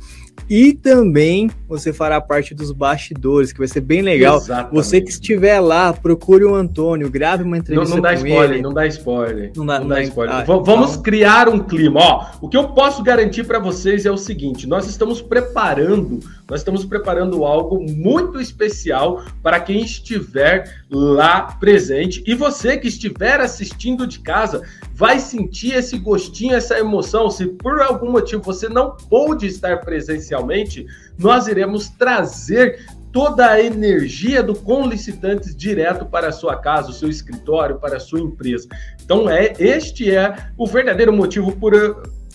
[0.49, 4.39] E também você fará parte dos bastidores, que vai ser bem legal.
[4.39, 4.75] Exatamente.
[4.75, 8.51] Você que estiver lá, procure o Antônio, grave uma Não, entrevista não dá com spoiler,
[8.55, 8.63] ele.
[8.63, 9.53] não dá spoiler.
[9.55, 10.35] Não dá- Não não dá dá- spoiler.
[10.35, 12.01] ah, Vamos então- criar um clima.
[12.01, 16.61] Ó, o que eu posso garantir para vocês é o seguinte: nós estamos preparando, nós
[16.61, 22.25] estamos preparando algo muito especial para quem estiver lá presente.
[22.27, 24.63] E você que estiver assistindo de casa
[25.01, 27.31] vai sentir esse gostinho, essa emoção.
[27.31, 30.87] Se por algum motivo você não pôde estar presencialmente,
[31.19, 37.09] nós iremos trazer toda a energia do Conlicitantes direto para a sua casa, o seu
[37.09, 38.69] escritório, para a sua empresa.
[39.03, 41.73] Então, é este é o verdadeiro motivo por,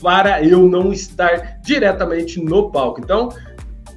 [0.01, 2.99] para eu não estar diretamente no palco.
[2.99, 3.29] Então,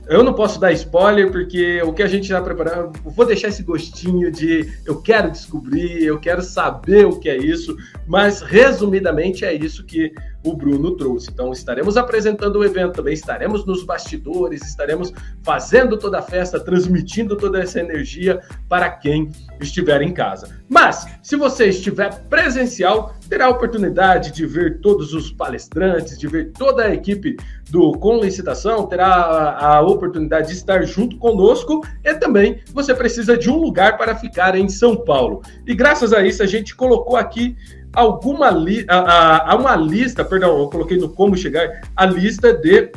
[0.09, 3.48] eu não posso dar spoiler, porque o que a gente já preparou, eu vou deixar
[3.48, 7.76] esse gostinho de eu quero descobrir, eu quero saber o que é isso,
[8.06, 10.12] mas resumidamente é isso que
[10.43, 11.31] o Bruno trouxe.
[11.32, 15.12] Então, estaremos apresentando o evento também, estaremos nos bastidores, estaremos
[15.43, 20.48] fazendo toda a festa, transmitindo toda essa energia para quem estiver em casa.
[20.69, 26.52] Mas, se você estiver presencial, terá a oportunidade de ver todos os palestrantes, de ver
[26.52, 27.36] toda a equipe
[27.70, 33.36] do Com Licitação, terá a, a oportunidade de estar junto conosco e também você precisa
[33.36, 35.43] de um lugar para ficar em São Paulo.
[35.66, 37.56] E graças a isso a gente colocou aqui
[37.98, 42.92] alguma li a, a- uma lista, perdão, eu coloquei no como chegar, a lista de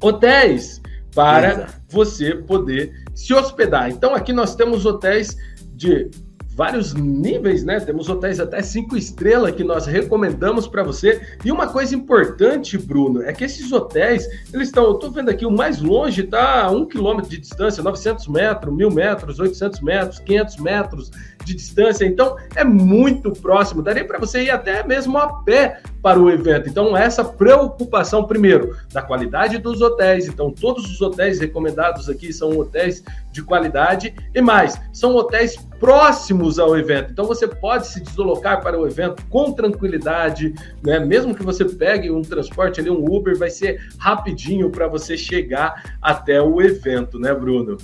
[0.00, 0.80] hotéis
[1.14, 1.72] para Exato.
[1.90, 3.90] você poder se hospedar.
[3.90, 5.36] Então aqui nós temos hotéis
[5.74, 6.10] de
[6.54, 7.80] vários níveis, né?
[7.80, 11.20] Temos hotéis até cinco estrelas que nós recomendamos para você.
[11.44, 15.46] E uma coisa importante, Bruno, é que esses hotéis, eles estão, eu tô vendo aqui,
[15.46, 20.18] o mais longe tá a um quilômetro de distância, 900 metros, mil metros, 800 metros,
[20.18, 21.10] 500 metros
[21.44, 22.04] de distância.
[22.04, 23.82] Então, é muito próximo.
[23.82, 26.68] Daria para você ir até mesmo a pé para o evento.
[26.68, 30.26] Então, essa preocupação, primeiro, da qualidade dos hotéis.
[30.26, 33.02] Então, todos os hotéis recomendados aqui são hotéis
[33.32, 37.10] de qualidade e mais, são hotéis próximos ao evento.
[37.10, 41.00] Então, você pode se deslocar para o evento com tranquilidade, né?
[41.00, 45.96] Mesmo que você pegue um transporte ali, um Uber, vai ser rapidinho para você chegar
[46.00, 47.76] até o evento, né, Bruno?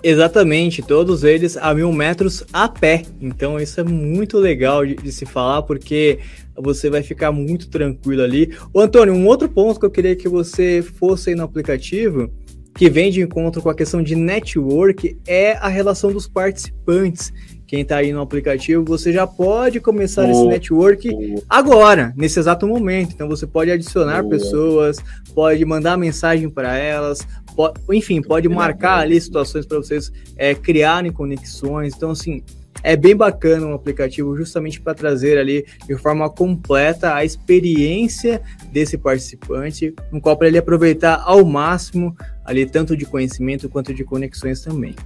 [0.00, 3.02] Exatamente, todos eles a mil metros a pé.
[3.20, 6.20] Então isso é muito legal de, de se falar, porque
[6.56, 8.56] você vai ficar muito tranquilo ali.
[8.72, 12.30] Ô Antônio, um outro ponto que eu queria que você fosse aí no aplicativo,
[12.78, 17.32] que vem de encontro com a questão de network, é a relação dos participantes.
[17.66, 20.52] Quem está aí no aplicativo, você já pode começar esse Boa.
[20.52, 21.10] network
[21.48, 23.12] agora, nesse exato momento.
[23.12, 24.30] Então você pode adicionar Boa.
[24.30, 24.98] pessoas,
[25.34, 27.26] pode mandar mensagem para elas,
[27.56, 31.94] po- enfim, pode marcar ali situações para vocês é, criarem conexões.
[31.96, 32.44] Então, assim,
[32.84, 38.40] é bem bacana um aplicativo justamente para trazer ali de forma completa a experiência
[38.70, 42.16] desse participante, no qual para ele aproveitar ao máximo
[42.48, 44.96] ali tanto de conhecimento quanto de conexões também.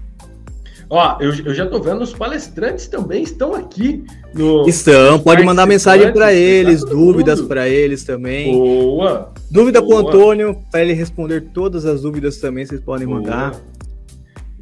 [0.89, 4.69] Ó, eu, eu já tô vendo os palestrantes também estão aqui no.
[4.69, 8.53] Estão, pode mandar mensagem para eles, dúvidas para eles também.
[8.53, 9.33] Boa.
[9.51, 10.01] Dúvida pro Boa.
[10.03, 13.21] Antônio, para ele responder todas as dúvidas também, vocês podem boa.
[13.21, 13.55] mandar.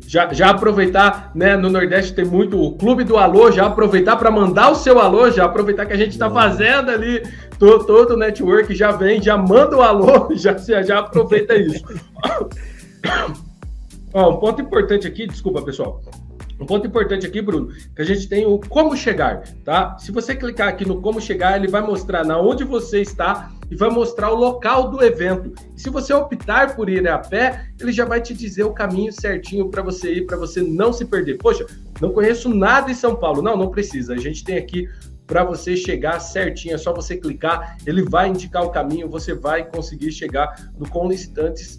[0.06, 1.56] Já, já aproveitar, né?
[1.56, 5.30] No Nordeste tem muito o Clube do Alô, já aproveitar para mandar o seu alô,
[5.30, 7.22] já aproveitar que a gente está fazendo ali
[7.58, 11.84] todo, todo o network, já vem, já manda o alô, já, já, já aproveita isso.
[14.12, 16.02] Ó, um ponto importante aqui, desculpa pessoal.
[16.60, 19.96] Um ponto importante aqui, Bruno, que a gente tem o como chegar, tá?
[19.98, 23.76] Se você clicar aqui no como chegar, ele vai mostrar na onde você está e
[23.76, 25.54] vai mostrar o local do evento.
[25.74, 29.10] E se você optar por ir a pé, ele já vai te dizer o caminho
[29.10, 31.38] certinho para você ir, para você não se perder.
[31.38, 31.64] Poxa,
[31.98, 33.40] não conheço nada em São Paulo.
[33.40, 34.12] Não, não precisa.
[34.12, 34.86] A gente tem aqui
[35.26, 36.74] para você chegar certinho.
[36.74, 41.08] É só você clicar, ele vai indicar o caminho, você vai conseguir chegar no Com
[41.08, 41.78] Licitantes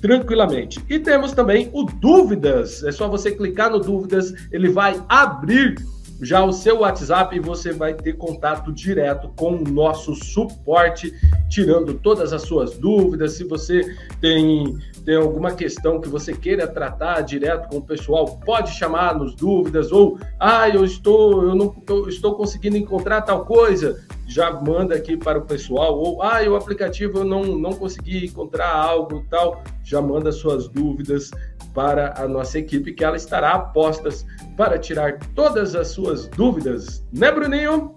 [0.00, 0.82] tranquilamente.
[0.88, 2.82] E temos também o Dúvidas.
[2.84, 5.76] É só você clicar no Dúvidas, ele vai abrir
[6.22, 11.14] já o seu WhatsApp e você vai ter contato direto com o nosso suporte,
[11.48, 13.32] tirando todas as suas dúvidas.
[13.32, 18.72] Se você tem, tem alguma questão que você queira tratar direto com o pessoal, pode
[18.72, 24.00] chamar nos dúvidas ou ah, eu estou eu não eu estou conseguindo encontrar tal coisa.
[24.26, 28.72] Já manda aqui para o pessoal, ou ah, o aplicativo eu não, não consegui encontrar
[28.72, 31.32] algo tal, já manda suas dúvidas
[31.74, 34.24] para a nossa equipe, que ela estará a postas
[34.56, 37.94] para tirar todas as suas dúvidas, né, Bruninho?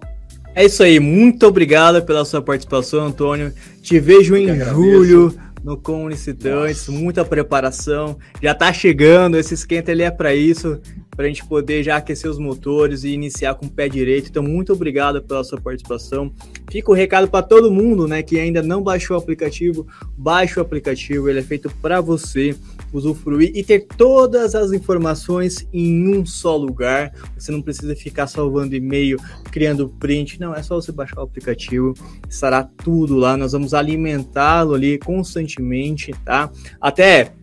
[0.55, 3.51] É isso aí, muito obrigado pela sua participação, Antônio.
[3.81, 8.17] Te vejo em julho no Conlicitantes, muita preparação.
[8.41, 10.79] Já tá chegando, esse esquenta ele é para isso
[11.15, 14.29] para a gente poder já aquecer os motores e iniciar com o pé direito.
[14.29, 16.33] Então, muito obrigado pela sua participação.
[16.71, 19.85] Fica o recado para todo mundo, né, que ainda não baixou o aplicativo,
[20.17, 22.55] baixe o aplicativo, ele é feito para você
[22.93, 27.13] usufruir e ter todas as informações em um só lugar.
[27.37, 29.19] Você não precisa ficar salvando e-mail,
[29.51, 31.93] criando print, não, é só você baixar o aplicativo,
[32.29, 33.35] estará tudo lá.
[33.35, 36.51] Nós vamos alimentá-lo ali constantemente, tá?
[36.79, 37.33] Até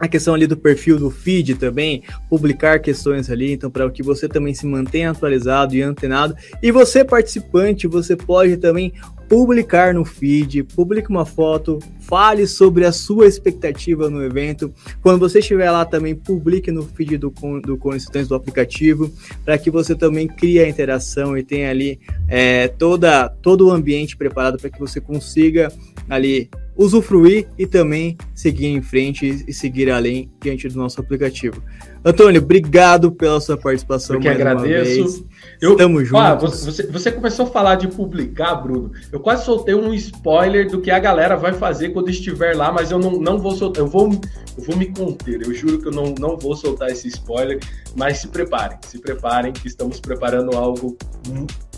[0.00, 4.26] a questão ali do perfil do feed também, publicar questões ali, então para que você
[4.26, 6.34] também se mantenha atualizado e antenado.
[6.62, 8.94] E você participante, você pode também
[9.30, 14.74] publicar no feed, publique uma foto, fale sobre a sua expectativa no evento.
[15.00, 17.32] Quando você estiver lá também, publique no feed do,
[17.64, 19.08] do Conexões do aplicativo,
[19.44, 24.16] para que você também crie a interação e tenha ali é, toda, todo o ambiente
[24.16, 25.72] preparado para que você consiga
[26.08, 26.50] ali
[26.80, 31.62] usufruir e também seguir em frente e seguir além diante do nosso aplicativo.
[32.02, 34.16] Antônio, obrigado pela sua participação.
[34.16, 35.26] Eu que agradeço.
[35.60, 36.14] Eu, juntos.
[36.14, 38.92] Ah, você, você, começou a falar de publicar, Bruno.
[39.12, 42.90] Eu quase soltei um spoiler do que a galera vai fazer quando estiver lá, mas
[42.90, 43.84] eu não, não vou soltar.
[43.84, 44.10] Eu vou,
[44.56, 45.42] eu vou me conter.
[45.42, 47.60] Eu juro que eu não, não vou soltar esse spoiler.
[47.94, 50.96] Mas se preparem, se preparem, que estamos preparando algo.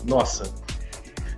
[0.07, 0.45] Nossa,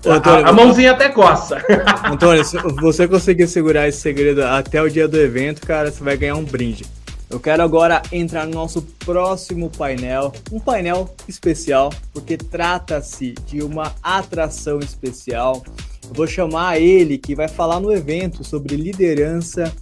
[0.05, 1.61] Antônio, a, a, mãozinha até coça.
[2.05, 6.15] Antônio, se você conseguir segurar esse segredo até o dia do evento, cara, você vai
[6.15, 6.85] ganhar um brinde.
[7.29, 13.93] Eu quero agora entrar no nosso próximo painel, um painel especial, porque trata-se de uma
[14.01, 15.63] atração especial.
[16.07, 19.73] Eu vou chamar ele que vai falar no evento sobre liderança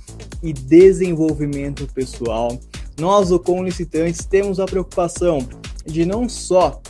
[0.42, 2.58] e desenvolvimento pessoal.
[2.98, 5.46] Nós, o Com Licitantes, temos a preocupação
[5.86, 6.82] de não só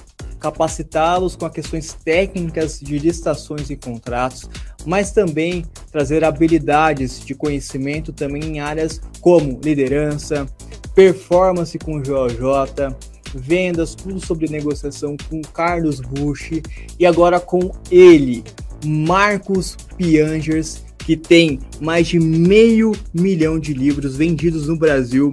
[0.43, 4.49] capacitá-los com as questões técnicas de licitações e contratos,
[4.85, 10.45] mas também trazer habilidades de conhecimento também em áreas como liderança,
[10.93, 12.93] performance com JJ,
[13.33, 16.61] vendas, tudo sobre negociação com Carlos Bush
[16.99, 18.43] e agora com ele,
[18.85, 25.31] Marcos Piangers, que tem mais de meio milhão de livros vendidos no Brasil,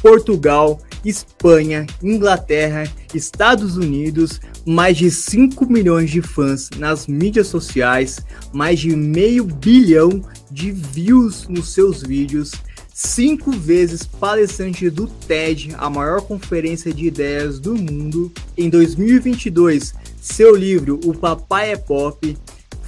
[0.00, 8.20] Portugal Espanha, Inglaterra, Estados Unidos, mais de 5 milhões de fãs nas mídias sociais,
[8.52, 12.52] mais de meio bilhão de views nos seus vídeos,
[12.94, 18.32] cinco vezes palestrante do TED, a maior conferência de ideias do mundo.
[18.56, 22.36] Em 2022, seu livro O Papai é Pop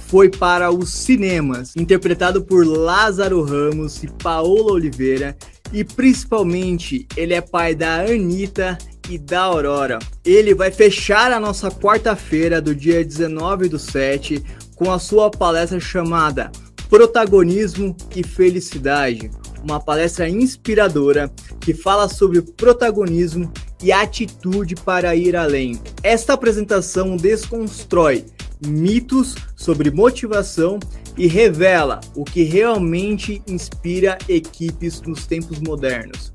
[0.07, 5.37] foi para os cinemas, interpretado por Lázaro Ramos e Paola Oliveira,
[5.71, 8.77] e principalmente, ele é pai da Anitta
[9.09, 9.99] e da Aurora.
[10.23, 14.43] Ele vai fechar a nossa quarta-feira do dia 19 do 7
[14.75, 16.51] com a sua palestra chamada
[16.89, 19.31] Protagonismo e Felicidade.
[19.63, 25.79] Uma palestra inspiradora que fala sobre protagonismo e atitude para ir além.
[26.01, 28.25] Esta apresentação desconstrói
[28.65, 30.79] mitos sobre motivação
[31.17, 36.31] e revela o que realmente inspira equipes nos tempos modernos.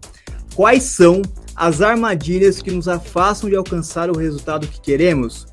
[0.54, 1.22] Quais são
[1.54, 5.46] as armadilhas que nos afastam de alcançar o resultado que queremos?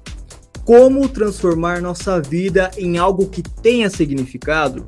[0.65, 4.85] Como transformar nossa vida em algo que tenha significado?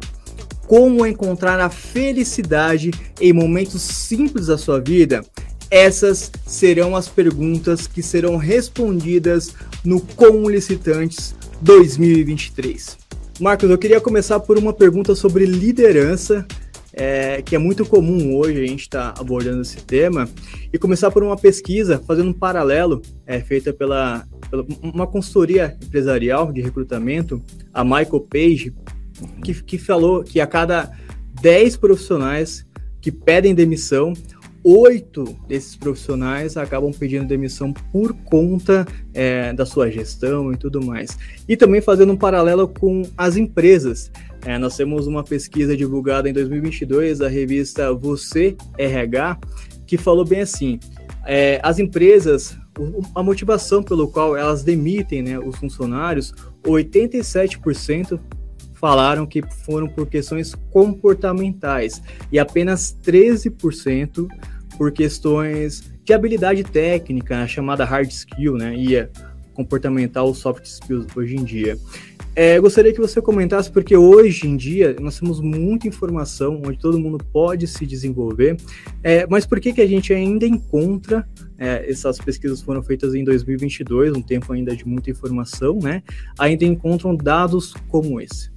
[0.67, 5.23] Como encontrar a felicidade em momentos simples da sua vida?
[5.69, 9.53] Essas serão as perguntas que serão respondidas
[9.83, 13.00] no Como Licitantes 2023.
[13.41, 16.45] Marcos, eu queria começar por uma pergunta sobre liderança
[16.93, 20.29] é, que é muito comum hoje a gente estar tá abordando esse tema,
[20.71, 26.51] e começar por uma pesquisa, fazendo um paralelo, é, feita pela, pela uma consultoria empresarial
[26.51, 27.41] de recrutamento,
[27.73, 28.75] a Michael Page,
[29.43, 30.91] que, que falou que a cada
[31.41, 32.63] 10 profissionais
[33.01, 34.13] que pedem demissão,
[34.63, 41.17] oito desses profissionais acabam pedindo demissão por conta é, da sua gestão e tudo mais.
[41.47, 44.11] E também fazendo um paralelo com as empresas.
[44.45, 49.39] É, nós temos uma pesquisa divulgada em 2022 da revista Você RH,
[49.85, 50.79] que falou bem assim:
[51.25, 52.57] é, as empresas,
[53.13, 56.33] a motivação pelo qual elas demitem né, os funcionários,
[56.63, 58.19] 87%
[58.81, 62.01] falaram que foram por questões comportamentais
[62.31, 64.27] e apenas 13%
[64.75, 68.75] por questões de habilidade técnica, chamada hard skill, né?
[68.75, 69.09] E é
[69.53, 71.77] comportamental soft skills hoje em dia.
[72.33, 76.97] É, gostaria que você comentasse, porque hoje em dia nós temos muita informação, onde todo
[76.97, 78.55] mundo pode se desenvolver,
[79.03, 81.27] é, mas por que, que a gente ainda encontra,
[81.57, 86.01] é, essas pesquisas foram feitas em 2022, um tempo ainda de muita informação, né?
[86.39, 88.49] Ainda encontram dados como esse?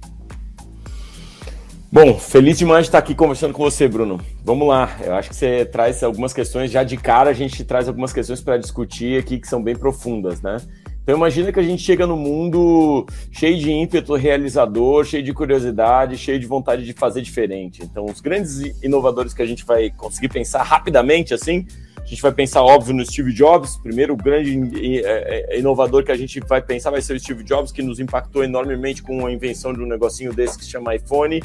[1.95, 4.19] Bom, feliz demais de estar aqui conversando com você, Bruno.
[4.43, 7.87] Vamos lá, eu acho que você traz algumas questões, já de cara a gente traz
[7.87, 10.57] algumas questões para discutir aqui que são bem profundas, né?
[11.01, 16.17] Então imagina que a gente chega no mundo cheio de ímpeto realizador, cheio de curiosidade,
[16.17, 17.81] cheio de vontade de fazer diferente.
[17.81, 21.65] Então os grandes inovadores que a gente vai conseguir pensar rapidamente assim,
[21.97, 26.17] a gente vai pensar óbvio no Steve Jobs, primeiro grande é, é, inovador que a
[26.17, 29.73] gente vai pensar vai ser o Steve Jobs, que nos impactou enormemente com a invenção
[29.73, 31.41] de um negocinho desse que se chama iPhone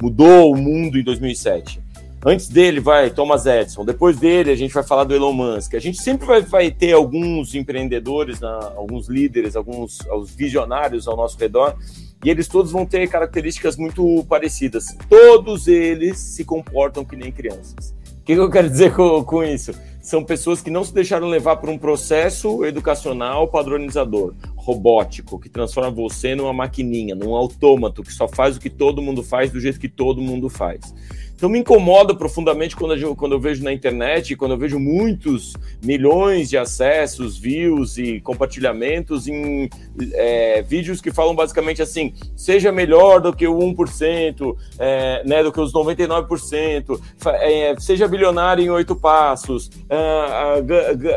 [0.00, 1.80] mudou o mundo em 2007.
[2.24, 5.74] Antes dele vai Thomas Edison, depois dele a gente vai falar do Elon Musk.
[5.74, 11.38] A gente sempre vai, vai ter alguns empreendedores, alguns líderes, alguns, alguns visionários ao nosso
[11.38, 11.76] redor,
[12.24, 14.96] e eles todos vão ter características muito parecidas.
[15.08, 17.94] Todos eles se comportam que nem crianças.
[18.20, 19.72] O que eu quero dizer com, com isso?
[20.08, 25.90] São pessoas que não se deixaram levar por um processo educacional padronizador robótico, que transforma
[25.90, 29.78] você numa maquininha, num autômato que só faz o que todo mundo faz do jeito
[29.78, 30.94] que todo mundo faz.
[31.38, 35.54] Então me incomoda profundamente quando eu, quando eu vejo na internet, quando eu vejo muitos
[35.80, 39.70] milhões de acessos, views e compartilhamentos em
[40.14, 45.52] é, vídeos que falam basicamente assim: seja melhor do que o 1%, é, né, do
[45.52, 47.00] que os 99%,
[47.40, 49.96] é, seja bilionário em oito passos, é,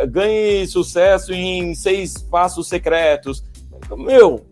[0.10, 3.44] ganhe sucesso em seis passos secretos.
[3.98, 4.46] Meu,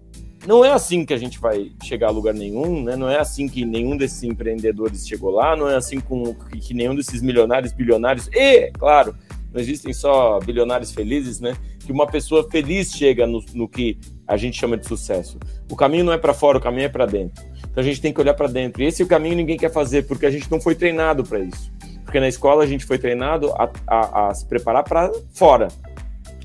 [0.48, 2.96] não é assim que a gente vai chegar a lugar nenhum, né?
[2.96, 6.96] Não é assim que nenhum desses empreendedores chegou lá, não é assim com, que nenhum
[6.96, 9.16] desses milionários, bilionários, e, claro,
[9.54, 11.56] não existem só bilionários felizes, né?
[11.86, 13.98] Que uma pessoa feliz chega no, no que
[14.28, 15.38] a gente chama de sucesso.
[15.70, 17.44] O caminho não é para fora, o caminho é para dentro.
[17.70, 18.82] Então a gente tem que olhar para dentro.
[18.82, 21.40] E esse é o caminho ninguém quer fazer, porque a gente não foi treinado para
[21.40, 21.72] isso.
[22.10, 25.68] Porque na escola a gente foi treinado a, a, a se preparar para fora,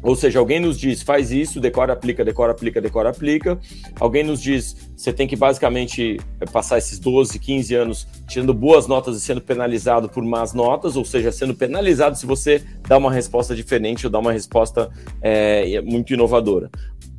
[0.04, 3.58] ou seja, alguém nos diz, faz isso, decora, aplica, decora, aplica, decora, aplica.
[3.98, 8.86] Alguém nos diz, você tem que basicamente eh, passar esses 12, 15 anos tirando boas
[8.86, 13.10] notas e sendo penalizado por más notas, ou seja, sendo penalizado se você dá uma
[13.10, 14.90] resposta diferente ou dá uma resposta
[15.22, 16.70] é, muito inovadora.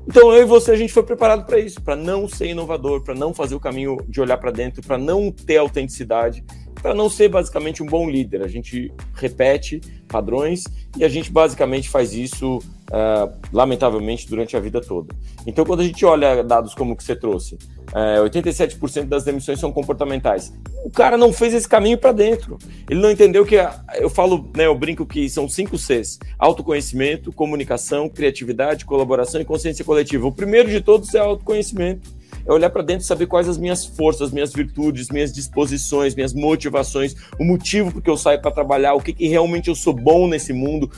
[0.07, 3.15] Então eu e você a gente foi preparado para isso, para não ser inovador, para
[3.15, 6.43] não fazer o caminho de olhar para dentro, para não ter autenticidade
[6.85, 8.43] para não ser basicamente um bom líder.
[8.43, 10.65] A gente repete padrões
[10.95, 15.15] e a gente basicamente faz isso, uh, lamentavelmente, durante a vida toda.
[15.47, 17.57] Então, quando a gente olha dados como que você trouxe,
[17.95, 20.53] é, 87% das demissões são comportamentais.
[20.83, 22.57] O cara não fez esse caminho para dentro.
[22.89, 23.55] Ele não entendeu que,
[23.95, 29.85] eu falo, né, eu brinco que são cinco Cs: autoconhecimento, comunicação, criatividade, colaboração e consciência
[29.85, 30.27] coletiva.
[30.27, 32.13] O primeiro de todos é autoconhecimento
[32.45, 36.33] é olhar para dentro e saber quais as minhas forças, minhas virtudes, minhas disposições, minhas
[36.33, 40.27] motivações, o motivo porque eu saio para trabalhar, o que, que realmente eu sou bom
[40.27, 40.91] nesse mundo,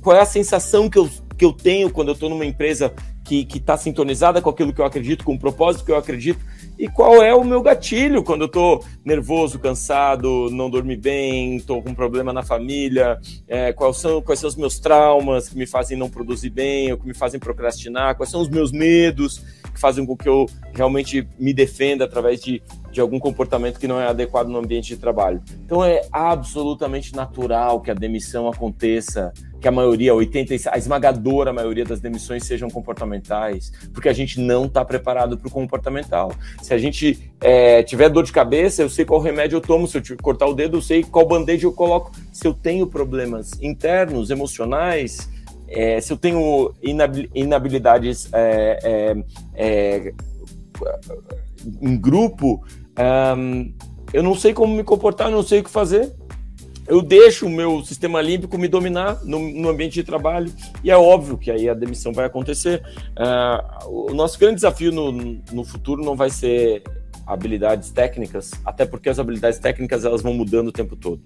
[0.00, 2.92] qual é a sensação que eu, que eu tenho quando eu estou numa empresa
[3.28, 6.40] que está sintonizada com aquilo que eu acredito, com o propósito que eu acredito,
[6.78, 11.82] e qual é o meu gatilho quando eu estou nervoso, cansado, não dormi bem, estou
[11.82, 15.66] com um problema na família, é, quais, são, quais são os meus traumas que me
[15.66, 19.42] fazem não produzir bem, ou que me fazem procrastinar, quais são os meus medos
[19.72, 24.00] que fazem com que eu realmente me defenda através de, de algum comportamento que não
[24.00, 25.42] é adequado no ambiente de trabalho.
[25.64, 31.84] Então é absolutamente natural que a demissão aconteça, que a maioria, 80, a esmagadora maioria
[31.84, 36.32] das demissões sejam comportamentais, porque a gente não está preparado para o comportamental.
[36.62, 39.86] Se a gente é, tiver dor de cabeça, eu sei qual remédio eu tomo.
[39.88, 42.12] Se eu cortar o dedo, eu sei qual band-aid eu coloco.
[42.32, 45.28] Se eu tenho problemas internos, emocionais,
[45.68, 46.72] é, se eu tenho
[47.34, 49.16] inabilidades é, é,
[49.54, 50.14] é,
[51.82, 52.64] em grupo,
[53.36, 53.72] um,
[54.12, 56.10] eu não sei como me comportar, não sei o que fazer.
[56.88, 60.50] Eu deixo o meu sistema límbico me dominar no, no ambiente de trabalho
[60.82, 62.82] e é óbvio que aí a demissão vai acontecer.
[63.10, 65.12] Uh, o nosso grande desafio no,
[65.52, 66.82] no futuro não vai ser
[67.26, 71.20] habilidades técnicas, até porque as habilidades técnicas elas vão mudando o tempo todo.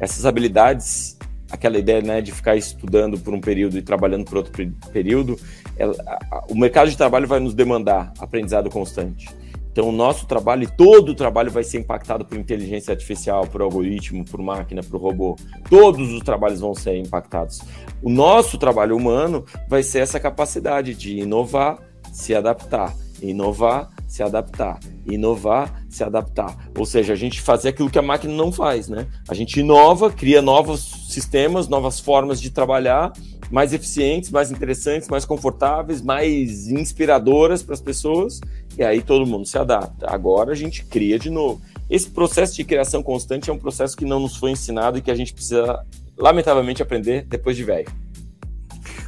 [0.00, 1.18] Essas habilidades,
[1.50, 4.52] aquela ideia né, de ficar estudando por um período e trabalhando por outro
[4.90, 5.38] período,
[5.76, 9.28] ela, a, o mercado de trabalho vai nos demandar aprendizado constante.
[9.72, 14.22] Então, o nosso trabalho, todo o trabalho vai ser impactado por inteligência artificial, por algoritmo,
[14.22, 15.34] por máquina, por robô.
[15.70, 17.62] Todos os trabalhos vão ser impactados.
[18.02, 21.78] O nosso trabalho humano vai ser essa capacidade de inovar,
[22.12, 26.68] se adaptar, inovar, se adaptar, inovar, se adaptar.
[26.78, 29.06] Ou seja, a gente fazer aquilo que a máquina não faz, né?
[29.26, 33.10] A gente inova, cria novos sistemas, novas formas de trabalhar,
[33.50, 38.40] mais eficientes, mais interessantes, mais confortáveis, mais inspiradoras para as pessoas,
[38.78, 40.06] e aí todo mundo se adapta.
[40.08, 41.60] Agora a gente cria de novo.
[41.90, 45.10] Esse processo de criação constante é um processo que não nos foi ensinado e que
[45.10, 45.84] a gente precisa,
[46.16, 47.88] lamentavelmente, aprender depois de velho.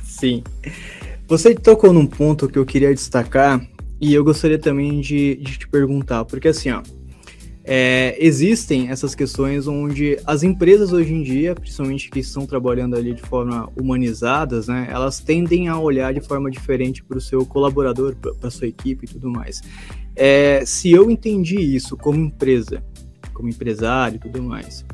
[0.05, 0.43] Sim.
[1.27, 3.67] Você tocou num ponto que eu queria destacar,
[4.01, 6.83] e eu gostaria também de, de te perguntar, porque assim, ó,
[7.67, 13.15] é, existem essas questões onde as empresas hoje em dia, principalmente que estão trabalhando ali
[13.15, 18.15] de forma humanizadas, né, elas tendem a olhar de forma diferente para o seu colaborador,
[18.17, 19.63] para sua equipe e tudo mais.
[20.15, 22.85] É, se eu entendi isso como empresa,
[23.33, 24.85] como empresário e tudo mais,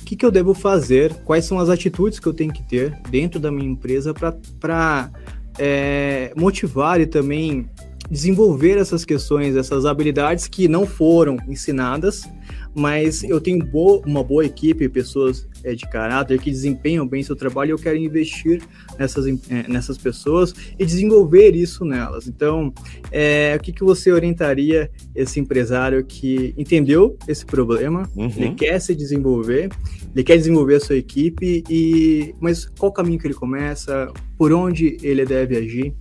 [0.00, 1.12] o que, que eu devo fazer?
[1.24, 5.10] Quais são as atitudes que eu tenho que ter dentro da minha empresa para
[5.58, 7.68] é, motivar e também
[8.10, 12.28] desenvolver essas questões, essas habilidades que não foram ensinadas,
[12.74, 17.36] mas eu tenho bo uma boa equipe, pessoas é, de caráter que desempenham bem seu
[17.36, 18.62] trabalho e eu quero investir
[18.98, 22.26] nessas, é, nessas pessoas e desenvolver isso nelas.
[22.26, 22.72] Então,
[23.12, 28.32] é, o que, que você orientaria esse empresário que entendeu esse problema, uhum.
[28.36, 29.68] ele quer se desenvolver,
[30.14, 34.96] ele quer desenvolver a sua equipe, e mas qual caminho que ele começa, por onde
[35.02, 35.94] ele deve agir?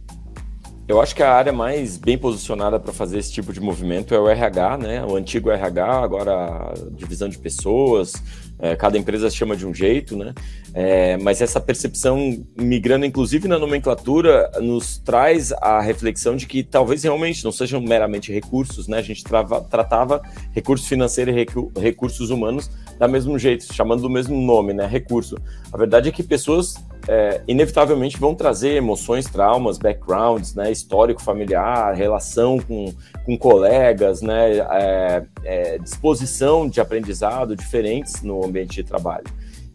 [0.89, 4.19] Eu acho que a área mais bem posicionada para fazer esse tipo de movimento é
[4.19, 5.05] o RH, né?
[5.05, 8.13] O antigo RH, agora divisão de pessoas,
[8.57, 10.33] é, cada empresa chama de um jeito, né?
[10.73, 17.03] É, mas essa percepção migrando, inclusive na nomenclatura, nos traz a reflexão de que talvez
[17.03, 18.97] realmente não sejam meramente recursos, né?
[18.97, 22.67] A gente trava, tratava recursos financeiros e recursos humanos
[22.97, 24.87] da mesmo jeito, chamando do mesmo nome, né?
[24.87, 25.37] Recurso.
[25.71, 26.73] A verdade é que pessoas
[27.11, 32.93] é, inevitavelmente vão trazer emoções, traumas, backgrounds, né, histórico familiar, relação com,
[33.25, 39.25] com colegas, né, é, é, disposição de aprendizado diferentes no ambiente de trabalho.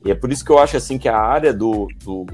[0.05, 2.25] E é por isso que eu acho assim que a área do, do,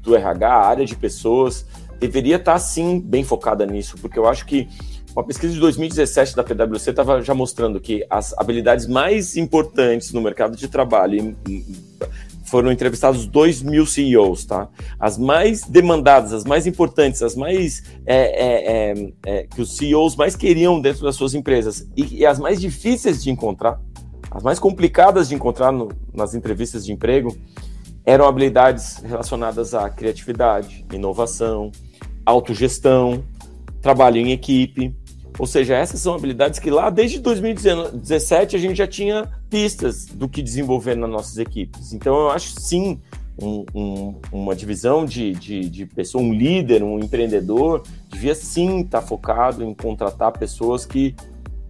[0.00, 1.66] do RH, a área de pessoas,
[1.98, 4.68] deveria estar sim bem focada nisso, porque eu acho que
[5.12, 10.20] uma pesquisa de 2017 da PwC estava já mostrando que as habilidades mais importantes no
[10.20, 11.36] mercado de trabalho
[12.50, 14.68] foram entrevistados 2 mil CEOs, tá?
[14.98, 20.16] As mais demandadas, as mais importantes, as mais é, é, é, é, que os CEOs
[20.16, 23.80] mais queriam dentro das suas empresas e, e, as mais difíceis de encontrar,
[24.30, 27.36] as mais complicadas de encontrar no, nas entrevistas de emprego,
[28.04, 31.70] eram habilidades relacionadas à criatividade, inovação,
[32.26, 33.22] autogestão,
[33.80, 34.94] trabalho em equipe.
[35.40, 40.28] Ou seja, essas são habilidades que lá desde 2017 a gente já tinha pistas do
[40.28, 41.94] que desenvolver nas nossas equipes.
[41.94, 43.00] Então eu acho sim
[43.40, 49.00] um, um, uma divisão de, de, de, pessoa, um líder, um empreendedor, devia sim estar
[49.00, 51.16] focado em contratar pessoas que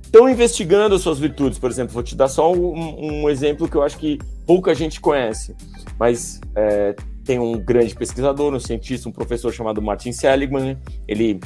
[0.02, 1.56] estão investigando as suas virtudes.
[1.56, 5.00] Por exemplo, vou te dar só um, um exemplo que eu acho que pouca gente
[5.00, 5.54] conhece,
[5.96, 10.76] mas é, tem um grande pesquisador, um cientista, um professor chamado Martin Seligman.
[11.06, 11.38] Ele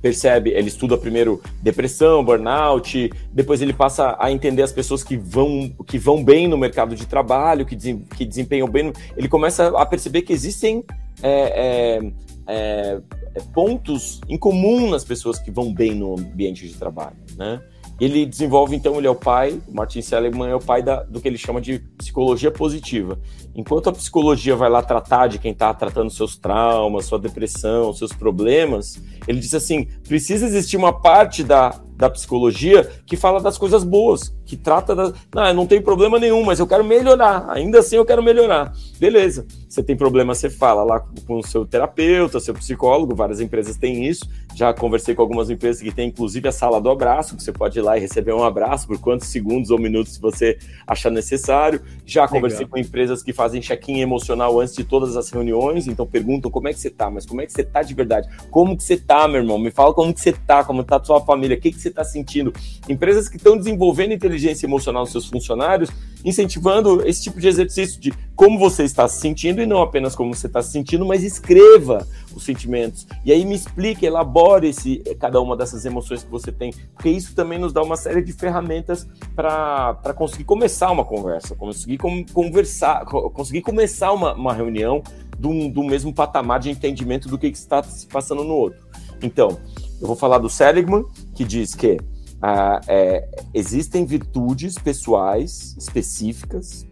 [0.00, 5.70] percebe, ele estuda primeiro depressão, burnout, depois ele passa a entender as pessoas que vão,
[5.86, 8.92] que vão bem no mercado de trabalho, que, que desempenham bem.
[9.16, 10.84] Ele começa a perceber que existem
[11.22, 12.12] é, é,
[12.46, 13.00] é,
[13.34, 17.60] é, pontos em comum nas pessoas que vão bem no ambiente de trabalho, né?
[18.00, 21.20] Ele desenvolve, então, ele é o pai, o Martin Seligman é o pai da, do
[21.20, 23.18] que ele chama de psicologia positiva.
[23.54, 28.12] Enquanto a psicologia vai lá tratar de quem está tratando seus traumas, sua depressão, seus
[28.12, 33.84] problemas, ele diz assim: precisa existir uma parte da, da psicologia que fala das coisas
[33.84, 35.12] boas, que trata da.
[35.32, 37.46] Não, não tem problema nenhum, mas eu quero melhorar.
[37.50, 38.72] Ainda assim eu quero melhorar.
[38.98, 39.46] Beleza.
[39.68, 44.04] Você tem problema, você fala lá com o seu terapeuta, seu psicólogo, várias empresas têm
[44.04, 44.28] isso.
[44.56, 47.78] Já conversei com algumas empresas que tem inclusive a sala do abraço, que você pode
[47.78, 51.80] ir lá e receber um abraço por quantos segundos ou minutos você achar necessário.
[52.04, 52.34] Já Legal.
[52.34, 56.66] conversei com empresas que fazem check-in emocional antes de todas as reuniões, então perguntam como
[56.66, 58.28] é que você tá, mas como é que você tá de verdade?
[58.50, 59.56] Como que você tá, meu irmão?
[59.56, 61.92] Me fala como que você tá, como tá a sua família, o que, que você
[61.92, 62.52] tá sentindo?
[62.88, 65.90] Empresas que estão desenvolvendo inteligência emocional nos seus funcionários,
[66.24, 70.34] incentivando esse tipo de exercício de como você está se sentindo e não apenas como
[70.34, 73.06] você está se sentindo, mas escreva os sentimentos.
[73.24, 77.34] E aí me explique, elabore esse, cada uma dessas emoções que você tem, porque isso
[77.34, 83.04] também nos dá uma série de ferramentas para conseguir começar uma conversa, conseguir com, conversar,
[83.04, 85.02] conseguir começar uma, uma reunião
[85.38, 88.80] do, do mesmo patamar de entendimento do que, que está se passando no outro.
[89.22, 89.58] Então,
[90.00, 91.04] eu vou falar do Seligman,
[91.34, 91.98] que diz que
[92.42, 96.86] ah, é, existem virtudes pessoais específicas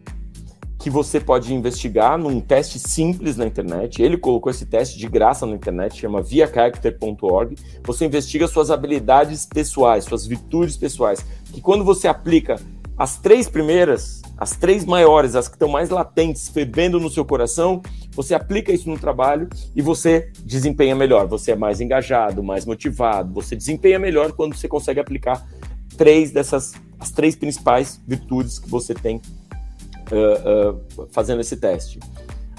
[0.78, 4.00] que você pode investigar num teste simples na internet.
[4.00, 7.56] Ele colocou esse teste de graça na internet, chama viacharacter.org.
[7.84, 12.60] Você investiga suas habilidades pessoais, suas virtudes pessoais, que quando você aplica
[12.96, 17.82] as três primeiras, as três maiores, as que estão mais latentes, fervendo no seu coração,
[18.18, 21.28] você aplica isso no trabalho e você desempenha melhor.
[21.28, 25.46] Você é mais engajado, mais motivado, você desempenha melhor quando você consegue aplicar
[25.96, 29.22] três dessas, as três principais virtudes que você tem
[30.10, 32.00] uh, uh, fazendo esse teste.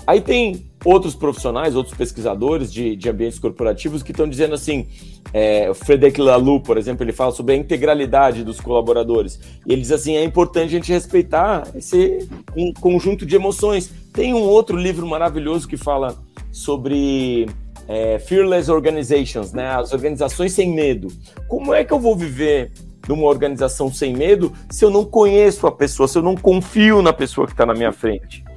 [0.09, 4.87] Aí tem outros profissionais, outros pesquisadores de, de ambientes corporativos que estão dizendo assim,
[5.31, 9.39] é, o Frederic Laloux, por exemplo, ele fala sobre a integralidade dos colaboradores.
[9.67, 12.27] E ele diz assim, é importante a gente respeitar esse
[12.57, 13.93] um conjunto de emoções.
[14.11, 16.17] Tem um outro livro maravilhoso que fala
[16.51, 17.47] sobre
[17.87, 19.67] é, Fearless Organizations, né?
[19.67, 21.09] As organizações sem medo.
[21.47, 22.71] Como é que eu vou viver
[23.07, 27.13] numa organização sem medo se eu não conheço a pessoa, se eu não confio na
[27.13, 28.48] pessoa que está na minha frente?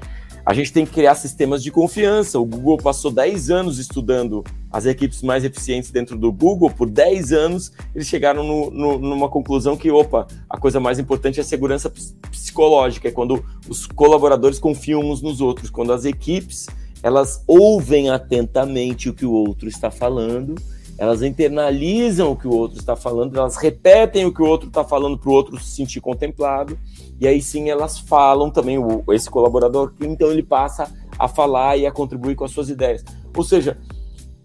[0.44, 2.38] A gente tem que criar sistemas de confiança.
[2.38, 4.42] O Google passou 10 anos estudando
[4.72, 6.68] as equipes mais eficientes dentro do Google.
[6.68, 11.38] Por 10 anos, eles chegaram no, no, numa conclusão que, opa, a coisa mais importante
[11.38, 11.92] é a segurança
[12.30, 16.66] psicológica, é quando os colaboradores confiam uns nos outros, quando as equipes
[17.02, 20.54] elas ouvem atentamente o que o outro está falando
[21.02, 24.84] elas internalizam o que o outro está falando, elas repetem o que o outro está
[24.84, 26.78] falando para o outro se sentir contemplado,
[27.20, 30.88] e aí sim elas falam também, o, esse colaborador, então ele passa
[31.18, 33.04] a falar e a contribuir com as suas ideias.
[33.36, 33.78] Ou seja,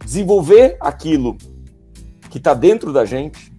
[0.04, 1.38] desenvolver aquilo
[2.28, 3.54] que está dentro da gente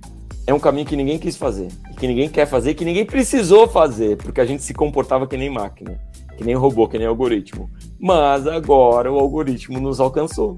[0.44, 1.68] é um caminho que ninguém quis fazer,
[2.00, 5.48] que ninguém quer fazer, que ninguém precisou fazer, porque a gente se comportava que nem
[5.48, 6.00] máquina,
[6.36, 7.70] que nem robô, que nem algoritmo.
[7.96, 10.56] Mas agora o algoritmo nos alcançou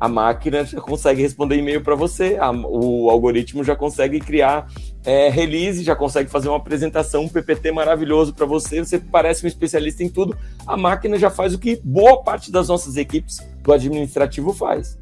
[0.00, 4.70] a máquina já consegue responder e-mail para você, a, o algoritmo já consegue criar
[5.04, 9.48] é, release, já consegue fazer uma apresentação, um PPT maravilhoso para você, você parece um
[9.48, 10.36] especialista em tudo.
[10.66, 14.96] A máquina já faz o que boa parte das nossas equipes do administrativo faz.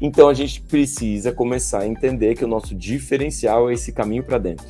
[0.00, 4.36] Então a gente precisa começar a entender que o nosso diferencial é esse caminho para
[4.36, 4.66] dentro.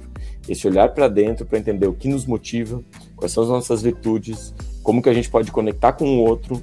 [0.48, 2.82] Esse olhar para dentro para entender o que nos motiva,
[3.16, 6.60] quais são as nossas virtudes, como que a gente pode conectar com o outro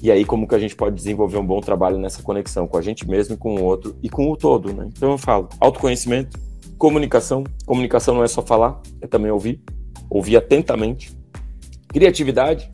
[0.00, 2.82] e aí, como que a gente pode desenvolver um bom trabalho nessa conexão com a
[2.82, 4.88] gente mesmo com o outro e com o todo, né?
[4.96, 6.38] Então eu falo, autoconhecimento,
[6.76, 7.42] comunicação.
[7.66, 9.60] Comunicação não é só falar, é também ouvir,
[10.08, 11.16] ouvir atentamente.
[11.88, 12.70] Criatividade,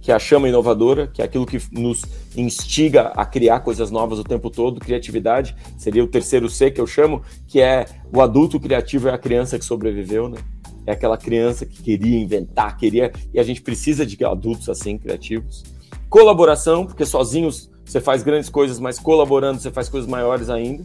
[0.00, 2.04] que é a chama inovadora, que é aquilo que nos
[2.36, 4.78] instiga a criar coisas novas o tempo todo.
[4.78, 9.18] Criatividade seria o terceiro C que eu chamo, que é o adulto criativo é a
[9.18, 10.38] criança que sobreviveu, né?
[10.86, 15.76] É aquela criança que queria inventar, queria, e a gente precisa de adultos assim criativos
[16.08, 20.84] Colaboração, porque sozinhos você faz grandes coisas, mas colaborando você faz coisas maiores ainda.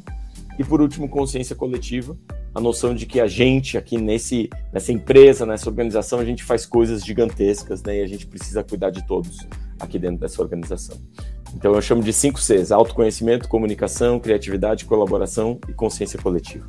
[0.57, 2.15] E por último, consciência coletiva,
[2.53, 6.65] a noção de que a gente aqui nesse, nessa empresa, nessa organização, a gente faz
[6.65, 7.97] coisas gigantescas, né?
[7.97, 9.39] E a gente precisa cuidar de todos
[9.79, 10.97] aqui dentro dessa organização.
[11.55, 16.67] Então eu chamo de 5 Cs: autoconhecimento, comunicação, criatividade, colaboração e consciência coletiva.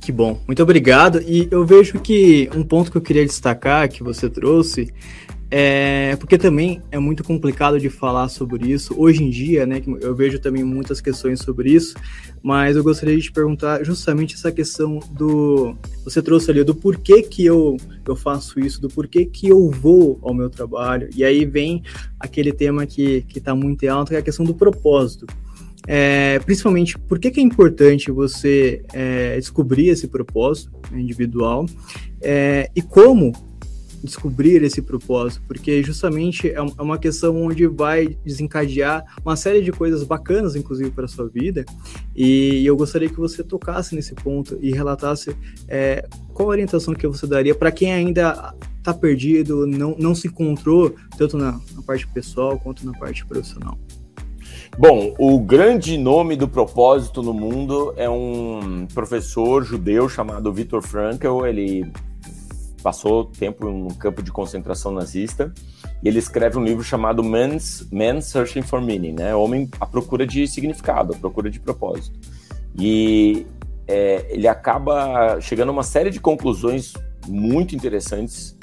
[0.00, 1.20] Que bom, muito obrigado.
[1.22, 4.92] E eu vejo que um ponto que eu queria destacar que você trouxe
[5.50, 9.80] é, porque também é muito complicado de falar sobre isso hoje em dia, né?
[10.00, 11.94] Eu vejo também muitas questões sobre isso,
[12.42, 15.76] mas eu gostaria de te perguntar justamente essa questão do.
[16.04, 20.18] Você trouxe ali do porquê que eu, eu faço isso, do porquê que eu vou
[20.22, 21.82] ao meu trabalho, e aí vem
[22.18, 25.26] aquele tema que está muito alto, que é a questão do propósito.
[25.88, 31.66] É, principalmente, por que, que é importante você é, descobrir esse propósito individual
[32.20, 33.32] é, e como
[34.06, 39.70] descobrir esse propósito, porque justamente é, é uma questão onde vai desencadear uma série de
[39.70, 41.64] coisas bacanas, inclusive, para a sua vida,
[42.14, 45.36] e eu gostaria que você tocasse nesse ponto e relatasse
[45.68, 50.94] é, qual orientação que você daria para quem ainda está perdido, não, não se encontrou,
[51.18, 53.76] tanto na, na parte pessoal quanto na parte profissional.
[54.78, 61.46] Bom, o grande nome do propósito no mundo é um professor judeu chamado Viktor Frankl.
[61.46, 61.90] Ele
[62.86, 65.52] passou tempo no campo de concentração nazista
[66.04, 69.34] e ele escreve um livro chamado Man's, Man's Searching for Meaning, né?
[69.34, 72.16] Homem à procura de significado, à procura de propósito.
[72.78, 73.44] E
[73.88, 76.92] é, ele acaba chegando a uma série de conclusões
[77.26, 78.56] muito interessantes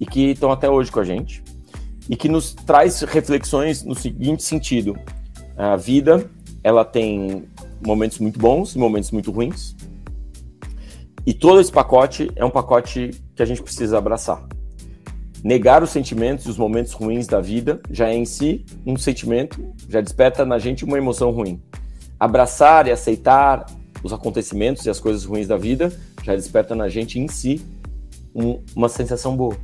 [0.00, 1.44] e que estão até hoje com a gente
[2.08, 4.98] e que nos traz reflexões no seguinte sentido:
[5.54, 6.30] a vida
[6.64, 7.44] ela tem
[7.86, 9.76] momentos muito bons e momentos muito ruins.
[11.26, 14.42] E todo esse pacote é um pacote que a gente precisa abraçar.
[15.44, 19.62] Negar os sentimentos e os momentos ruins da vida já é em si um sentimento,
[19.88, 21.60] já desperta na gente uma emoção ruim.
[22.18, 23.66] Abraçar e aceitar
[24.02, 25.92] os acontecimentos e as coisas ruins da vida
[26.24, 27.64] já desperta na gente em si
[28.34, 29.56] um, uma sensação boa.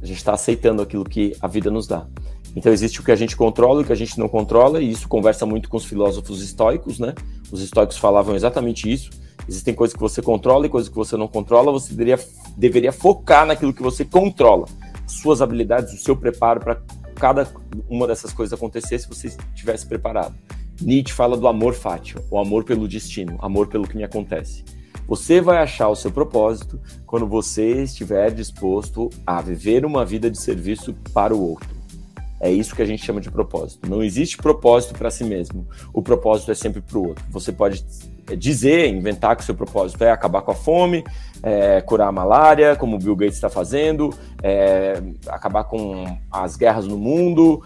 [0.00, 2.06] A gente está aceitando aquilo que a vida nos dá.
[2.54, 4.90] Então existe o que a gente controla e o que a gente não controla, e
[4.90, 7.14] isso conversa muito com os filósofos estoicos, né?
[7.50, 9.10] Os estoicos falavam exatamente isso.
[9.48, 12.18] Existem coisas que você controla e coisas que você não controla, você deveria,
[12.56, 14.66] deveria focar naquilo que você controla.
[15.06, 16.80] Suas habilidades, o seu preparo para
[17.14, 17.46] cada
[17.88, 20.34] uma dessas coisas acontecer se você estivesse preparado.
[20.80, 24.64] Nietzsche fala do amor fátio, o amor pelo destino, amor pelo que me acontece.
[25.06, 30.40] Você vai achar o seu propósito quando você estiver disposto a viver uma vida de
[30.40, 31.73] serviço para o outro.
[32.40, 33.88] É isso que a gente chama de propósito.
[33.88, 35.66] Não existe propósito para si mesmo.
[35.92, 37.24] O propósito é sempre para o outro.
[37.30, 37.84] Você pode
[38.36, 41.04] dizer, inventar que o seu propósito é acabar com a fome,
[41.42, 44.10] é, curar a malária, como o Bill Gates está fazendo,
[44.42, 47.62] é, acabar com as guerras no mundo,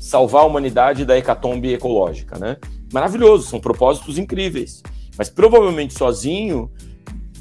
[0.00, 2.56] salvar a humanidade da hecatombe ecológica, né?
[2.92, 4.82] Maravilhoso, são propósitos incríveis.
[5.18, 6.70] Mas provavelmente sozinho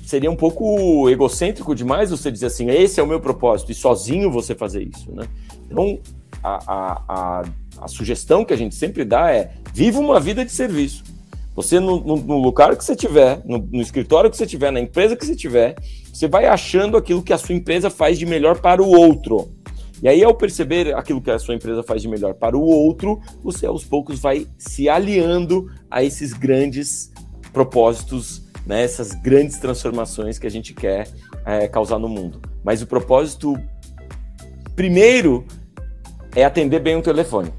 [0.03, 4.31] seria um pouco egocêntrico demais você dizer assim, esse é o meu propósito, e sozinho
[4.31, 5.27] você fazer isso, né?
[5.69, 5.99] Então,
[6.43, 7.43] a, a, a,
[7.81, 11.03] a sugestão que a gente sempre dá é, viva uma vida de serviço.
[11.55, 14.79] Você, no, no, no lugar que você tiver, no, no, escritório que você tiver, na
[14.79, 15.75] empresa que você tiver,
[16.13, 19.49] você vai achando aquilo que a sua empresa faz de melhor para o outro.
[20.03, 23.21] E aí, ao perceber aquilo que a sua empresa faz de melhor para o outro,
[23.41, 27.11] você aos poucos vai se aliando a esses grandes
[27.53, 31.07] propósitos, né, essas grandes transformações que a gente quer
[31.45, 32.41] é, causar no mundo.
[32.65, 33.57] Mas o propósito
[34.75, 35.45] primeiro
[36.35, 37.51] é atender bem o telefone.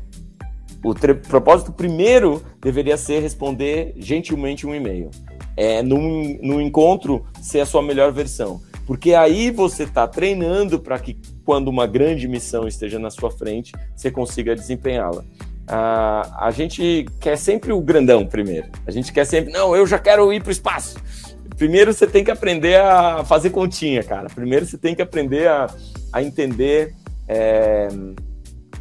[0.85, 0.95] O
[1.29, 5.11] propósito primeiro deveria ser responder gentilmente um e-mail.
[5.57, 8.61] É num, num encontro ser a sua melhor versão.
[8.87, 13.73] Porque aí você está treinando para que quando uma grande missão esteja na sua frente,
[13.97, 15.25] você consiga desempenhá-la.
[15.67, 18.69] a gente quer sempre o grandão primeiro.
[18.87, 20.97] A gente quer sempre, não, eu já quero ir para o espaço.
[21.57, 24.29] Primeiro você tem que aprender a fazer continha, cara.
[24.29, 25.67] Primeiro você tem que aprender a,
[26.13, 26.95] a entender
[27.29, 27.89] é,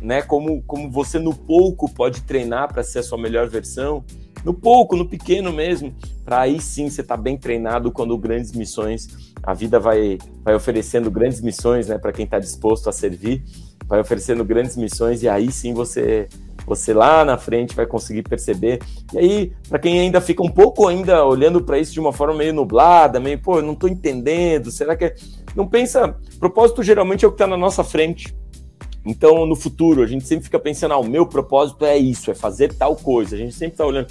[0.02, 4.04] né, como, como você no pouco pode treinar para ser a sua melhor versão.
[4.44, 5.94] No pouco, no pequeno mesmo,
[6.24, 11.10] para aí sim você tá bem treinado quando grandes missões, a vida vai, vai oferecendo
[11.10, 13.44] grandes missões né, para quem está disposto a servir,
[13.88, 16.28] vai oferecendo grandes missões e aí sim você
[16.66, 18.80] você lá na frente vai conseguir perceber.
[19.14, 22.34] E aí, para quem ainda fica um pouco ainda olhando para isso de uma forma
[22.34, 25.16] meio nublada, meio, pô, eu não estou entendendo, será que é...
[25.56, 28.36] não pensa, propósito geralmente é o que está na nossa frente.
[29.06, 32.34] Então, no futuro, a gente sempre fica pensando, ah, o meu propósito é isso, é
[32.34, 33.36] fazer tal coisa.
[33.36, 34.08] A gente sempre está olhando.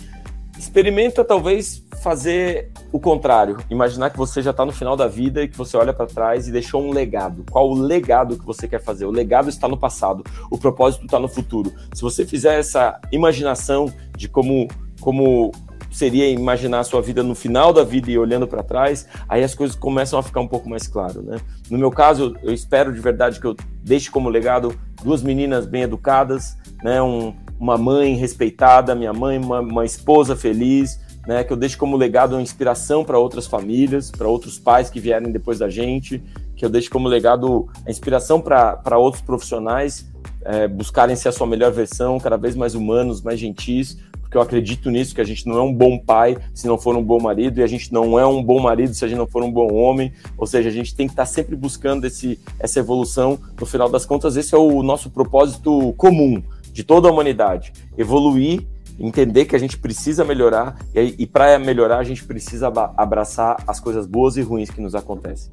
[0.57, 3.57] Experimenta talvez fazer o contrário.
[3.69, 6.47] Imaginar que você já está no final da vida e que você olha para trás
[6.47, 7.45] e deixou um legado.
[7.51, 9.05] Qual o legado que você quer fazer?
[9.05, 11.73] O legado está no passado, o propósito está no futuro.
[11.93, 14.69] Se você fizer essa imaginação de como,
[15.01, 15.51] como
[15.95, 19.55] seria imaginar a sua vida no final da vida e olhando para trás, aí as
[19.55, 21.39] coisas começam a ficar um pouco mais claro, né?
[21.71, 25.83] No meu caso, eu espero de verdade que eu deixe como legado duas meninas bem
[25.83, 27.01] educadas, né?
[27.01, 31.97] Um, uma mãe respeitada, minha mãe, uma, uma esposa feliz, né, que eu deixe como
[31.97, 36.23] legado uma inspiração para outras famílias, para outros pais que vierem depois da gente,
[36.57, 40.07] que eu deixe como legado a inspiração para outros profissionais
[40.45, 43.99] é, buscarem ser a sua melhor versão, cada vez mais humanos, mais gentis,
[44.35, 46.97] porque eu acredito nisso, que a gente não é um bom pai se não for
[46.97, 49.29] um bom marido, e a gente não é um bom marido se a gente não
[49.29, 52.81] for um bom homem, ou seja, a gente tem que estar sempre buscando esse, essa
[52.81, 56.43] evolução, no final das contas, esse é o nosso propósito comum
[56.73, 58.67] de toda a humanidade, evoluir
[58.99, 63.81] entender que a gente precisa melhorar e, e para melhorar a gente precisa abraçar as
[63.81, 65.51] coisas boas e ruins que nos acontecem.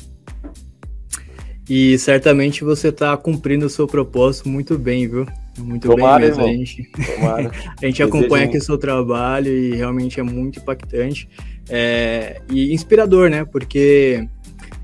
[1.70, 5.26] E certamente você está cumprindo o seu propósito muito bem, viu?
[5.60, 6.44] Muito Tomara, bem mesmo.
[6.44, 6.92] A gente,
[7.82, 11.28] a gente acompanha aqui o seu trabalho e realmente é muito impactante
[11.70, 13.46] é, e inspirador, né?
[13.46, 14.28] Porque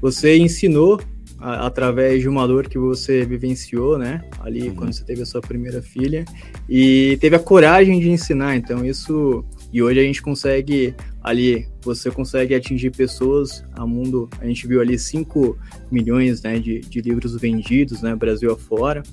[0.02, 1.00] você ensinou
[1.40, 4.24] a, através de uma dor que você vivenciou, né?
[4.40, 4.76] Ali Uhum.
[4.76, 6.26] quando você teve a sua primeira filha
[6.68, 8.56] e teve a coragem de ensinar.
[8.56, 14.30] Então isso e hoje a gente consegue ali, você consegue atingir pessoas a mundo.
[14.40, 15.58] A gente viu ali 5
[15.92, 18.16] milhões né, de, de livros vendidos, né?
[18.16, 19.04] Brasil afora.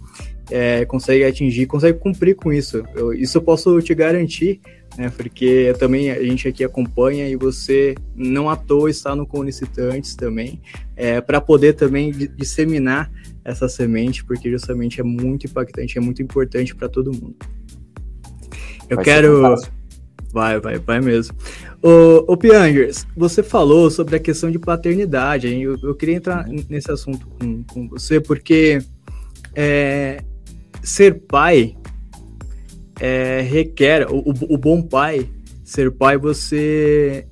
[0.51, 2.83] É, consegue atingir, consegue cumprir com isso.
[2.95, 4.61] Eu- isso eu posso te garantir,
[4.99, 5.11] né?
[5.17, 10.61] Porque também a gente aqui acompanha e você não à toa está no Conicitantes também,
[10.95, 13.11] é, para poder também di- disseminar
[13.43, 17.37] essa semente, porque justamente é muito impactante, é muito importante para todo mundo.
[18.89, 19.55] Eu Vai quero.
[20.33, 21.35] Vai, vai, vai mesmo.
[21.81, 25.63] Ô, ô Piangers, você falou sobre a questão de paternidade, hein?
[25.63, 28.83] Eu, eu queria entrar n- nesse assunto com, com você, porque
[29.55, 30.23] é,
[30.85, 31.77] ser pai
[33.01, 35.29] é, requer, o, o- o bom pai,
[35.65, 37.27] ser pai, você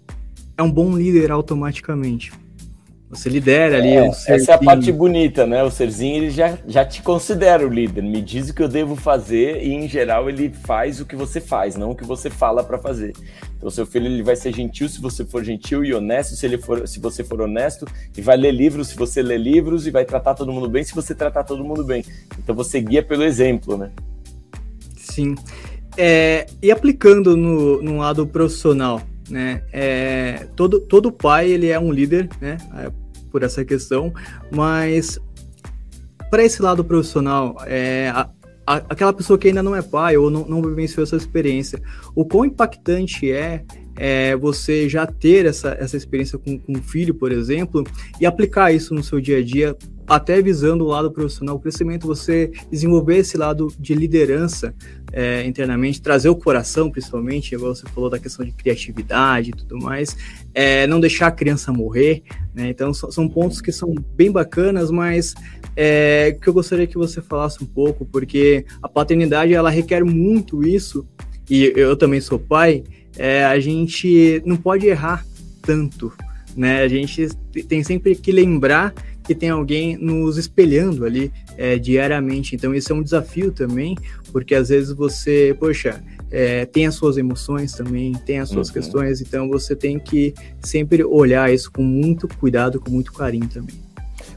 [0.56, 2.32] é um bom líder automaticamente.
[3.12, 5.62] Você lidera ali É, um essa é a parte bonita, né?
[5.62, 8.96] O serzinho ele já, já te considera o líder, me diz o que eu devo
[8.96, 12.64] fazer e em geral ele faz o que você faz, não o que você fala
[12.64, 13.12] para fazer.
[13.58, 16.56] Então seu filho ele vai ser gentil se você for gentil e honesto se ele
[16.56, 17.86] for, se você for honesto
[18.16, 20.94] e vai ler livros se você ler livros e vai tratar todo mundo bem se
[20.94, 22.02] você tratar todo mundo bem.
[22.38, 23.90] Então você guia pelo exemplo, né?
[24.96, 25.34] Sim.
[25.98, 29.62] É, e aplicando no, no lado profissional, né?
[29.70, 32.56] É, todo, todo pai ele é um líder, né?
[33.32, 34.12] Por essa questão,
[34.50, 35.18] mas
[36.30, 38.28] para esse lado profissional, é, a-
[38.66, 41.82] a- aquela pessoa que ainda não é pai ou não, não vivenciou essa experiência,
[42.14, 43.64] o quão impactante é,
[43.96, 47.84] é, você já ter essa, essa experiência com, com um filho, por exemplo,
[48.20, 49.76] e aplicar isso no seu dia a dia,
[50.06, 54.74] até visando o lado profissional, o crescimento, você desenvolver esse lado de liderança
[55.12, 59.78] é, internamente, trazer o coração, principalmente, igual você falou da questão de criatividade e tudo
[59.78, 60.16] mais,
[60.54, 62.22] é, não deixar a criança morrer,
[62.54, 62.70] né?
[62.70, 65.34] Então, são, são pontos que são bem bacanas, mas
[65.76, 70.66] é, que eu gostaria que você falasse um pouco, porque a paternidade, ela requer muito
[70.66, 71.06] isso,
[71.50, 72.82] e eu também sou pai,
[73.18, 75.24] é, a gente não pode errar
[75.60, 76.12] tanto,
[76.56, 76.82] né?
[76.82, 77.28] A gente
[77.68, 82.54] tem sempre que lembrar que tem alguém nos espelhando ali é, diariamente.
[82.54, 83.96] Então, esse é um desafio também,
[84.32, 88.74] porque às vezes você, poxa, é, tem as suas emoções também, tem as suas Uhum.
[88.74, 93.76] questões, então você tem que sempre olhar isso com muito cuidado, com muito carinho também.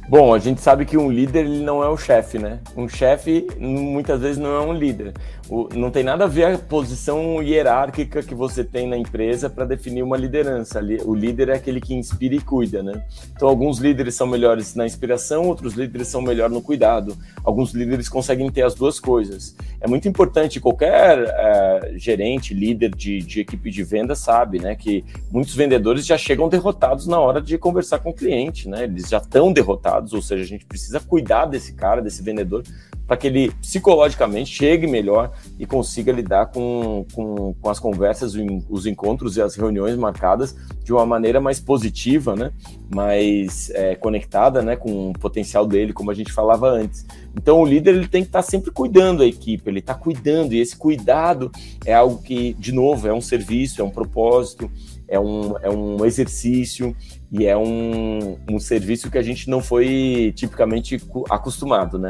[0.08, 2.60] Bom, a gente sabe que um líder ele não é o chefe, né?
[2.78, 5.14] Um chefe muitas vezes não é um líder.
[5.50, 9.66] O- não tem nada a ver a posição hierárquica que você tem na empresa para
[9.66, 10.80] definir uma liderança.
[11.06, 13.04] O líder é aquele que inspira e cuida, né?
[13.36, 17.18] Então, alguns líderes são melhores na inspiração, outros líderes são melhores no cuidado.
[17.44, 19.56] Alguns líderes conseguem ter as duas coisas.
[19.82, 24.76] É muito importante, qualquer eh, gerente, líder de, de equipe de venda sabe, né?
[24.76, 28.84] Que muitos vendedores já chegam derrotados na hora de conversar com o cliente, né?
[28.84, 32.64] Eles já estão derrotados, ou seja, a gente precisa cuidar desse cara, desse vendedor,
[33.08, 38.34] para que ele psicologicamente chegue melhor e consiga lidar com, com, com as conversas,
[38.70, 42.52] os encontros e as reuniões marcadas de uma maneira mais positiva, né?
[42.94, 44.76] mais é, conectada né?
[44.76, 47.06] com o potencial dele, como a gente falava antes.
[47.36, 50.60] Então o líder ele tem que estar sempre cuidando da equipe, ele está cuidando, e
[50.60, 51.52] esse cuidado
[51.86, 54.70] é algo que, de novo, é um serviço, é um propósito,
[55.08, 56.96] é um, é um exercício
[57.32, 62.10] e é um, um serviço que a gente não foi tipicamente acostumado, né?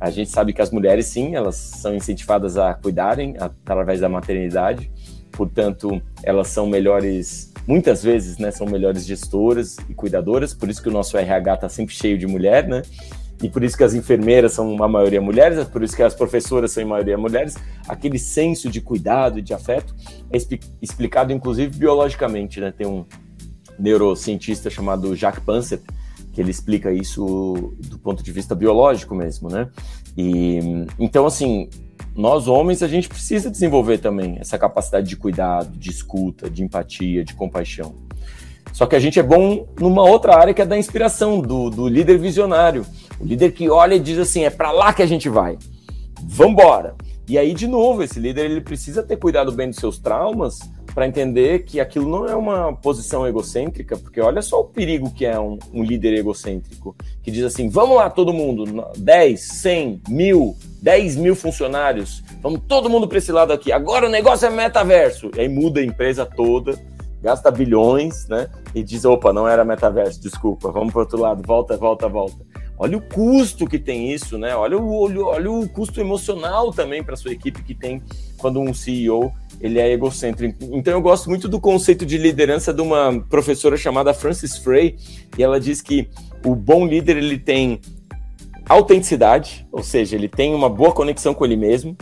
[0.00, 4.90] A gente sabe que as mulheres, sim, elas são incentivadas a cuidarem através da maternidade,
[5.32, 10.88] portanto, elas são melhores, muitas vezes, né, são melhores gestoras e cuidadoras, por isso que
[10.88, 12.82] o nosso RH está sempre cheio de mulher, né?
[13.42, 16.72] E por isso que as enfermeiras são uma maioria mulheres, por isso que as professoras
[16.72, 17.54] são em maioria mulheres.
[17.86, 19.94] Aquele senso de cuidado e de afeto
[20.32, 22.72] é expli- explicado, inclusive, biologicamente, né?
[22.72, 23.04] Tem um
[23.78, 25.82] neurocientista chamado Jacques Pansett,
[26.32, 29.68] que ele explica isso do ponto de vista biológico mesmo, né?
[30.16, 31.68] E então assim,
[32.14, 37.24] nós homens a gente precisa desenvolver também essa capacidade de cuidado, de escuta, de empatia,
[37.24, 37.94] de compaixão.
[38.72, 41.88] Só que a gente é bom numa outra área que é da inspiração, do, do
[41.88, 42.84] líder visionário.
[43.18, 45.56] O líder que olha e diz assim: é para lá que a gente vai.
[46.22, 46.94] Vambora!
[47.28, 50.58] E aí, de novo, esse líder ele precisa ter cuidado bem dos seus traumas
[50.96, 55.26] para entender que aquilo não é uma posição egocêntrica, porque olha só o perigo que
[55.26, 58.64] é um, um líder egocêntrico, que diz assim: vamos lá, todo mundo,
[58.96, 63.70] 10, 100, mil, 10 mil funcionários, vamos todo mundo para esse lado aqui.
[63.72, 65.30] Agora o negócio é metaverso.
[65.36, 66.82] E aí muda a empresa toda,
[67.20, 68.48] gasta bilhões, né?
[68.74, 72.42] E diz: opa, não era metaverso, desculpa, vamos para outro lado, volta, volta, volta.
[72.78, 74.56] Olha o custo que tem isso, né?
[74.56, 78.02] Olha o, olha, olha o custo emocional também para sua equipe que tem
[78.38, 79.30] quando um CEO
[79.60, 80.56] ele é egocêntrico.
[80.72, 84.96] Então eu gosto muito do conceito de liderança de uma professora chamada Frances Frey,
[85.36, 86.08] e ela diz que
[86.44, 87.80] o bom líder ele tem
[88.68, 91.96] autenticidade, ou seja, ele tem uma boa conexão com ele mesmo,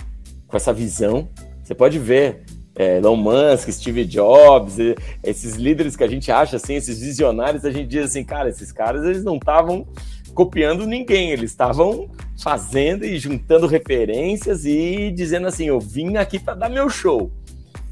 [0.47, 1.29] com essa visão.
[1.63, 2.43] Você pode ver
[2.75, 4.77] é, Elon Musk, Steve Jobs,
[5.23, 8.73] esses líderes que a gente acha assim, esses visionários, a gente diz assim, cara, esses
[8.73, 9.87] caras eles não estavam
[10.35, 12.11] copiando ninguém, eles estavam
[12.43, 17.31] fazendo e juntando referências e dizendo assim, eu vim aqui para dar meu show.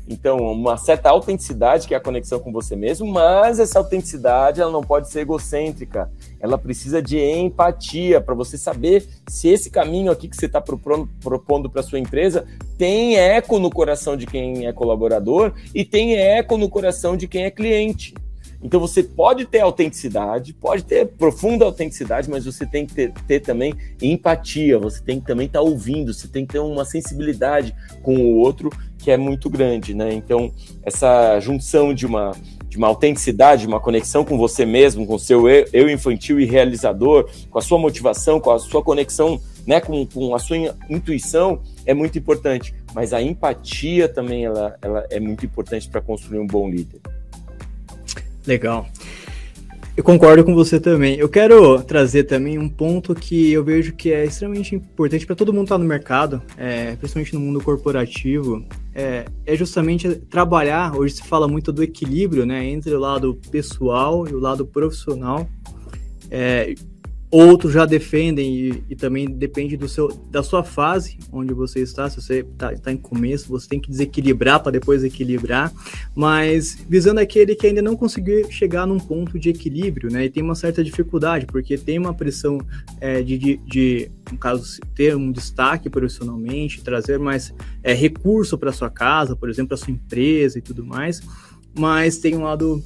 [0.09, 4.71] Então, uma certa autenticidade, que é a conexão com você mesmo, mas essa autenticidade ela
[4.71, 6.11] não pode ser egocêntrica.
[6.41, 11.71] Ela precisa de empatia para você saber se esse caminho aqui que você está propondo
[11.71, 12.45] para sua empresa
[12.77, 17.45] tem eco no coração de quem é colaborador e tem eco no coração de quem
[17.45, 18.15] é cliente.
[18.63, 23.41] Então você pode ter autenticidade, pode ter profunda autenticidade, mas você tem que ter, ter
[23.41, 27.75] também empatia, você tem que também estar tá ouvindo, você tem que ter uma sensibilidade
[28.03, 30.15] com o outro que é muito grande, né?
[30.15, 30.53] Então,
[30.85, 32.31] essa junção de uma,
[32.69, 37.59] de uma autenticidade, uma conexão com você mesmo, com seu eu infantil e realizador, com
[37.59, 40.57] a sua motivação, com a sua conexão né, com, com a sua
[40.89, 42.75] intuição, é muito importante.
[42.95, 47.01] Mas a empatia também ela, ela é muito importante para construir um bom líder.
[48.47, 48.87] Legal.
[49.95, 51.19] Eu concordo com você também.
[51.19, 55.53] Eu quero trazer também um ponto que eu vejo que é extremamente importante para todo
[55.53, 58.65] mundo estar tá no mercado, é, principalmente no mundo corporativo,
[58.95, 60.97] é, é, justamente trabalhar.
[60.97, 65.47] Hoje se fala muito do equilíbrio né, entre o lado pessoal e o lado profissional.
[66.31, 66.75] É,
[67.35, 72.11] Outros já defendem e, e, também depende do seu, da sua fase onde você está.
[72.11, 75.73] Se você está tá em começo, você tem que desequilibrar para depois equilibrar.
[76.15, 80.27] Mas visando aquele que ainda não conseguiu chegar num ponto de equilíbrio, né?
[80.27, 82.59] E tem uma certa dificuldade, porque tem uma pressão
[83.01, 87.51] é, de, de, de, no caso, ter um destaque profissionalmente, trazer mais
[87.83, 91.23] é, recurso para sua casa, por exemplo, para sua empresa e tudo mais.
[91.75, 92.85] Mas tem um lado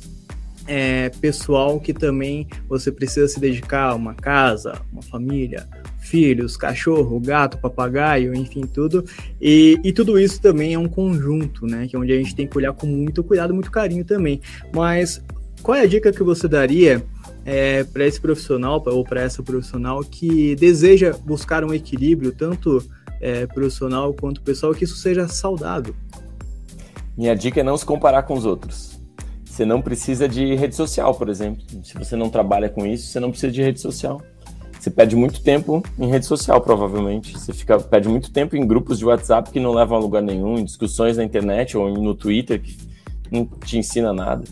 [0.66, 5.68] é, pessoal que também você precisa se dedicar a uma casa, uma família,
[6.00, 9.04] filhos, cachorro, gato, papagaio, enfim, tudo.
[9.40, 11.86] E, e tudo isso também é um conjunto, né?
[11.86, 14.40] Que é onde a gente tem que olhar com muito cuidado, muito carinho também.
[14.74, 15.22] Mas
[15.62, 17.04] qual é a dica que você daria
[17.44, 22.82] é, para esse profissional ou para essa profissional que deseja buscar um equilíbrio, tanto
[23.20, 25.94] é, profissional quanto pessoal, que isso seja saudável?
[27.16, 28.95] Minha dica é não se comparar com os outros
[29.56, 31.62] você não precisa de rede social, por exemplo.
[31.82, 34.20] Se você não trabalha com isso, você não precisa de rede social.
[34.78, 37.32] Você perde muito tempo em rede social, provavelmente.
[37.32, 40.58] Você fica, perde muito tempo em grupos de WhatsApp que não levam a lugar nenhum,
[40.58, 42.76] em discussões na internet ou no Twitter que
[43.30, 44.44] não te ensina nada.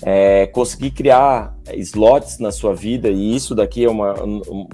[0.00, 4.14] É, conseguir criar slots na sua vida, e isso daqui é uma.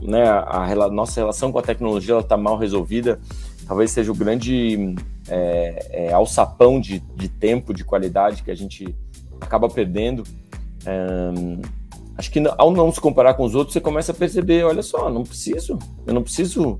[0.02, 3.18] Né, a, a nossa relação com a tecnologia está mal resolvida.
[3.66, 4.94] Talvez seja o grande
[5.26, 8.94] é, é, alçapão de, de tempo, de qualidade que a gente
[9.40, 10.24] acaba perdendo.
[12.16, 15.08] Acho que ao não se comparar com os outros, você começa a perceber, olha só,
[15.10, 16.78] não preciso, eu não preciso.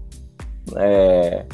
[0.77, 1.47] É,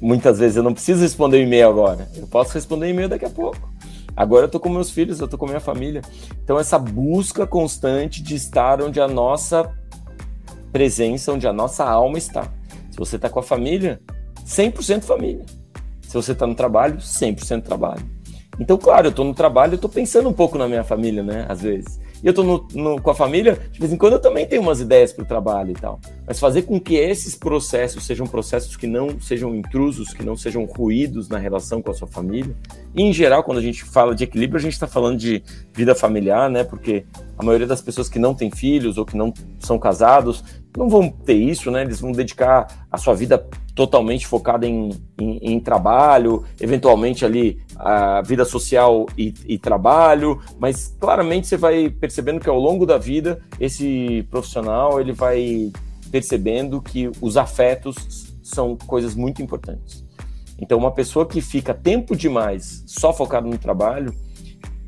[0.00, 3.72] muitas vezes eu não preciso responder e-mail agora, eu posso responder e-mail daqui a pouco.
[4.16, 6.02] Agora eu tô com meus filhos, eu tô com minha família.
[6.42, 9.72] Então essa busca constante de estar onde a nossa
[10.72, 12.52] presença, onde a nossa alma está.
[12.90, 14.00] Se você está com a família,
[14.44, 15.46] 100% família.
[16.02, 18.17] Se você está no trabalho, 100% trabalho.
[18.58, 21.46] Então, claro, eu tô no trabalho, eu tô pensando um pouco na minha família, né?
[21.48, 22.00] Às vezes.
[22.22, 24.60] E eu tô no, no, com a família, de vez em quando eu também tenho
[24.60, 26.00] umas ideias para o trabalho e tal.
[26.26, 30.64] Mas fazer com que esses processos sejam processos que não sejam intrusos, que não sejam
[30.64, 32.54] ruídos na relação com a sua família.
[32.98, 35.40] Em geral, quando a gente fala de equilíbrio, a gente está falando de
[35.72, 36.64] vida familiar, né?
[36.64, 37.04] Porque
[37.38, 40.42] a maioria das pessoas que não têm filhos ou que não são casados
[40.76, 41.82] não vão ter isso, né?
[41.82, 43.38] Eles vão dedicar a sua vida
[43.72, 50.96] totalmente focada em, em, em trabalho, eventualmente ali a vida social e, e, trabalho, mas
[50.98, 55.70] claramente você vai percebendo que ao longo da vida esse profissional ele vai
[56.10, 60.07] percebendo que os afetos são coisas muito importantes.
[60.60, 64.14] Então, uma pessoa que fica tempo demais só focada no trabalho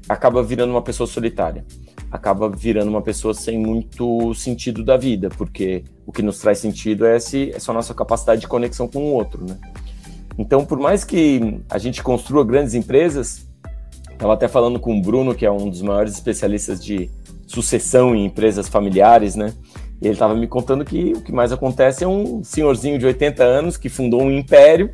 [0.08, 1.64] acaba virando uma pessoa solitária
[2.10, 7.06] acaba virando uma pessoa sem muito sentido da vida, porque o que nos traz sentido
[7.06, 9.56] é, esse, é só a nossa capacidade de conexão com o outro, né?
[10.36, 13.46] Então, por mais que a gente construa grandes empresas,
[14.10, 17.10] estava até falando com o Bruno, que é um dos maiores especialistas de
[17.46, 19.54] sucessão em empresas familiares, né?
[20.00, 23.44] E ele estava me contando que o que mais acontece é um senhorzinho de 80
[23.44, 24.90] anos que fundou um império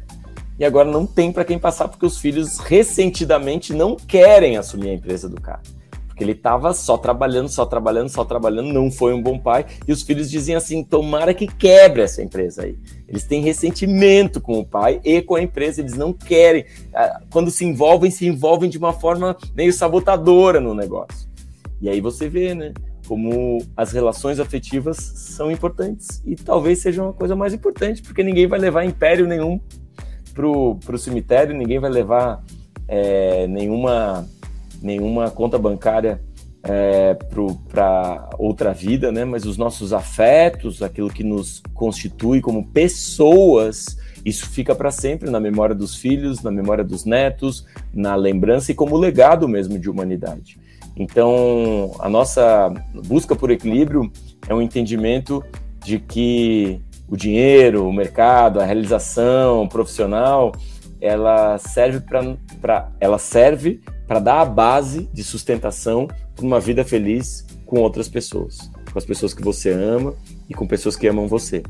[0.58, 4.94] e agora não tem para quem passar porque os filhos ressentidamente não querem assumir a
[4.94, 5.60] empresa do cara.
[6.06, 9.66] Porque ele estava só trabalhando, só trabalhando, só trabalhando, não foi um bom pai.
[9.86, 12.78] E os filhos diziam assim: tomara que quebre essa empresa aí.
[13.06, 16.64] Eles têm ressentimento com o pai e com a empresa, eles não querem.
[16.94, 21.28] Ah, quando se envolvem, se envolvem de uma forma meio sabotadora no negócio.
[21.82, 22.72] E aí você vê, né?
[23.06, 28.46] como as relações afetivas são importantes e talvez sejam a coisa mais importante, porque ninguém
[28.46, 29.60] vai levar império nenhum
[30.36, 32.44] pro, pro cemitério, ninguém vai levar
[32.86, 34.28] é, nenhuma,
[34.82, 36.20] nenhuma conta bancária
[36.62, 39.24] é, para outra vida, né?
[39.24, 45.40] Mas os nossos afetos, aquilo que nos constitui como pessoas, isso fica para sempre na
[45.40, 47.64] memória dos filhos, na memória dos netos,
[47.94, 50.58] na lembrança e como legado mesmo de humanidade.
[50.96, 52.72] Então, a nossa
[53.06, 54.10] busca por equilíbrio
[54.48, 55.42] é um entendimento
[55.84, 60.52] de que o dinheiro, o mercado, a realização profissional,
[61.00, 62.00] ela serve
[62.60, 68.08] para ela serve para dar a base de sustentação para uma vida feliz com outras
[68.08, 70.14] pessoas, com as pessoas que você ama
[70.48, 71.62] e com pessoas que amam você.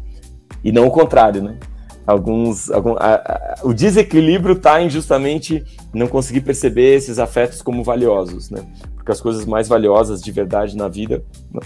[0.62, 1.58] E não o contrário, né?
[2.06, 7.82] Alguns, algum, a, a, o desequilíbrio está em justamente não conseguir perceber esses afetos como
[7.82, 8.64] valiosos, né?
[8.94, 11.62] Porque as coisas mais valiosas de verdade na vida não,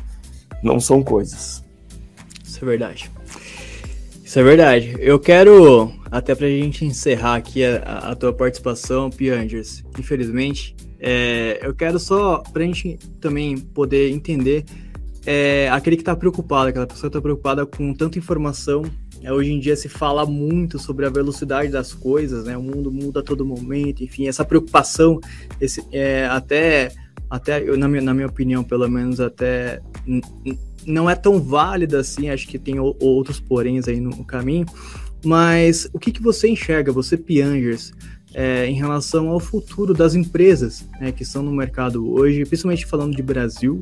[0.63, 1.63] não são coisas.
[2.43, 3.11] Isso é verdade.
[4.31, 4.95] Isso é verdade.
[5.01, 11.75] Eu quero, até pra gente encerrar aqui a, a tua participação, Piangers, infelizmente, é, eu
[11.75, 14.65] quero só, pra gente também poder entender,
[15.27, 18.85] é, aquele que tá preocupado, aquela pessoa que tá preocupada com tanta informação.
[19.21, 22.57] É, hoje em dia se fala muito sobre a velocidade das coisas, né?
[22.57, 25.19] O mundo muda a todo momento, enfim, essa preocupação,
[25.61, 26.93] esse, é, até,
[27.29, 29.81] até eu, na, minha, na minha opinião, pelo menos, até
[30.87, 34.67] não é tão válida assim, acho que tem outros poréns aí no caminho,
[35.25, 37.93] mas o que, que você enxerga, você Piangers,
[38.35, 43.15] é, em relação ao futuro das empresas né, que estão no mercado hoje, principalmente falando
[43.15, 43.81] de Brasil,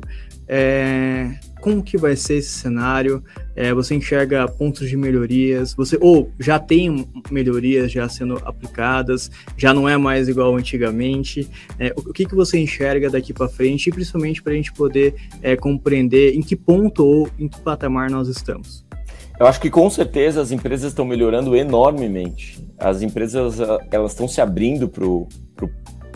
[0.51, 3.23] é, como que vai ser esse cenário?
[3.55, 5.75] É, você enxerga pontos de melhorias?
[5.75, 9.29] Você ou já tem melhorias já sendo aplicadas?
[9.55, 11.47] Já não é mais igual antigamente?
[11.77, 13.89] É, o que que você enxerga daqui para frente?
[13.89, 15.13] E principalmente para a gente poder
[15.43, 18.88] é, compreender em que ponto ou em que patamar nós estamos?
[19.39, 22.61] Eu acho que com certeza as empresas estão melhorando enormemente.
[22.77, 23.57] As empresas
[23.89, 24.91] elas estão se abrindo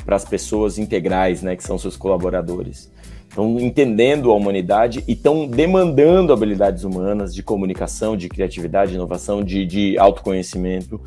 [0.06, 2.91] para as pessoas integrais, né, que são seus colaboradores.
[3.30, 9.66] Estão entendendo a humanidade e estão demandando habilidades humanas de comunicação, de criatividade, inovação, de,
[9.66, 11.00] de autoconhecimento.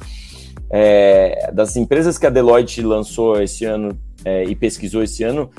[0.70, 5.50] É, das empresas que a Deloitte lançou esse ano é, e pesquisou esse ano,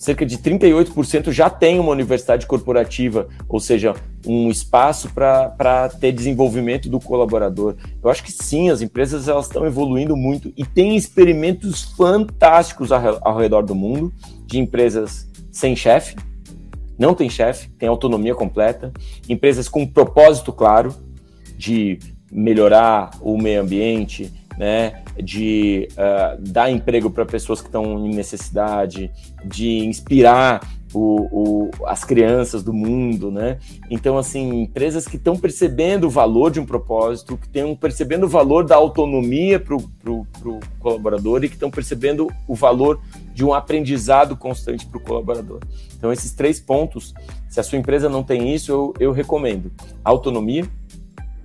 [0.00, 3.94] cerca de 38% já tem uma universidade corporativa, ou seja,
[4.26, 7.76] um espaço para ter desenvolvimento do colaborador.
[8.02, 13.18] Eu acho que sim, as empresas elas estão evoluindo muito e tem experimentos fantásticos ao,
[13.20, 14.10] ao redor do mundo
[14.46, 16.16] de empresas sem chefe,
[16.98, 18.90] não tem chefe, tem autonomia completa,
[19.28, 20.94] empresas com propósito claro
[21.58, 21.98] de
[22.32, 29.10] melhorar o meio ambiente, né, de uh, dar emprego para pessoas que estão em necessidade,
[29.42, 30.60] de inspirar
[30.92, 33.58] o, o, as crianças do mundo, né?
[33.90, 38.28] Então, assim, empresas que estão percebendo o valor de um propósito, que estão percebendo o
[38.28, 40.26] valor da autonomia para o
[40.78, 43.00] colaborador e que estão percebendo o valor
[43.32, 45.60] de um aprendizado constante para o colaborador.
[45.96, 47.14] Então, esses três pontos,
[47.48, 49.72] se a sua empresa não tem isso, eu, eu recomendo
[50.04, 50.68] autonomia,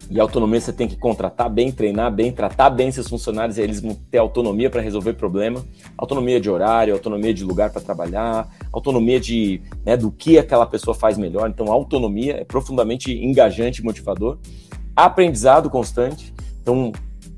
[0.09, 3.79] e autonomia você tem que contratar bem, treinar bem, tratar bem seus funcionários, e eles
[3.79, 5.63] vão ter autonomia para resolver problema,
[5.97, 10.93] autonomia de horário, autonomia de lugar para trabalhar, autonomia de né, do que aquela pessoa
[10.93, 11.49] faz melhor.
[11.49, 14.37] Então, autonomia é profundamente engajante e motivador.
[14.95, 16.33] Aprendizado constante.
[16.61, 16.91] Então,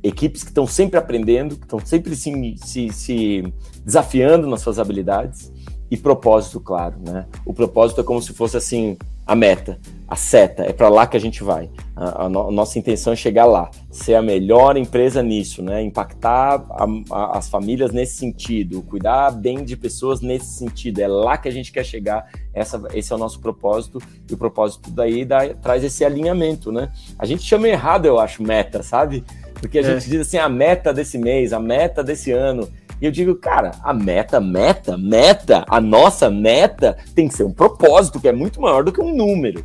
[0.04, 3.54] equipes que estão sempre aprendendo, que estão sempre se, se, se
[3.84, 5.52] desafiando nas suas habilidades
[5.90, 7.26] e propósito claro, né?
[7.46, 8.98] O propósito é como se fosse assim
[9.28, 9.78] a meta,
[10.08, 11.70] a seta, é para lá que a gente vai.
[11.94, 15.84] A, a, no, a, nossa intenção é chegar lá, ser a melhor empresa nisso, né?
[15.84, 16.66] Impactar
[17.12, 21.00] a, as famílias nesse sentido, cuidar bem de pessoas nesse sentido.
[21.00, 22.26] É lá que a gente quer chegar.
[22.54, 26.90] Essa, esse é o nosso propósito e o propósito daí dá, traz esse alinhamento, né?
[27.20, 29.26] A gente chama errado, eu acho, meta, sabe?
[29.56, 29.84] Porque a é.
[29.84, 32.70] gente diz assim, a meta desse mês, a meta desse ano.
[33.02, 37.54] E eu digo, cara, a meta, meta, meta, a nossa meta tem que ser um
[37.54, 39.64] propósito que é muito maior do que um número.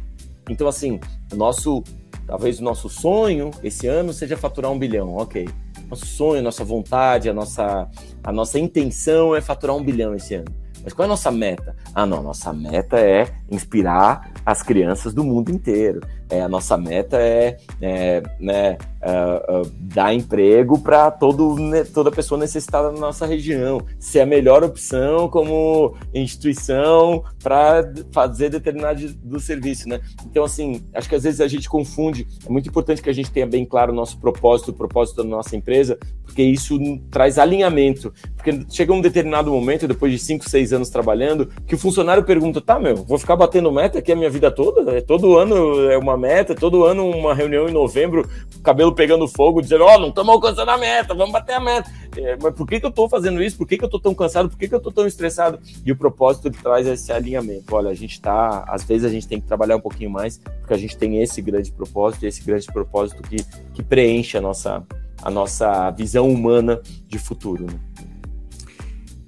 [0.50, 1.00] Então, assim,
[1.32, 1.82] o nosso,
[2.26, 5.48] talvez o nosso sonho esse ano seja faturar um bilhão, ok.
[5.88, 7.88] Nosso sonho, nossa vontade, a nossa,
[8.22, 10.52] a nossa intenção é faturar um bilhão esse ano.
[10.84, 11.76] Mas qual é a nossa meta?
[11.94, 16.00] Ah, não, nossa meta é inspirar as crianças do mundo inteiro.
[16.32, 21.14] É, a nossa meta é, é né, uh, uh, dar emprego para
[21.58, 28.48] né, toda pessoa necessitada na nossa região, ser a melhor opção como instituição para fazer
[28.48, 30.00] determinado do serviço, né?
[30.24, 32.26] Então, assim, acho que às vezes a gente confunde.
[32.46, 35.28] É muito importante que a gente tenha bem claro o nosso propósito, o propósito da
[35.28, 36.78] nossa empresa, porque isso
[37.10, 38.10] traz alinhamento.
[38.36, 42.58] Porque chega um determinado momento, depois de 5, 6 anos trabalhando, que o funcionário pergunta:
[42.58, 44.96] tá, meu, vou ficar batendo meta aqui a minha vida toda?
[44.96, 48.28] É todo ano é uma meta, todo ano uma reunião em novembro,
[48.62, 51.90] cabelo pegando fogo, dizendo: ó, oh, não estamos alcançando a meta, vamos bater a meta.
[52.16, 53.56] É, mas por que, que eu estou fazendo isso?
[53.56, 54.48] Por que, que eu estou tão cansado?
[54.48, 55.58] Por que, que eu estou tão estressado?
[55.84, 57.74] E o propósito traz esse alinhamento.
[57.74, 60.74] Olha, a gente está, às vezes a gente tem que trabalhar um pouquinho mais, porque
[60.74, 63.44] a gente tem esse grande propósito, esse grande propósito que,
[63.74, 64.84] que preenche a nossa
[65.22, 67.64] a nossa visão humana de futuro.
[67.64, 67.78] Né?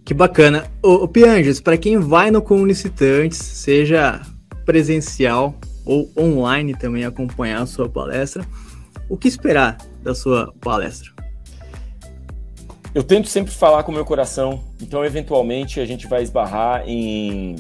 [0.04, 0.70] Que bacana.
[0.82, 4.20] O Pianges, para quem vai no Comunicitantes, seja
[4.64, 5.54] presencial
[5.84, 8.44] ou online também acompanhar a sua palestra,
[9.08, 11.10] o que esperar da sua palestra?
[12.94, 17.56] Eu tento sempre falar com o meu coração, então eventualmente a gente vai esbarrar em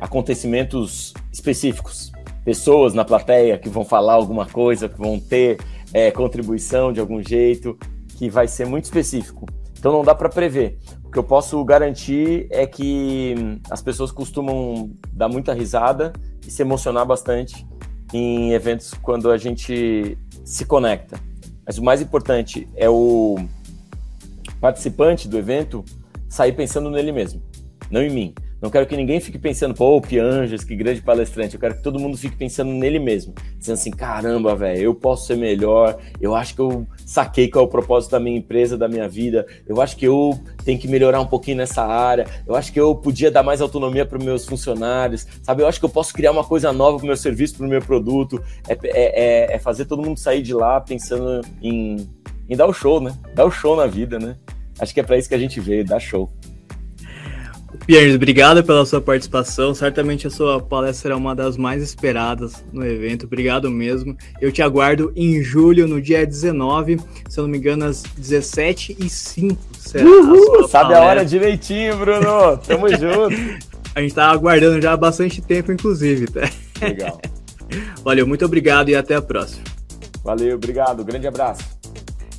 [0.00, 2.10] acontecimentos específicos,
[2.44, 5.58] pessoas na plateia que vão falar alguma coisa, que vão ter
[5.92, 7.78] é, contribuição de algum jeito,
[8.16, 9.46] que vai ser muito específico.
[9.78, 10.78] Então não dá para prever.
[11.04, 13.34] O que eu posso garantir é que
[13.70, 16.12] as pessoas costumam dar muita risada
[16.48, 17.66] e se emocionar bastante
[18.10, 21.20] em eventos quando a gente se conecta.
[21.66, 23.36] Mas o mais importante é o
[24.58, 25.84] participante do evento
[26.26, 27.42] sair pensando nele mesmo,
[27.90, 28.34] não em mim.
[28.60, 31.54] Não quero que ninguém fique pensando, pô, o Pianges, que grande palestrante.
[31.54, 33.32] Eu quero que todo mundo fique pensando nele mesmo.
[33.56, 35.96] Dizendo assim, caramba, velho, eu posso ser melhor.
[36.20, 39.46] Eu acho que eu saquei qual é o propósito da minha empresa, da minha vida.
[39.66, 42.26] Eu acho que eu tenho que melhorar um pouquinho nessa área.
[42.46, 45.24] Eu acho que eu podia dar mais autonomia para meus funcionários.
[45.40, 47.66] Sabe, eu acho que eu posso criar uma coisa nova para o meu serviço, para
[47.66, 48.42] o meu produto.
[48.68, 52.08] É, é, é, é fazer todo mundo sair de lá pensando em,
[52.48, 53.16] em dar o show, né?
[53.34, 54.36] Dar o show na vida, né?
[54.80, 56.28] Acho que é para isso que a gente veio, dar show.
[57.86, 59.74] Pierre, obrigado pela sua participação.
[59.74, 63.24] Certamente a sua palestra é uma das mais esperadas no evento.
[63.24, 64.14] Obrigado mesmo.
[64.40, 68.96] Eu te aguardo em julho, no dia 19, se eu não me engano, às 17
[69.00, 69.56] e 05
[70.04, 70.98] Uhul, a sabe palestra.
[70.98, 72.58] a hora direitinho, Bruno.
[72.58, 73.58] Tamo junto.
[73.94, 76.26] A gente tá aguardando já há bastante tempo, inclusive.
[76.26, 76.48] Tá?
[76.82, 77.18] Legal.
[78.04, 79.64] Valeu, muito obrigado e até a próxima.
[80.22, 81.02] Valeu, obrigado.
[81.04, 81.62] Grande abraço.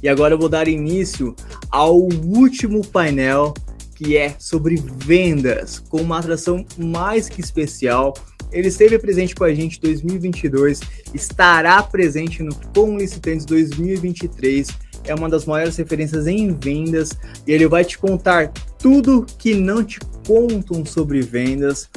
[0.02, 1.36] E agora eu vou dar início
[1.72, 3.54] ao último painel
[4.00, 8.14] que é sobre vendas, com uma atração mais que especial.
[8.50, 10.80] Ele esteve presente com a gente em 2022,
[11.14, 14.70] estará presente no Com Licitantes 2023.
[15.04, 17.12] É uma das maiores referências em vendas
[17.46, 21.90] e ele vai te contar tudo que não te contam sobre vendas.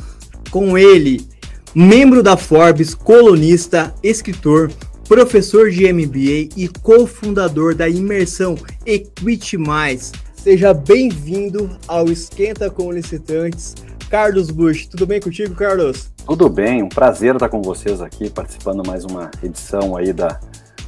[0.50, 1.24] Com ele,
[1.72, 4.72] membro da Forbes, colunista, escritor,
[5.06, 10.10] professor de MBA e cofundador da imersão Equity Mais
[10.42, 13.76] Seja bem-vindo ao Esquenta com Licitantes.
[14.10, 16.10] Carlos Bush, tudo bem contigo, Carlos?
[16.26, 20.40] Tudo bem, um prazer estar com vocês aqui, participando mais uma edição aí da,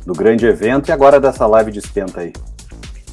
[0.04, 2.32] do grande evento e agora dessa live de esquenta aí.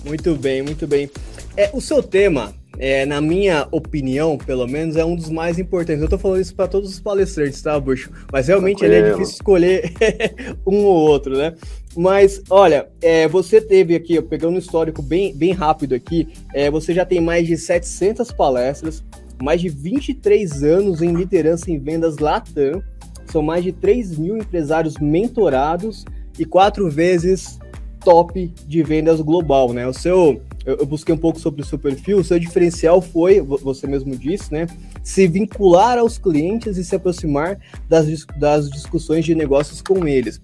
[0.03, 1.11] Muito bem, muito bem.
[1.55, 6.01] É, o seu tema, é, na minha opinião, pelo menos, é um dos mais importantes.
[6.01, 8.09] Eu tô falando isso para todos os palestrantes, tá, Bush?
[8.31, 9.93] Mas realmente ele é difícil escolher
[10.65, 11.53] um ou outro, né?
[11.95, 16.93] Mas, olha, é, você teve aqui, pegando um histórico bem, bem rápido aqui, é, você
[16.93, 19.03] já tem mais de 700 palestras,
[19.43, 22.81] mais de 23 anos em liderança em vendas Latam,
[23.25, 26.05] são mais de 3 mil empresários mentorados
[26.37, 27.59] e quatro vezes
[28.03, 29.87] top de vendas global, né?
[29.87, 33.41] O seu, eu, eu busquei um pouco sobre o seu perfil, o seu diferencial foi,
[33.41, 34.67] você mesmo disse, né?
[35.03, 37.59] Se vincular aos clientes e se aproximar
[37.89, 40.41] das, das discussões de negócios com eles.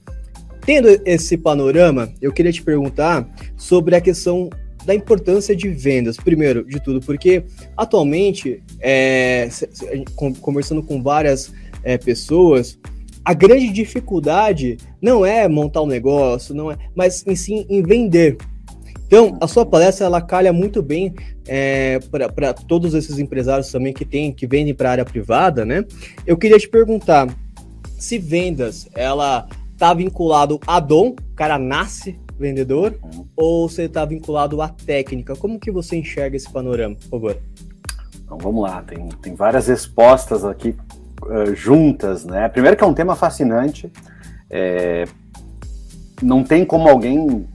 [0.65, 4.49] Tendo esse panorama, eu queria te perguntar sobre a questão
[4.85, 7.43] da importância de vendas, primeiro de tudo, porque
[7.75, 9.49] atualmente, é,
[10.41, 12.79] conversando com várias é, pessoas,
[13.23, 18.37] a grande dificuldade não é montar um negócio, não é, mas em sim em vender.
[19.07, 21.15] Então, a sua palestra ela calha muito bem
[21.47, 21.99] é,
[22.35, 25.85] para todos esses empresários também que tem, que vendem para a área privada, né?
[26.25, 27.27] Eu queria te perguntar
[27.97, 33.25] se vendas ela tá vinculado a dom, o cara nasce vendedor, uhum.
[33.35, 35.35] ou você está vinculado à técnica?
[35.35, 37.37] Como que você enxerga esse panorama, por favor?
[38.23, 40.75] Então vamos lá, tem, tem várias respostas aqui
[41.23, 42.49] uh, juntas, né?
[42.49, 43.91] Primeiro que é um tema fascinante,
[44.49, 45.05] é,
[46.21, 47.47] não tem como alguém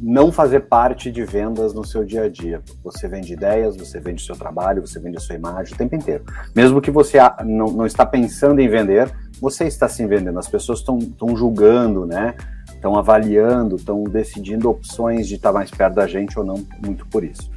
[0.00, 2.62] não fazer parte de vendas no seu dia a dia.
[2.82, 5.94] Você vende ideias, você vende o seu trabalho, você vende a sua imagem o tempo
[5.94, 6.24] inteiro.
[6.54, 10.38] Mesmo que você não, não está pensando em vender, você está se vendendo.
[10.38, 12.34] As pessoas estão julgando, né?
[12.68, 17.24] Estão avaliando, estão decidindo opções de estar mais perto da gente ou não, muito por
[17.24, 17.50] isso.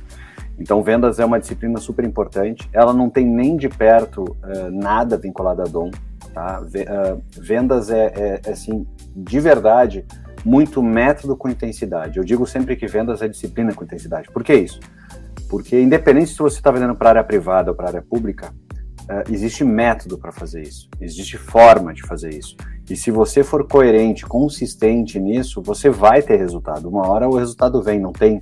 [0.59, 2.67] Então, vendas é uma disciplina super importante.
[2.73, 5.91] Ela não tem nem de perto uh, nada vinculado a dom.
[6.33, 6.61] Tá?
[6.61, 10.05] Uh, vendas é, é, é, assim, de verdade,
[10.43, 12.17] muito método com intensidade.
[12.17, 14.29] Eu digo sempre que vendas é disciplina com intensidade.
[14.31, 14.79] Por que isso?
[15.49, 18.53] Porque, independente se você está vendendo para área privada ou para área pública,
[19.03, 22.55] uh, existe método para fazer isso, existe forma de fazer isso.
[22.89, 26.87] E se você for coerente, consistente nisso, você vai ter resultado.
[26.87, 28.39] Uma hora o resultado vem, não tem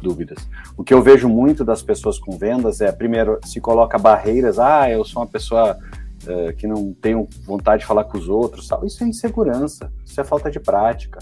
[0.00, 0.48] dúvidas.
[0.76, 4.88] O que eu vejo muito das pessoas com vendas é, primeiro, se coloca barreiras, ah,
[4.90, 5.76] eu sou uma pessoa
[6.24, 8.84] uh, que não tenho vontade de falar com os outros, tal.
[8.84, 11.18] isso é insegurança, isso é falta de prática.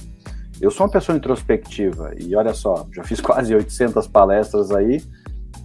[0.60, 5.02] Eu sou uma pessoa introspectiva e olha só, já fiz quase 800 palestras aí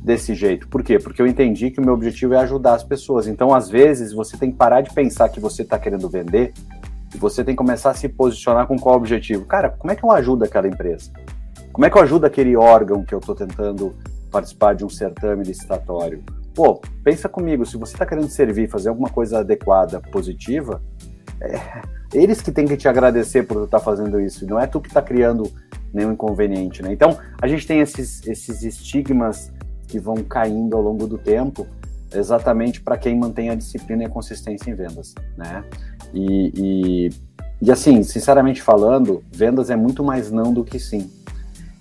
[0.01, 0.67] desse jeito.
[0.67, 0.99] Por quê?
[0.99, 3.27] Porque eu entendi que o meu objetivo é ajudar as pessoas.
[3.27, 6.53] Então, às vezes, você tem que parar de pensar que você está querendo vender
[7.13, 9.45] e você tem que começar a se posicionar com qual objetivo.
[9.45, 11.11] Cara, como é que eu ajudo aquela empresa?
[11.71, 13.95] Como é que eu ajudo aquele órgão que eu estou tentando
[14.29, 16.23] participar de um certame licitatório?
[16.53, 20.81] Pô, pensa comigo, se você está querendo servir, fazer alguma coisa adequada, positiva,
[21.39, 21.81] é,
[22.13, 24.89] eles que têm que te agradecer por estar tá fazendo isso, não é tu que
[24.89, 25.49] está criando
[25.93, 26.91] nenhum inconveniente, né?
[26.91, 29.51] Então, a gente tem esses, esses estigmas
[29.87, 31.67] que vão caindo ao longo do tempo,
[32.13, 35.63] exatamente para quem mantém a disciplina e a consistência em vendas, né?
[36.13, 37.09] E, e,
[37.61, 41.09] e assim, sinceramente falando, vendas é muito mais não do que sim.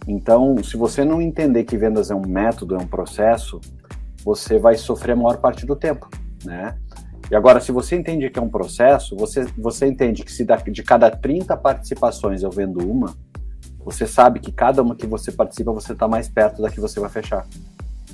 [0.06, 3.60] Então, se você não entender que vendas é um método, é um processo,
[4.24, 6.08] você vai sofrer a maior parte do tempo,
[6.44, 6.76] né?
[7.30, 10.82] E agora, se você entende que é um processo, você, você entende que se de
[10.82, 13.14] cada 30 participações eu vendo uma,
[13.84, 16.98] você sabe que cada uma que você participa, você está mais perto da que você
[16.98, 17.46] vai fechar.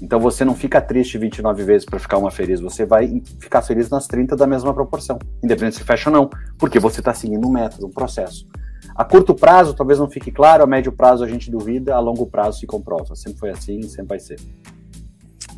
[0.03, 3.89] Então você não fica triste 29 vezes para ficar uma feliz, você vai ficar feliz
[3.89, 7.51] nas 30 da mesma proporção, independente se fecha ou não, porque você está seguindo um
[7.51, 8.47] método, um processo.
[8.95, 12.27] A curto prazo talvez não fique claro, a médio prazo a gente duvida, a longo
[12.27, 13.15] prazo se comprova.
[13.17, 14.39] Sempre foi assim, sempre vai ser.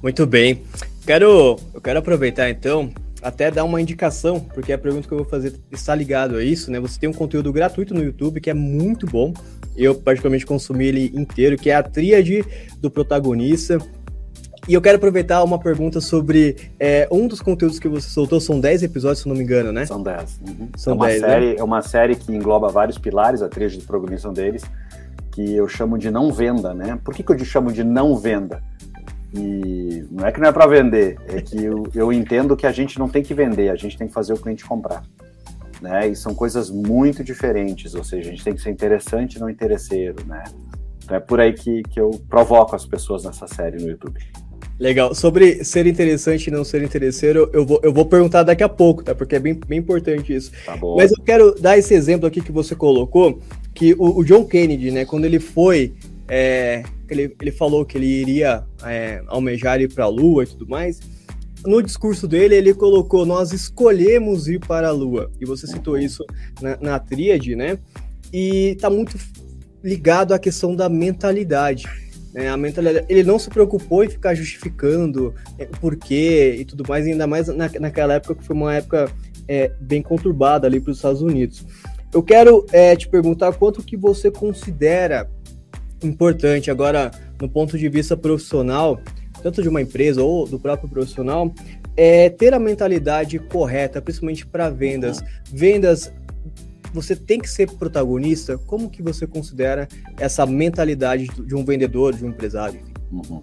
[0.02, 0.62] Muito bem.
[1.04, 2.90] Quero, eu quero aproveitar então
[3.22, 6.70] até dar uma indicação, porque a pergunta que eu vou fazer está ligado a isso,
[6.70, 6.78] né?
[6.78, 9.32] Você tem um conteúdo gratuito no YouTube que é muito bom.
[9.76, 12.44] Eu particularmente consumi ele inteiro, que é a tríade
[12.80, 13.78] do protagonista.
[14.68, 18.60] E eu quero aproveitar uma pergunta sobre é, um dos conteúdos que você soltou, são
[18.60, 19.86] 10 episódios, se não me engano, né?
[19.86, 20.40] São 10.
[20.46, 20.68] Uhum.
[20.76, 21.54] São é uma 10, série, né?
[21.58, 24.62] É uma série que engloba vários pilares, a trilha de programação deles,
[25.32, 26.98] que eu chamo de não venda, né?
[27.02, 28.62] Por que, que eu chamo de não venda?
[29.34, 32.72] E não é que não é para vender, é que eu, eu entendo que a
[32.72, 35.02] gente não tem que vender, a gente tem que fazer o cliente comprar.
[35.82, 36.08] Né?
[36.08, 39.48] E são coisas muito diferentes, ou seja, a gente tem que ser interessante e não
[39.48, 40.42] interesseiro, né?
[41.04, 44.18] Então é por aí que, que eu provoco as pessoas nessa série no YouTube.
[44.78, 45.14] Legal.
[45.14, 49.02] Sobre ser interessante e não ser interesseiro, eu vou, eu vou perguntar daqui a pouco,
[49.02, 49.14] tá?
[49.14, 50.52] Porque é bem, bem importante isso.
[50.64, 50.96] Tá bom.
[50.96, 53.40] Mas eu quero dar esse exemplo aqui que você colocou,
[53.74, 55.94] que o, o John Kennedy, né, quando ele foi,
[56.28, 56.84] é,
[57.14, 61.00] ele, ele falou que ele iria é, almejar ir para a Lua e tudo mais.
[61.66, 65.30] No discurso dele, ele colocou: Nós escolhemos ir para a Lua.
[65.40, 66.24] E você citou isso
[66.60, 67.78] na, na tríade, né?
[68.32, 69.16] E tá muito
[69.82, 71.86] ligado à questão da mentalidade
[72.34, 76.84] é, a mentalidade, ele não se preocupou em ficar justificando é, o porquê e tudo
[76.86, 79.10] mais, ainda mais na, naquela época que foi uma época
[79.46, 81.66] é, bem conturbada ali para os Estados Unidos.
[82.12, 85.28] Eu quero é, te perguntar quanto que você considera
[86.02, 87.10] importante agora
[87.40, 89.00] no ponto de vista profissional,
[89.42, 91.52] tanto de uma empresa ou do próprio profissional,
[91.96, 95.20] é ter a mentalidade correta, principalmente para vendas.
[95.52, 96.12] Vendas
[96.92, 98.56] você tem que ser protagonista?
[98.58, 99.86] Como que você considera
[100.18, 102.80] essa mentalidade de um vendedor, de um empresário?
[103.12, 103.42] Uhum.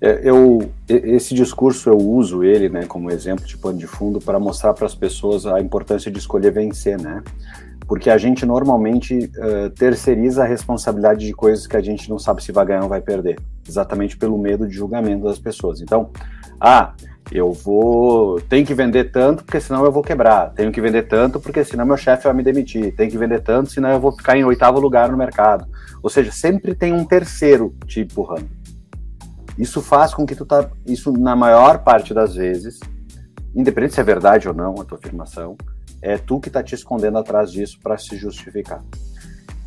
[0.00, 4.38] É, eu, esse discurso eu uso ele, né, como exemplo de pano de fundo para
[4.38, 7.22] mostrar para as pessoas a importância de escolher vencer, né?
[7.86, 12.42] Porque a gente normalmente uh, terceiriza a responsabilidade de coisas que a gente não sabe
[12.42, 15.80] se vai ganhar ou vai perder, exatamente pelo medo de julgamento das pessoas.
[15.80, 16.10] Então,
[16.60, 16.94] ah,
[17.30, 18.40] eu vou.
[18.42, 20.52] Tenho que vender tanto, porque senão eu vou quebrar.
[20.52, 22.94] Tenho que vender tanto, porque senão meu chefe vai me demitir.
[22.94, 25.66] Tenho que vender tanto, senão eu vou ficar em oitavo lugar no mercado.
[26.02, 28.48] Ou seja, sempre tem um terceiro te empurrando.
[29.58, 30.68] Isso faz com que tu tá.
[30.86, 32.78] Isso, na maior parte das vezes,
[33.54, 35.56] independente se é verdade ou não a tua afirmação,
[36.02, 38.82] é tu que está te escondendo atrás disso para se justificar.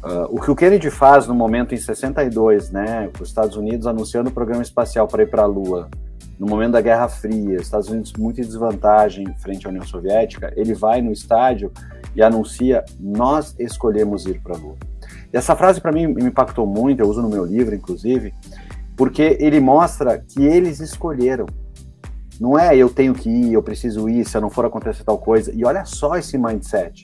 [0.03, 4.29] Uh, o que o Kennedy faz no momento em 62, né, os Estados Unidos anunciando
[4.29, 5.89] o programa espacial para ir para a Lua,
[6.39, 10.73] no momento da Guerra Fria, Estados Unidos muito em desvantagem frente à União Soviética, ele
[10.73, 11.69] vai no estádio
[12.15, 14.77] e anuncia: nós escolhemos ir para a Lua.
[15.33, 18.33] E essa frase para mim me impactou muito, eu uso no meu livro, inclusive,
[18.95, 21.45] porque ele mostra que eles escolheram.
[22.39, 25.17] Não é eu tenho que ir, eu preciso ir, se eu não for acontecer tal
[25.17, 25.51] coisa.
[25.53, 27.01] E olha só esse mindset.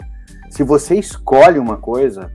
[0.49, 2.31] Se você escolhe uma coisa,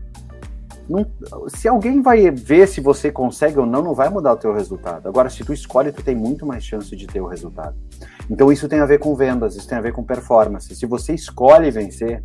[0.89, 1.07] não,
[1.49, 5.09] se alguém vai ver se você consegue ou não, não vai mudar o teu resultado.
[5.09, 7.77] Agora, se tu escolhe, tu tem muito mais chance de ter o resultado.
[8.29, 10.75] Então, isso tem a ver com vendas, isso tem a ver com performance.
[10.75, 12.25] Se você escolhe vencer,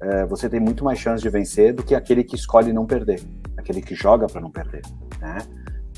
[0.00, 3.20] é, você tem muito mais chance de vencer do que aquele que escolhe não perder,
[3.56, 4.82] aquele que joga para não perder,
[5.20, 5.38] né?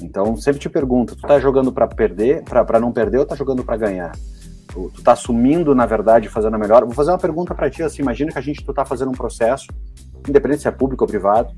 [0.00, 3.62] Então, sempre te pergunto, tu tá jogando para perder, para não perder ou tá jogando
[3.62, 4.12] para ganhar?
[4.68, 6.84] Tu, tu tá assumindo, na verdade, fazendo a melhor?
[6.84, 9.14] Vou fazer uma pergunta para ti, assim, imagina que a gente tu tá fazendo um
[9.14, 9.66] processo,
[10.28, 11.54] independente se é público ou privado.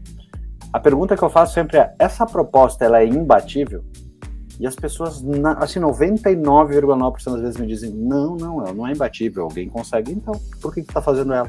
[0.72, 3.82] A pergunta que eu faço sempre é: essa proposta ela é imbatível?
[4.58, 5.22] E as pessoas,
[5.58, 9.44] assim, 99,9% das vezes me dizem: não, não, ela não é imbatível.
[9.44, 11.48] Alguém consegue, então, por que, que tá fazendo ela?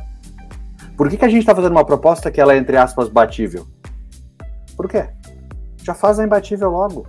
[0.96, 3.68] Por que, que a gente está fazendo uma proposta que ela é, entre aspas, batível?
[4.76, 5.10] Por quê?
[5.88, 7.08] Já faz a imbatível logo.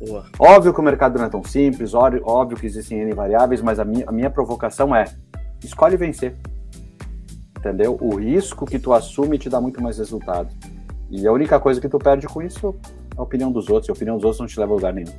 [0.00, 0.24] Boa.
[0.38, 3.84] Óbvio que o mercado não é tão simples, óbvio que existem N variáveis, mas a
[3.84, 5.04] minha, a minha provocação é:
[5.62, 6.34] escolhe vencer.
[7.58, 7.98] Entendeu?
[8.00, 10.48] O risco que tu assume te dá muito mais resultado.
[11.10, 12.74] E a única coisa que tu perde com isso
[13.14, 14.94] é a opinião dos outros, e a opinião dos outros não te leva a lugar
[14.94, 15.12] nenhum.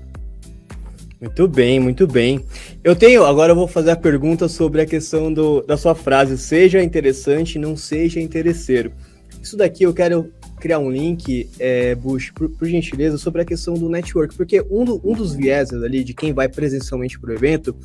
[1.21, 2.43] Muito bem, muito bem.
[2.83, 6.39] Eu tenho, agora eu vou fazer a pergunta sobre a questão do, da sua frase,
[6.39, 8.91] seja interessante, não seja interesseiro.
[9.39, 13.73] Isso daqui eu quero criar um link, é, Bush, por, por, gentileza, sobre a questão
[13.73, 17.33] do network, porque um, do, um dos vieses ali de quem vai presencialmente para o
[17.33, 17.75] evento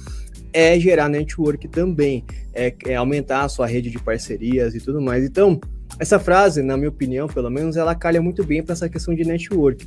[0.53, 2.25] é gerar network também,
[2.55, 5.25] é, é, aumentar a sua rede de parcerias e tudo mais.
[5.25, 5.61] Então,
[5.99, 9.25] essa frase, na minha opinião, pelo menos, ela calha muito bem para essa questão de
[9.25, 9.85] network.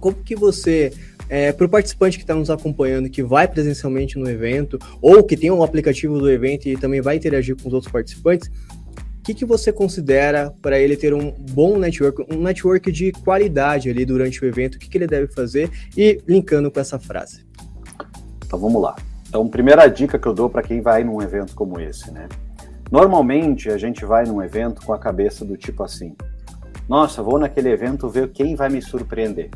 [0.00, 0.94] Como que você
[1.28, 5.36] é, para o participante que está nos acompanhando, que vai presencialmente no evento, ou que
[5.36, 8.50] tem um aplicativo do evento e também vai interagir com os outros participantes,
[9.24, 14.04] que, que você considera para ele ter um bom network, um network de qualidade ali
[14.04, 14.74] durante o evento?
[14.74, 15.70] O que, que ele deve fazer?
[15.96, 17.42] E linkando com essa frase.
[18.44, 18.94] Então vamos lá.
[19.26, 22.28] Então, primeira dica que eu dou para quem vai num evento como esse, né?
[22.92, 26.14] Normalmente a gente vai num evento com a cabeça do tipo assim:
[26.86, 29.50] nossa, vou naquele evento ver quem vai me surpreender.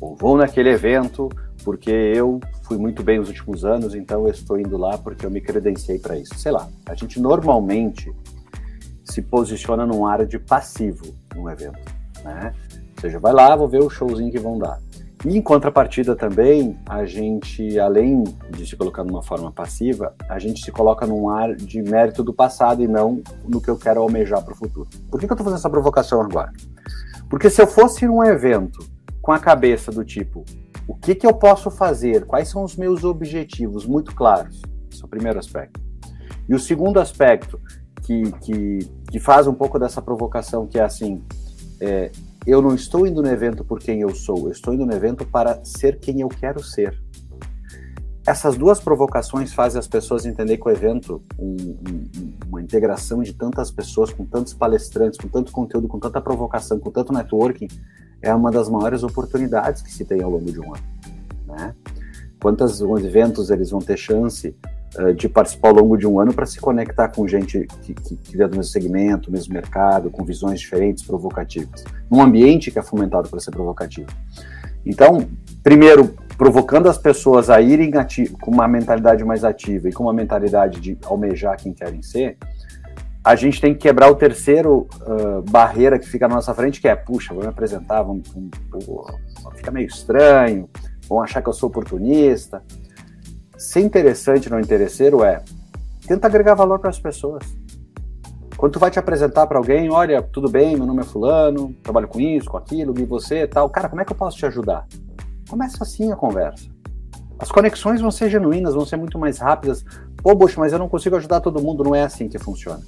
[0.00, 1.28] Ou vou naquele evento
[1.62, 5.30] porque eu fui muito bem nos últimos anos, então eu estou indo lá porque eu
[5.30, 6.34] me credenciei para isso.
[6.36, 8.10] Sei lá, a gente normalmente
[9.10, 11.80] se posiciona num área de passivo no evento,
[12.24, 12.52] né?
[12.96, 14.78] Ou seja, vai lá, vou ver o showzinho que vão dar.
[15.24, 20.64] E em contrapartida também, a gente, além de se colocar numa forma passiva, a gente
[20.64, 24.42] se coloca num ar de mérito do passado e não no que eu quero almejar
[24.42, 24.88] para o futuro.
[25.10, 26.50] Por que, que eu estou fazendo essa provocação agora?
[27.28, 28.78] Porque se eu fosse num evento
[29.20, 30.42] com a cabeça do tipo,
[30.88, 35.04] o que, que eu posso fazer, quais são os meus objetivos muito claros, esse é
[35.04, 35.80] o primeiro aspecto.
[36.48, 37.60] E o segundo aspecto,
[38.02, 38.78] que, que,
[39.10, 41.22] que faz um pouco dessa provocação, que é assim:
[41.80, 42.10] é,
[42.46, 45.26] eu não estou indo no evento por quem eu sou, eu estou indo no evento
[45.26, 46.98] para ser quem eu quero ser.
[48.26, 53.32] Essas duas provocações fazem as pessoas entender que o evento, um, um, uma integração de
[53.32, 57.66] tantas pessoas, com tantos palestrantes, com tanto conteúdo, com tanta provocação, com tanto networking,
[58.22, 60.84] é uma das maiores oportunidades que se tem ao longo de um ano.
[61.46, 61.74] Né?
[62.40, 64.54] Quantos eventos eles vão ter chance
[65.16, 68.36] de participar ao longo de um ano para se conectar com gente que, que, que
[68.36, 73.38] do mesmo segmento, mesmo mercado, com visões diferentes, provocativas, num ambiente que é fomentado para
[73.38, 74.08] ser provocativo.
[74.84, 75.28] Então,
[75.62, 77.92] primeiro, provocando as pessoas a irem
[78.40, 82.36] com uma mentalidade mais ativa e com uma mentalidade de almejar quem querem ser,
[83.22, 86.88] a gente tem que quebrar o terceiro uh, barreira que fica na nossa frente, que
[86.88, 90.68] é, puxa, vou me apresentar, vamos, vamos, vamos, fica meio estranho,
[91.06, 92.62] vão achar que eu sou oportunista
[93.60, 95.42] ser interessante não interesseiro é
[96.06, 97.44] tenta agregar valor para as pessoas.
[98.56, 102.08] Quando tu vai te apresentar para alguém, olha, tudo bem, meu nome é fulano, trabalho
[102.08, 103.68] com isso, com aquilo, e você tal.
[103.68, 104.86] Cara, como é que eu posso te ajudar?
[105.48, 106.68] Começa assim a conversa.
[107.38, 109.84] As conexões vão ser genuínas, vão ser muito mais rápidas.
[110.22, 112.80] Pô, Bush, mas eu não consigo ajudar todo mundo, não é assim que funciona.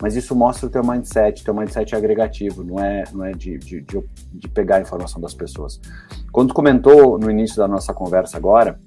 [0.00, 3.58] Mas isso mostra o teu mindset, teu mindset é agregativo, não é, não é de,
[3.58, 5.80] de, de, de pegar a informação das pessoas.
[6.32, 8.78] Quando comentou no início da nossa conversa agora,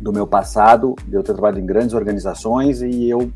[0.00, 3.30] do meu passado, de eu ter trabalhado em grandes organizações e eu,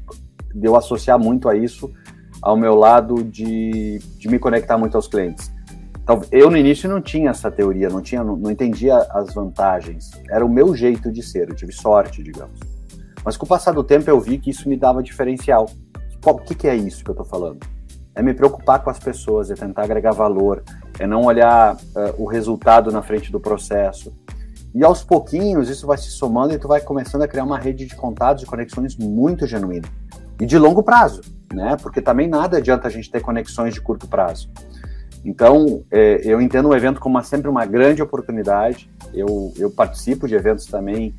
[0.55, 1.93] de eu associar muito a isso
[2.41, 5.53] ao meu lado de, de me conectar muito aos clientes.
[6.03, 10.11] Então, eu no início não tinha essa teoria, não tinha, não, não entendia as vantagens.
[10.29, 12.61] Era o meu jeito de ser, eu tive sorte, digamos.
[13.25, 15.67] Mas com o passar do tempo eu vi que isso me dava diferencial.
[16.27, 17.67] O que, que é isso que eu estou falando?
[18.15, 20.63] É me preocupar com as pessoas, é tentar agregar valor,
[20.99, 24.13] é não olhar uh, o resultado na frente do processo,
[24.75, 27.87] e aos pouquinhos isso vai se somando e tu vai começando a criar uma rede
[27.87, 29.89] de contatos e conexões muito genuína.
[30.41, 31.21] E de longo prazo,
[31.53, 31.77] né?
[31.81, 34.51] Porque também nada adianta a gente ter conexões de curto prazo.
[35.25, 38.91] Então, é, eu entendo o evento como sempre uma grande oportunidade.
[39.15, 41.15] Eu, eu participo de eventos também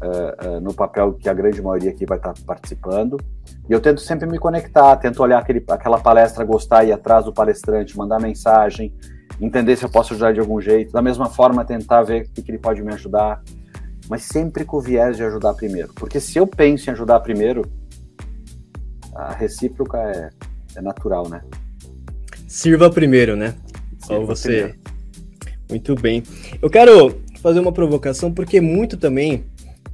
[0.00, 3.18] uh, uh, no papel que a grande maioria aqui vai estar participando.
[3.68, 7.32] E eu tento sempre me conectar, tento olhar aquele, aquela palestra, gostar, ir atrás do
[7.32, 8.94] palestrante, mandar mensagem,
[9.40, 10.92] entender se eu posso ajudar de algum jeito.
[10.92, 13.42] Da mesma forma, tentar ver o que, que ele pode me ajudar.
[14.08, 15.92] Mas sempre com o viés de ajudar primeiro.
[15.94, 17.64] Porque se eu penso em ajudar primeiro,
[19.14, 20.30] a recíproca é,
[20.76, 21.42] é natural, né?
[22.46, 23.54] Sirva primeiro, né?
[24.00, 24.48] Só você.
[24.48, 24.78] Primeiro.
[25.68, 26.22] Muito bem.
[26.60, 29.44] Eu quero fazer uma provocação, porque muito também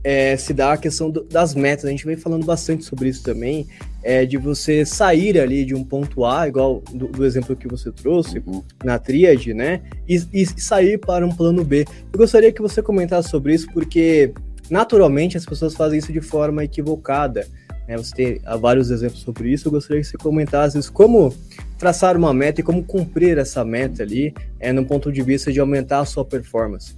[0.06, 1.84] é, se dá a questão do, das metas.
[1.84, 3.66] A gente vem falando bastante sobre isso também,
[4.04, 7.90] é, de você sair ali de um ponto A, igual do, do exemplo que você
[7.90, 8.62] trouxe, uhum.
[8.84, 9.82] na tríade, né?
[10.08, 11.84] E, e, sair para um plano B.
[12.12, 14.32] Eu gostaria que você comentasse sobre isso, porque
[14.70, 17.44] naturalmente as pessoas fazem isso de forma equivocada.
[17.88, 17.96] Né?
[17.96, 19.66] Você tem vários exemplos sobre isso.
[19.66, 21.34] Eu gostaria que você comentasse isso, como
[21.76, 25.58] traçar uma meta e como cumprir essa meta ali, é, no ponto de vista de
[25.58, 26.94] aumentar a sua performance.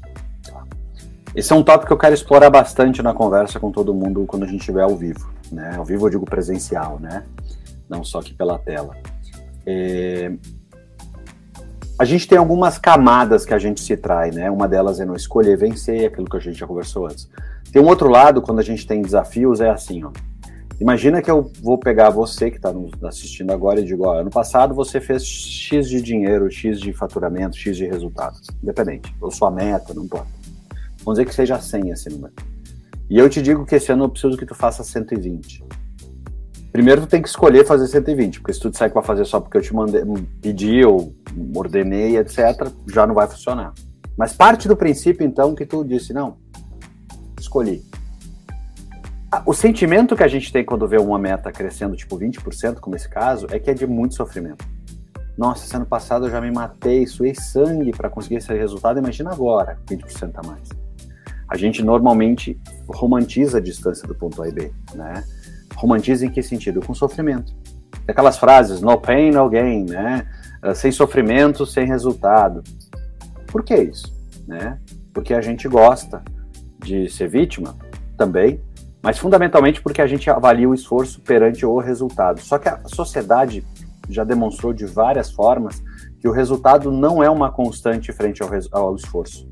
[1.34, 4.44] Esse é um tópico que eu quero explorar bastante na conversa com todo mundo quando
[4.44, 5.30] a gente estiver ao vivo.
[5.52, 5.74] Né?
[5.76, 7.24] Ao vivo eu digo presencial, né?
[7.88, 8.96] Não só aqui pela tela.
[9.66, 10.32] É...
[11.98, 14.50] A gente tem algumas camadas que a gente se trai, né?
[14.50, 17.28] Uma delas é não escolher vencer, aquilo que a gente já conversou antes.
[17.72, 20.12] Tem um outro lado, quando a gente tem desafios, é assim, ó.
[20.80, 24.74] Imagina que eu vou pegar você que está assistindo agora e digo, ó, ano passado
[24.74, 29.92] você fez X de dinheiro, X de faturamento, X de resultado, independente, ou sua meta,
[29.92, 30.37] não importa.
[31.08, 32.34] Vamos dizer que seja 100 esse número.
[33.08, 35.64] E eu te digo que esse ano eu preciso que tu faça 120.
[36.70, 39.40] Primeiro tu tem que escolher fazer 120, porque se tu disser que vai fazer só
[39.40, 40.02] porque eu te mandei,
[40.42, 41.14] pedi ou
[41.56, 43.72] ordenei, etc, já não vai funcionar.
[44.18, 46.36] Mas parte do princípio então que tu disse, não,
[47.40, 47.82] escolhi.
[49.46, 53.08] O sentimento que a gente tem quando vê uma meta crescendo tipo 20%, como esse
[53.08, 54.62] caso, é que é de muito sofrimento.
[55.38, 59.32] Nossa, esse ano passado eu já me matei, suei sangue para conseguir esse resultado, imagina
[59.32, 60.87] agora, 20% a mais
[61.48, 65.24] a gente normalmente romantiza a distância do ponto A e B, né?
[65.74, 66.80] Romantiza em que sentido?
[66.80, 67.54] Com sofrimento.
[68.06, 70.26] Aquelas frases, no pain, no gain, né?
[70.60, 72.62] Ah, sem sofrimento, sem resultado.
[73.46, 74.14] Por que isso?
[74.46, 74.78] Né?
[75.14, 76.22] Porque a gente gosta
[76.84, 77.76] de ser vítima
[78.16, 78.60] também,
[79.02, 82.40] mas fundamentalmente porque a gente avalia o esforço perante o resultado.
[82.40, 83.64] Só que a sociedade
[84.08, 85.82] já demonstrou de várias formas
[86.20, 89.48] que o resultado não é uma constante frente ao, ao esforço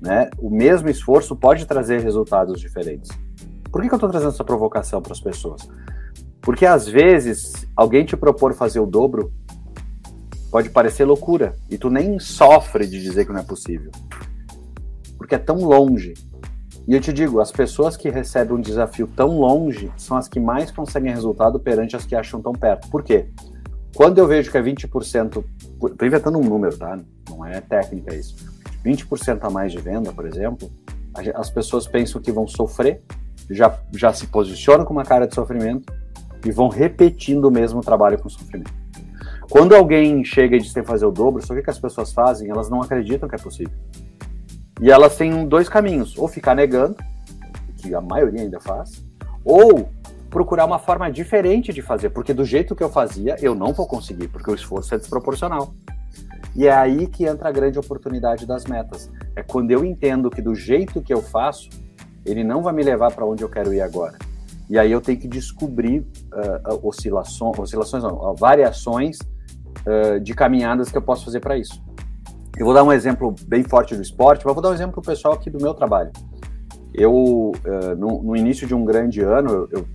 [0.00, 3.10] né, o mesmo esforço pode trazer resultados diferentes.
[3.70, 5.68] Por que, que eu estou trazendo essa provocação para as pessoas?
[6.40, 9.32] Porque às vezes alguém te propor fazer o dobro
[10.50, 13.92] pode parecer loucura e tu nem sofre de dizer que não é possível,
[15.16, 16.14] porque é tão longe.
[16.88, 20.40] E eu te digo, as pessoas que recebem um desafio tão longe são as que
[20.40, 22.88] mais conseguem resultado perante as que acham tão perto.
[22.88, 23.28] Por quê?
[23.94, 25.44] Quando eu vejo que é 20%,
[25.84, 26.98] estou inventando um número, tá?
[27.28, 30.70] Não é técnica isso 20% a mais de venda, por exemplo,
[31.34, 33.02] as pessoas pensam que vão sofrer,
[33.50, 35.92] já, já se posicionam com uma cara de sofrimento
[36.44, 38.72] e vão repetindo o mesmo trabalho com sofrimento.
[39.50, 42.12] Quando alguém chega e diz que fazer o dobro, só o que, que as pessoas
[42.12, 42.48] fazem?
[42.48, 43.72] Elas não acreditam que é possível.
[44.80, 46.96] E elas têm dois caminhos: ou ficar negando,
[47.76, 49.04] que a maioria ainda faz,
[49.44, 49.88] ou
[50.30, 53.86] procurar uma forma diferente de fazer, porque do jeito que eu fazia, eu não vou
[53.86, 55.74] conseguir, porque o esforço é desproporcional.
[56.54, 59.10] E é aí que entra a grande oportunidade das metas.
[59.36, 61.68] É quando eu entendo que do jeito que eu faço,
[62.24, 64.18] ele não vai me levar para onde eu quero ir agora.
[64.68, 70.96] E aí eu tenho que descobrir uh, oscilações, oscilações não, variações uh, de caminhadas que
[70.96, 71.82] eu posso fazer para isso.
[72.56, 75.00] Eu vou dar um exemplo bem forte do esporte, mas vou dar um exemplo para
[75.00, 76.12] o pessoal aqui do meu trabalho.
[76.94, 79.86] Eu, uh, no, no, início de um grande ano, eu, eu,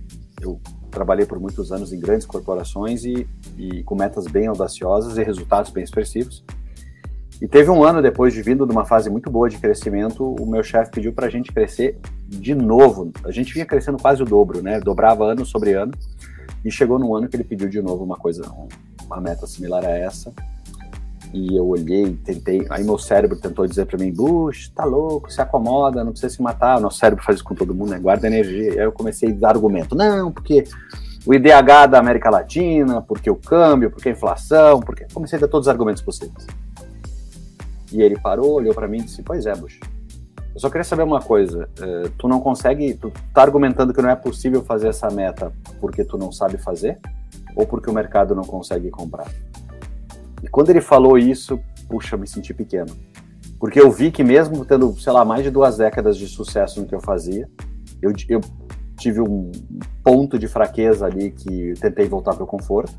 [0.42, 0.60] eu
[0.96, 5.70] trabalhei por muitos anos em grandes corporações e, e com metas bem audaciosas e resultados
[5.70, 6.42] bem expressivos.
[7.40, 10.46] E teve um ano depois de vindo de uma fase muito boa de crescimento, o
[10.46, 13.12] meu chefe pediu para a gente crescer de novo.
[13.24, 14.80] A gente vinha crescendo quase o dobro, né?
[14.80, 15.92] Dobrava ano sobre ano.
[16.64, 18.50] E chegou num ano que ele pediu de novo uma coisa,
[19.04, 20.32] uma meta similar a essa.
[21.32, 22.66] E eu olhei, tentei.
[22.70, 26.42] Aí meu cérebro tentou dizer para mim: Bush, tá louco, se acomoda, não precisa se
[26.42, 26.78] matar.
[26.78, 27.98] O nosso cérebro faz isso com todo mundo, né?
[27.98, 28.72] Guarda energia.
[28.72, 30.64] Aí eu comecei a dar argumento: não, porque
[31.26, 35.06] o IDH da América Latina, porque o câmbio, porque a inflação, porque.
[35.12, 36.46] Comecei a dar todos os argumentos possíveis.
[37.92, 39.80] E ele parou, olhou para mim e disse: Pois é, Bush.
[40.54, 41.68] Eu só queria saber uma coisa.
[41.78, 42.94] Uh, tu não consegue.
[42.94, 46.98] Tu tá argumentando que não é possível fazer essa meta porque tu não sabe fazer?
[47.54, 49.26] Ou porque o mercado não consegue comprar?
[50.42, 51.58] E quando ele falou isso,
[51.88, 52.94] puxa, me senti pequeno.
[53.58, 56.86] Porque eu vi que mesmo tendo, sei lá, mais de duas décadas de sucesso no
[56.86, 57.48] que eu fazia,
[58.02, 58.40] eu, eu
[58.96, 59.50] tive um
[60.02, 62.92] ponto de fraqueza ali que tentei voltar para o conforto.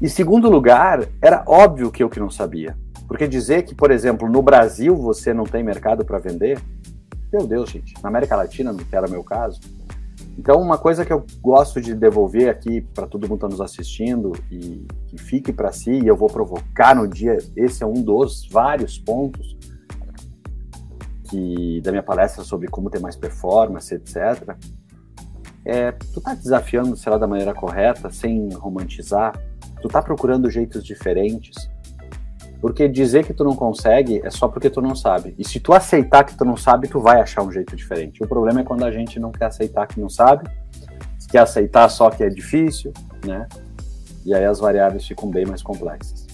[0.00, 2.76] E segundo lugar, era óbvio que eu que não sabia.
[3.06, 6.58] Porque dizer que, por exemplo, no Brasil você não tem mercado para vender,
[7.32, 9.60] Meu Deus, gente, na América Latina, que era o meu caso.
[10.38, 13.60] Então, uma coisa que eu gosto de devolver aqui para todo mundo que está nos
[13.60, 18.02] assistindo e que fique para si, e eu vou provocar no dia, esse é um
[18.02, 19.56] dos vários pontos
[21.28, 24.56] que da minha palestra sobre como ter mais performance, etc.
[25.64, 29.38] É, tu tá desafiando, sei lá, da maneira correta, sem romantizar,
[29.80, 31.70] tu tá procurando jeitos diferentes,
[32.60, 35.34] porque dizer que tu não consegue é só porque tu não sabe.
[35.38, 38.22] E se tu aceitar que tu não sabe, tu vai achar um jeito diferente.
[38.22, 40.48] O problema é quando a gente não quer aceitar que não sabe,
[41.30, 42.92] quer aceitar só que é difícil,
[43.24, 43.48] né?
[44.24, 46.26] E aí as variáveis ficam bem mais complexas.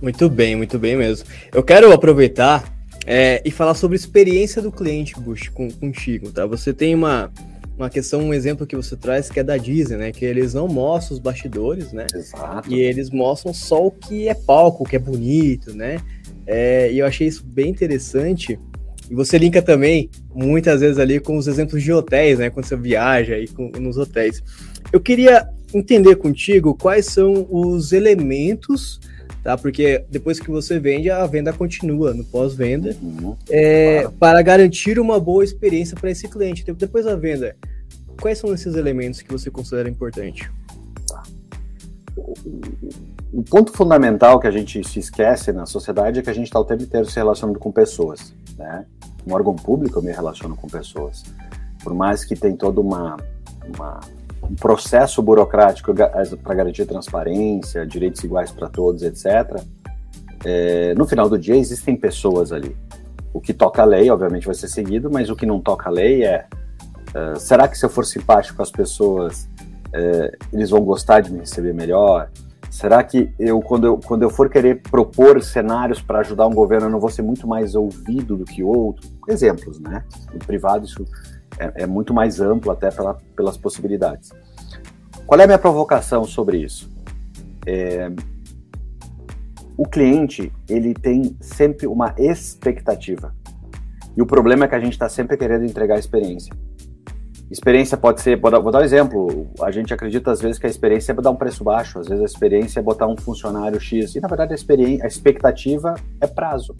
[0.00, 1.26] Muito bem, muito bem mesmo.
[1.52, 2.62] Eu quero aproveitar
[3.06, 6.46] é, e falar sobre experiência do cliente, Bush, com, contigo, tá?
[6.46, 7.32] Você tem uma,
[7.76, 10.12] uma questão, um exemplo que você traz que é da Disney, né?
[10.12, 12.06] Que eles não mostram os bastidores, né?
[12.14, 12.72] Exato.
[12.72, 16.00] E eles mostram só o que é palco, o que é bonito, né?
[16.46, 18.58] É, e eu achei isso bem interessante.
[19.10, 22.48] E você linka também, muitas vezes, ali com os exemplos de hotéis, né?
[22.48, 24.42] Quando você viaja aí com, nos hotéis.
[24.92, 29.00] Eu queria entender contigo quais são os elementos
[29.44, 29.56] tá?
[29.56, 33.36] Porque depois que você vende, a venda continua no pós-venda, Uhum.
[33.48, 34.16] é, Claro.
[34.18, 36.62] para garantir uma boa experiência para esse cliente.
[36.62, 37.54] Então, Depois da venda,
[38.20, 40.50] quais são esses elementos que você considera importante?
[43.32, 46.58] O ponto fundamental que a gente se esquece na sociedade é que a gente está
[46.60, 48.86] o tempo inteiro se relacionando com pessoas, né?
[49.26, 51.24] Um órgão público eu me relaciono com pessoas.
[51.82, 53.16] Por mais que tem todo uma,
[53.74, 54.00] uma-
[54.50, 59.60] um processo burocrático para garantir transparência, direitos iguais para todos, etc.
[60.44, 62.76] é, no final do dia existem pessoas ali.
[63.32, 65.92] O que toca a lei, obviamente, vai ser seguido, mas o que não toca a
[65.92, 66.46] lei é
[67.14, 69.48] eh, será que se eu for simpático com as pessoas,
[69.92, 72.28] eh, eles vão gostar de me receber melhor?
[72.68, 76.88] Será que eu quando, eu, quando eu for querer propor cenários para ajudar um governo,
[76.88, 79.08] eu não vou ser muito mais ouvido do que outro?
[79.28, 80.04] Exemplos, né?
[80.32, 81.04] No privado, isso
[81.58, 84.30] é, é muito mais amplo até pela, pelas possibilidades.
[85.26, 86.90] Qual é a minha provocação sobre isso?
[87.66, 88.10] É,
[89.76, 93.34] o cliente, ele tem sempre uma expectativa.
[94.16, 96.54] E o problema é que a gente está sempre querendo entregar experiência.
[97.50, 100.66] Experiência pode ser, vou dar, vou dar um exemplo, a gente acredita às vezes que
[100.66, 103.78] a experiência é dar um preço baixo, às vezes a experiência é botar um funcionário
[103.78, 106.74] X, e na verdade a, experiência, a expectativa é prazo,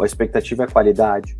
[0.00, 1.36] a expectativa é qualidade.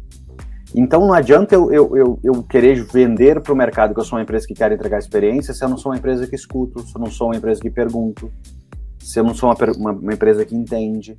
[0.75, 4.19] Então não adianta eu, eu, eu, eu querer vender para o mercado que eu sou
[4.19, 6.97] uma empresa que quer entregar experiência se eu não sou uma empresa que escuto, se
[6.97, 8.33] eu não sou uma empresa que pergunto,
[8.99, 11.17] se eu não sou uma, uma, uma empresa que entende.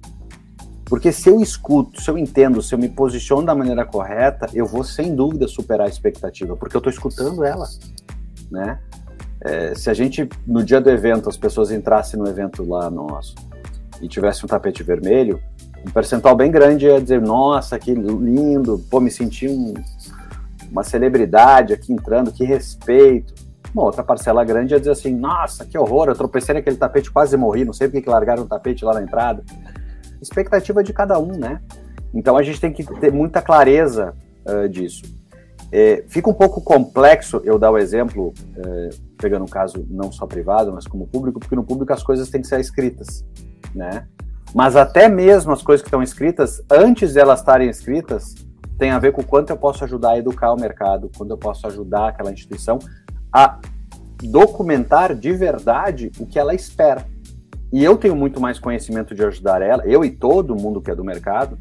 [0.86, 4.66] Porque se eu escuto, se eu entendo, se eu me posiciono da maneira correta, eu
[4.66, 7.68] vou sem dúvida superar a expectativa, porque eu estou escutando ela,
[8.52, 8.80] né?
[9.42, 13.36] É, se a gente, no dia do evento, as pessoas entrassem no evento lá nosso
[14.02, 15.40] e tivesse um tapete vermelho,
[15.86, 19.74] um percentual bem grande ia dizer, nossa, que lindo, pô, me senti um-
[20.72, 23.34] uma celebridade aqui entrando, que respeito.
[23.74, 27.38] Uma outra parcela grande ia dizer assim, nossa, que horror, eu tropecei naquele tapete, quase
[27.38, 29.44] morri, não sei porque que largaram o tapete lá na entrada.
[30.22, 31.62] Expectativa de cada um, né?
[32.14, 34.14] Então a gente tem que ter muita clareza
[34.46, 35.04] eh, disso.
[35.72, 40.26] É, fica um pouco complexo eu dar o exemplo, eh, pegando um caso não só
[40.26, 43.26] privado, mas como público, porque no público as coisas têm que ser escritas,
[43.74, 44.08] né?
[44.56, 48.36] Mas até mesmo as coisas que estão escritas, antes de elas estarem escritas,
[48.80, 51.38] tem a ver com o quanto eu posso ajudar a educar o mercado, quando eu
[51.38, 52.80] posso ajudar aquela instituição
[53.34, 53.60] a
[54.24, 57.06] documentar de verdade o que ela espera.
[57.70, 60.96] E eu tenho muito mais conhecimento de ajudar ela, eu e todo mundo que é
[60.96, 61.60] do mercado,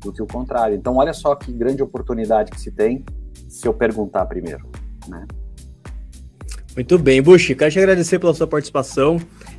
[0.00, 0.74] do que o contrário.
[0.74, 3.04] Então, olha só que grande oportunidade que se tem
[3.46, 4.66] se eu perguntar primeiro,
[5.06, 5.26] né?
[6.74, 9.18] Muito bem, Bush, quero te agradecer pela sua participação.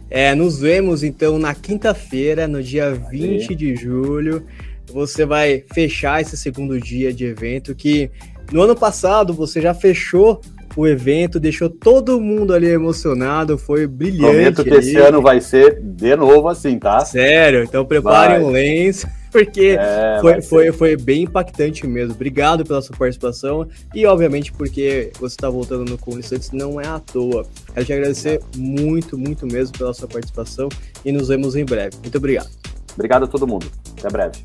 [0.09, 4.45] É, nos vemos então na quinta-feira, no dia 20 de julho.
[4.91, 8.11] Você vai fechar esse segundo dia de evento que
[8.51, 10.39] no ano passado você já fechou
[10.75, 14.21] o evento, deixou todo mundo ali emocionado, foi brilhante.
[14.21, 14.79] Prometo que ali.
[14.79, 16.99] esse ano vai ser de novo assim, tá?
[17.05, 18.43] Sério, então preparem Vai.
[18.43, 22.13] um lenço, porque É, foi, foi, foi bem impactante mesmo.
[22.13, 26.99] Obrigado pela sua participação e, obviamente, porque você está voltando no Santos não é à
[26.99, 27.45] toa.
[27.73, 30.69] Quero te agradecer muito, muito mesmo pela sua participação
[31.03, 31.97] e nos vemos em breve.
[32.01, 32.49] Muito obrigado.
[32.93, 33.65] Obrigado a todo mundo.
[33.97, 34.37] Até breve.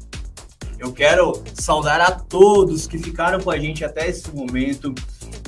[0.78, 4.94] Eu quero saudar a todos que ficaram com a gente até esse momento.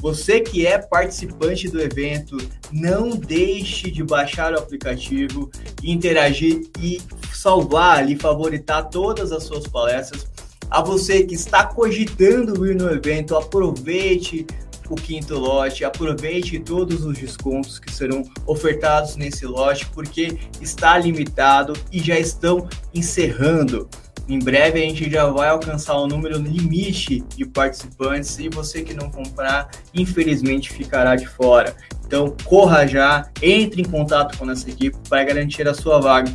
[0.01, 2.39] Você que é participante do evento,
[2.73, 5.51] não deixe de baixar o aplicativo,
[5.83, 7.01] interagir e
[7.35, 10.27] salvar ali, favoritar todas as suas palestras.
[10.71, 14.47] A você que está cogitando ir no evento, aproveite
[14.89, 21.75] o quinto lote, aproveite todos os descontos que serão ofertados nesse lote, porque está limitado
[21.93, 23.89] e já estão encerrando.
[24.31, 28.95] Em breve a gente já vai alcançar o número limite de participantes e você que
[28.95, 31.75] não comprar, infelizmente ficará de fora.
[32.07, 36.33] Então corra já, entre em contato com nossa equipe para garantir a sua vaga.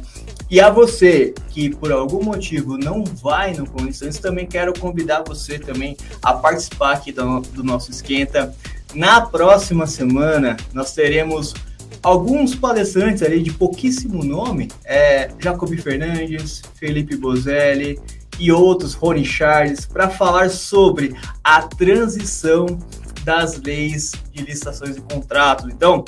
[0.51, 5.57] E a você que por algum motivo não vai no Condições, também quero convidar você
[5.57, 8.53] também a participar aqui do, do nosso esquenta.
[8.93, 11.53] Na próxima semana nós teremos
[12.05, 17.99] alguns palestrantes ali de pouquíssimo nome, é, Jacobi Fernandes, Felipe Bozelli
[18.39, 22.67] e outros, Rony Charles, para falar sobre a transição
[23.23, 25.65] das leis de licitações e contratos.
[25.73, 26.05] Então,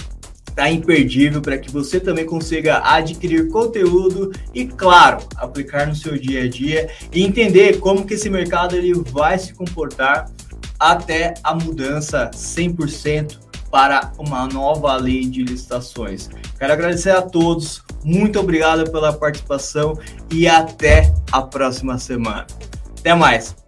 [0.56, 6.44] tá imperdível para que você também consiga adquirir conteúdo e, claro, aplicar no seu dia
[6.44, 10.30] a dia e entender como que esse mercado ele vai se comportar
[10.80, 16.30] até a mudança 100% para uma nova lei de licitações.
[16.58, 19.98] Quero agradecer a todos, muito obrigado pela participação
[20.32, 22.48] e até a próxima semana.
[23.00, 23.67] Até mais!